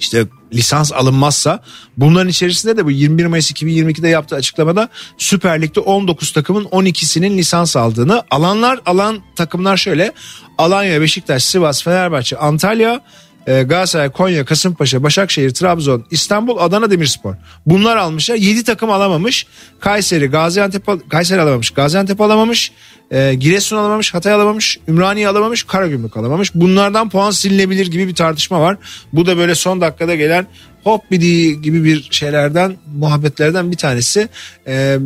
işte 0.00 0.26
lisans 0.52 0.92
alınmazsa 0.92 1.62
bunların 1.96 2.28
içerisinde 2.28 2.76
de 2.76 2.84
bu 2.84 2.90
21 2.90 3.26
Mayıs 3.26 3.52
2022'de 3.52 4.08
yaptığı 4.08 4.36
açıklamada 4.36 4.88
Süper 5.18 5.62
Lig'de 5.62 5.80
19 5.80 6.32
takımın 6.32 6.64
12'sinin 6.64 7.38
lisans 7.38 7.76
aldığını 7.76 8.22
alanlar 8.30 8.80
alan 8.86 9.18
takımlar 9.36 9.76
şöyle. 9.76 10.12
Alanya, 10.58 11.00
Beşiktaş, 11.00 11.44
Sivas, 11.44 11.82
Fenerbahçe, 11.82 12.36
Antalya, 12.36 13.00
e, 13.46 13.62
Galatasaray, 13.62 14.10
Konya, 14.10 14.44
Kasımpaşa, 14.44 15.02
Başakşehir, 15.02 15.50
Trabzon, 15.50 16.04
İstanbul, 16.10 16.58
Adana 16.58 16.90
Demirspor. 16.90 17.34
Bunlar 17.66 17.96
almışlar. 17.96 18.34
7 18.34 18.64
takım 18.64 18.90
alamamış. 18.90 19.46
Kayseri, 19.80 20.26
Gaziantep 20.26 21.10
Kayseri 21.10 21.40
alamamış. 21.40 21.70
Gaziantep 21.70 22.20
alamamış. 22.20 22.72
E, 23.10 23.34
Giresun 23.34 23.76
alamamış, 23.76 24.14
Hatay 24.14 24.32
alamamış, 24.32 24.78
Ümraniye 24.88 25.28
alamamış, 25.28 25.62
Karagümrük 25.62 26.16
alamamış. 26.16 26.54
Bunlardan 26.54 27.08
puan 27.08 27.30
silinebilir 27.30 27.86
gibi 27.86 28.08
bir 28.08 28.14
tartışma 28.14 28.60
var. 28.60 28.76
Bu 29.12 29.26
da 29.26 29.36
böyle 29.36 29.54
son 29.54 29.80
dakikada 29.80 30.14
gelen 30.14 30.46
hop 30.84 31.10
bidi 31.10 31.62
gibi 31.62 31.84
bir 31.84 32.08
şeylerden, 32.10 32.76
muhabbetlerden 32.96 33.70
bir 33.70 33.76
tanesi. 33.76 34.28
E, 34.66 34.98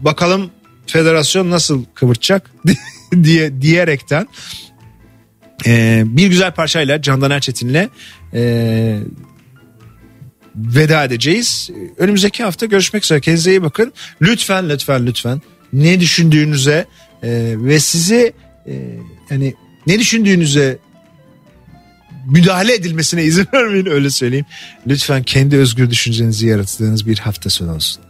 bakalım 0.00 0.50
federasyon 0.86 1.50
nasıl 1.50 1.84
kıvırtacak 1.94 2.50
diye 3.22 3.62
diyerekten 3.62 4.26
ee, 5.66 6.02
bir 6.06 6.26
güzel 6.26 6.52
parçayla 6.52 7.02
Candan 7.02 7.30
Erçetin'le 7.30 7.88
e, 8.34 8.98
veda 10.56 11.04
edeceğiz. 11.04 11.70
Önümüzdeki 11.98 12.42
hafta 12.42 12.66
görüşmek 12.66 13.04
üzere. 13.04 13.20
Kendinize 13.20 13.50
iyi 13.50 13.62
bakın. 13.62 13.92
Lütfen 14.22 14.68
lütfen 14.68 15.06
lütfen 15.06 15.42
ne 15.72 16.00
düşündüğünüze 16.00 16.86
e, 17.22 17.54
ve 17.56 17.80
sizi 17.80 18.32
e, 18.66 19.44
ne 19.86 19.98
düşündüğünüze 19.98 20.78
müdahale 22.26 22.74
edilmesine 22.74 23.24
izin 23.24 23.46
vermeyin 23.54 23.86
öyle 23.86 24.10
söyleyeyim. 24.10 24.46
Lütfen 24.86 25.22
kendi 25.22 25.56
özgür 25.56 25.90
düşüncenizi 25.90 26.46
yarattığınız 26.46 27.06
bir 27.06 27.18
hafta 27.18 27.50
sonu 27.50 27.74
olsun. 27.74 28.02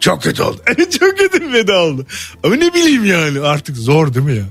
Çok 0.00 0.22
kötü 0.22 0.42
oldu. 0.42 0.60
Çok 0.98 1.18
kötü 1.18 1.42
bir 1.42 1.52
veda 1.52 1.82
oldu. 1.82 2.06
Ama 2.42 2.54
ne 2.56 2.74
bileyim 2.74 3.04
yani 3.04 3.40
artık 3.40 3.76
zor 3.76 4.14
değil 4.14 4.26
mi 4.26 4.36
ya? 4.36 4.44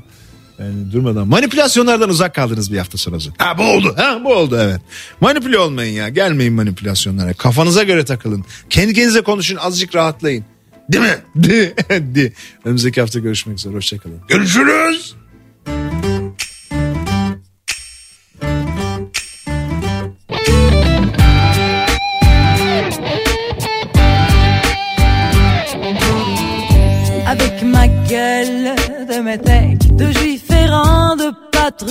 Yani 0.60 0.91
durmadan 0.91 1.28
manipülasyonlardan 1.28 2.10
uzak 2.10 2.36
kaldınız 2.36 2.72
bir 2.74 2.78
hafta 2.78 2.97
sonra. 2.97 3.18
Ha 3.38 3.58
bu 3.58 3.64
oldu. 3.64 3.93
Ha 3.97 4.22
bu 4.24 4.34
oldu 4.34 4.58
evet. 4.62 4.82
Manipüle 5.22 5.58
olmayın 5.58 5.93
ya. 5.93 6.10
Gelmeyin 6.10 6.53
manipülasyonlara. 6.53 7.34
Kafanıza 7.34 7.84
göre 7.84 8.06
takılın. 8.06 8.45
Kendi 8.70 8.93
kendinize 8.93 9.22
konuşun 9.22 9.56
azıcık 9.56 9.95
rahatlayın. 9.95 10.45
Değil 10.89 11.03
mi? 11.03 11.18
De, 11.36 11.76
de. 12.16 12.34
Önümüzdeki 12.66 13.01
hafta 13.01 13.20
görüşmek 13.20 13.58
üzere. 13.58 13.74
Hoşçakalın. 13.74 14.20
Görüşürüz. 14.28 15.16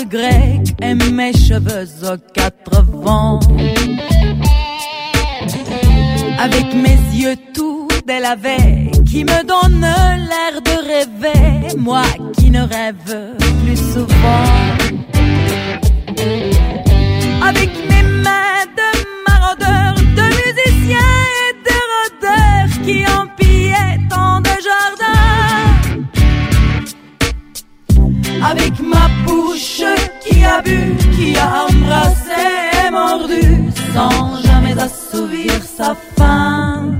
Grec, 0.08 0.74
et 0.82 0.94
mes 0.94 1.32
cheveux 1.32 1.88
aux 2.04 2.18
quatre 2.32 2.84
vents. 2.92 3.40
Avec 6.38 6.74
mes 6.74 6.98
yeux 7.12 7.36
tout 7.54 7.88
délavés, 8.06 8.90
qui 9.06 9.24
me 9.24 9.42
donnent 9.44 9.80
l'air 9.80 10.60
de 10.62 10.76
rêver, 10.90 11.76
moi 11.78 12.04
qui 12.38 12.50
ne 12.50 12.62
rêve 12.62 13.36
plus 13.64 13.76
souvent. 13.76 14.44
Avec 17.42 17.70
mes 17.90 18.02
mains 18.24 18.64
de 18.78 18.90
maraudeurs, 19.28 19.94
de 19.94 20.26
musiciens 20.40 21.18
et 21.44 21.54
de 21.68 21.76
rôdeurs 21.92 22.70
qui 22.84 23.04
ont 23.16 23.28
Avec 28.50 28.78
ma 28.80 29.08
bouche 29.26 29.82
qui 30.22 30.44
a 30.44 30.60
bu, 30.60 30.94
qui 31.16 31.36
a 31.38 31.64
embrassé 31.64 32.44
et 32.86 32.90
mordu, 32.90 33.72
sans 33.94 34.42
jamais 34.42 34.78
assouvir 34.78 35.52
sa 35.62 35.96
fin. 36.16 36.92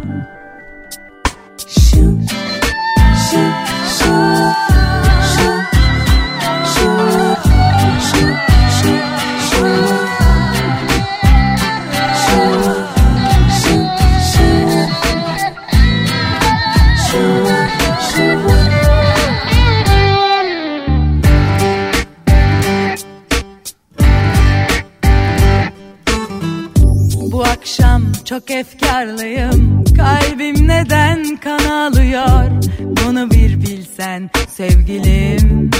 Çok 28.25 28.51
efkarlıyım. 28.51 29.85
Kalbim 29.97 30.69
neden 30.69 31.37
kan 31.37 31.65
ağlıyor 31.65 32.51
Bunu 32.81 33.31
bir 33.31 33.63
bilsen 33.63 34.31
sevgilim. 34.49 35.71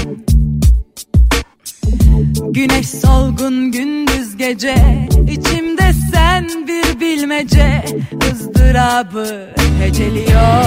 Güneş 2.51 2.89
solgun 2.89 3.71
gündüz 3.71 4.37
gece. 4.37 4.75
İçimde 5.29 5.91
sen 6.13 6.47
bir 6.67 6.99
bilmece. 6.99 7.85
Izdırabı 8.31 9.49
heceliyor. 9.79 10.65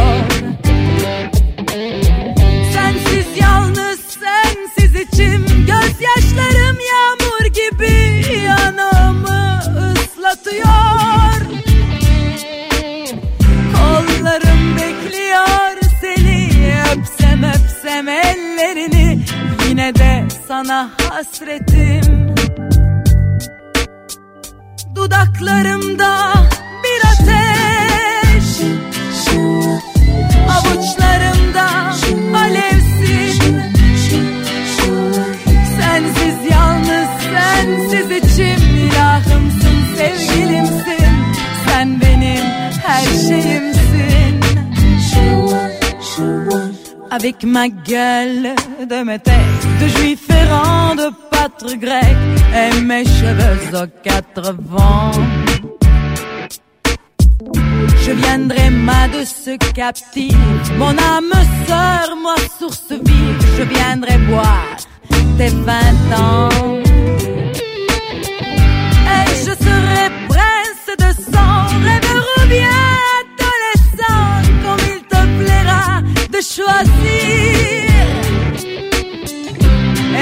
Sensiz 2.74 3.26
yalnız 3.40 3.98
sensiz 4.00 4.94
içim. 4.94 5.46
Gözyaşlarım 5.46 6.76
yağmur 6.90 7.46
gibi 7.46 8.22
yanağımı 8.44 9.60
ıslatıyor 9.92 10.97
Öpsem 17.38 17.50
öpsem 17.50 18.08
ellerini 18.08 19.24
Yine 19.68 19.94
de 19.94 20.24
sana 20.48 20.90
hasretim. 21.10 22.34
Dudaklarımda 24.94 26.34
bir 26.84 27.08
ateş 27.08 28.60
Avuçlarımda 30.50 31.94
alevsin. 32.36 33.62
Sensiz 35.78 36.50
yalnız 36.50 37.08
sensiz 37.32 38.10
içim 38.10 38.76
ilahımsın 38.76 39.96
sevgilimsin. 39.96 41.08
Sen 41.66 42.00
benim 42.00 42.44
her 42.82 43.04
şeyimsin 43.04 43.77
Avec 47.18 47.42
ma 47.42 47.68
gueule 47.68 48.54
de 48.88 49.02
métèque 49.02 49.34
De 49.80 49.88
juif 49.88 50.30
errant, 50.30 50.94
de 50.94 51.10
pâtre 51.30 51.74
grec 51.76 52.16
Et 52.54 52.80
mes 52.80 53.04
cheveux 53.04 53.76
aux 53.76 54.02
quatre 54.04 54.54
vents. 54.60 55.10
Je 58.04 58.12
viendrai 58.12 58.70
ma 58.70 59.08
douce 59.08 59.50
captive 59.74 60.36
Mon 60.76 60.96
âme 60.96 61.32
sœur, 61.66 62.16
moi 62.22 62.36
source 62.56 62.92
vive 62.92 63.40
Je 63.58 63.64
viendrai 63.64 64.16
boire 64.18 64.76
tes 65.38 65.48
vingt 65.48 66.12
ans. 66.16 66.48
Et 69.14 69.30
je 69.44 69.52
serai 69.64 70.04
prince 70.28 70.88
de 71.02 71.10
sang. 71.32 71.66
Rêveur 71.82 72.24
ou 72.36 73.07
de 76.30 76.40
choisir. 76.40 77.88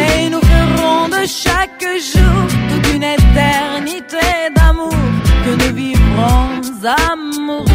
Et 0.03 0.29
nous 0.31 0.41
ferons 0.41 1.09
de 1.09 1.27
chaque 1.27 1.87
jour 2.13 2.47
Toute 2.71 2.95
une 2.95 3.05
éternité 3.05 4.27
d'amour 4.55 4.93
Que 5.45 5.53
nous 5.63 5.75
vivrons 5.75 6.61
à 6.85 7.17
mourir. 7.17 7.67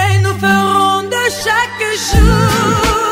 Et 0.00 0.18
nous 0.22 0.36
ferons 0.44 1.02
de 1.04 1.24
chaque 1.44 1.84
jour 2.10 3.11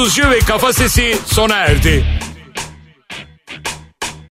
Tuzcu 0.00 0.30
ve 0.30 0.38
Kafa 0.38 0.72
Sesi 0.72 1.16
sona 1.26 1.56
erdi. 1.56 2.04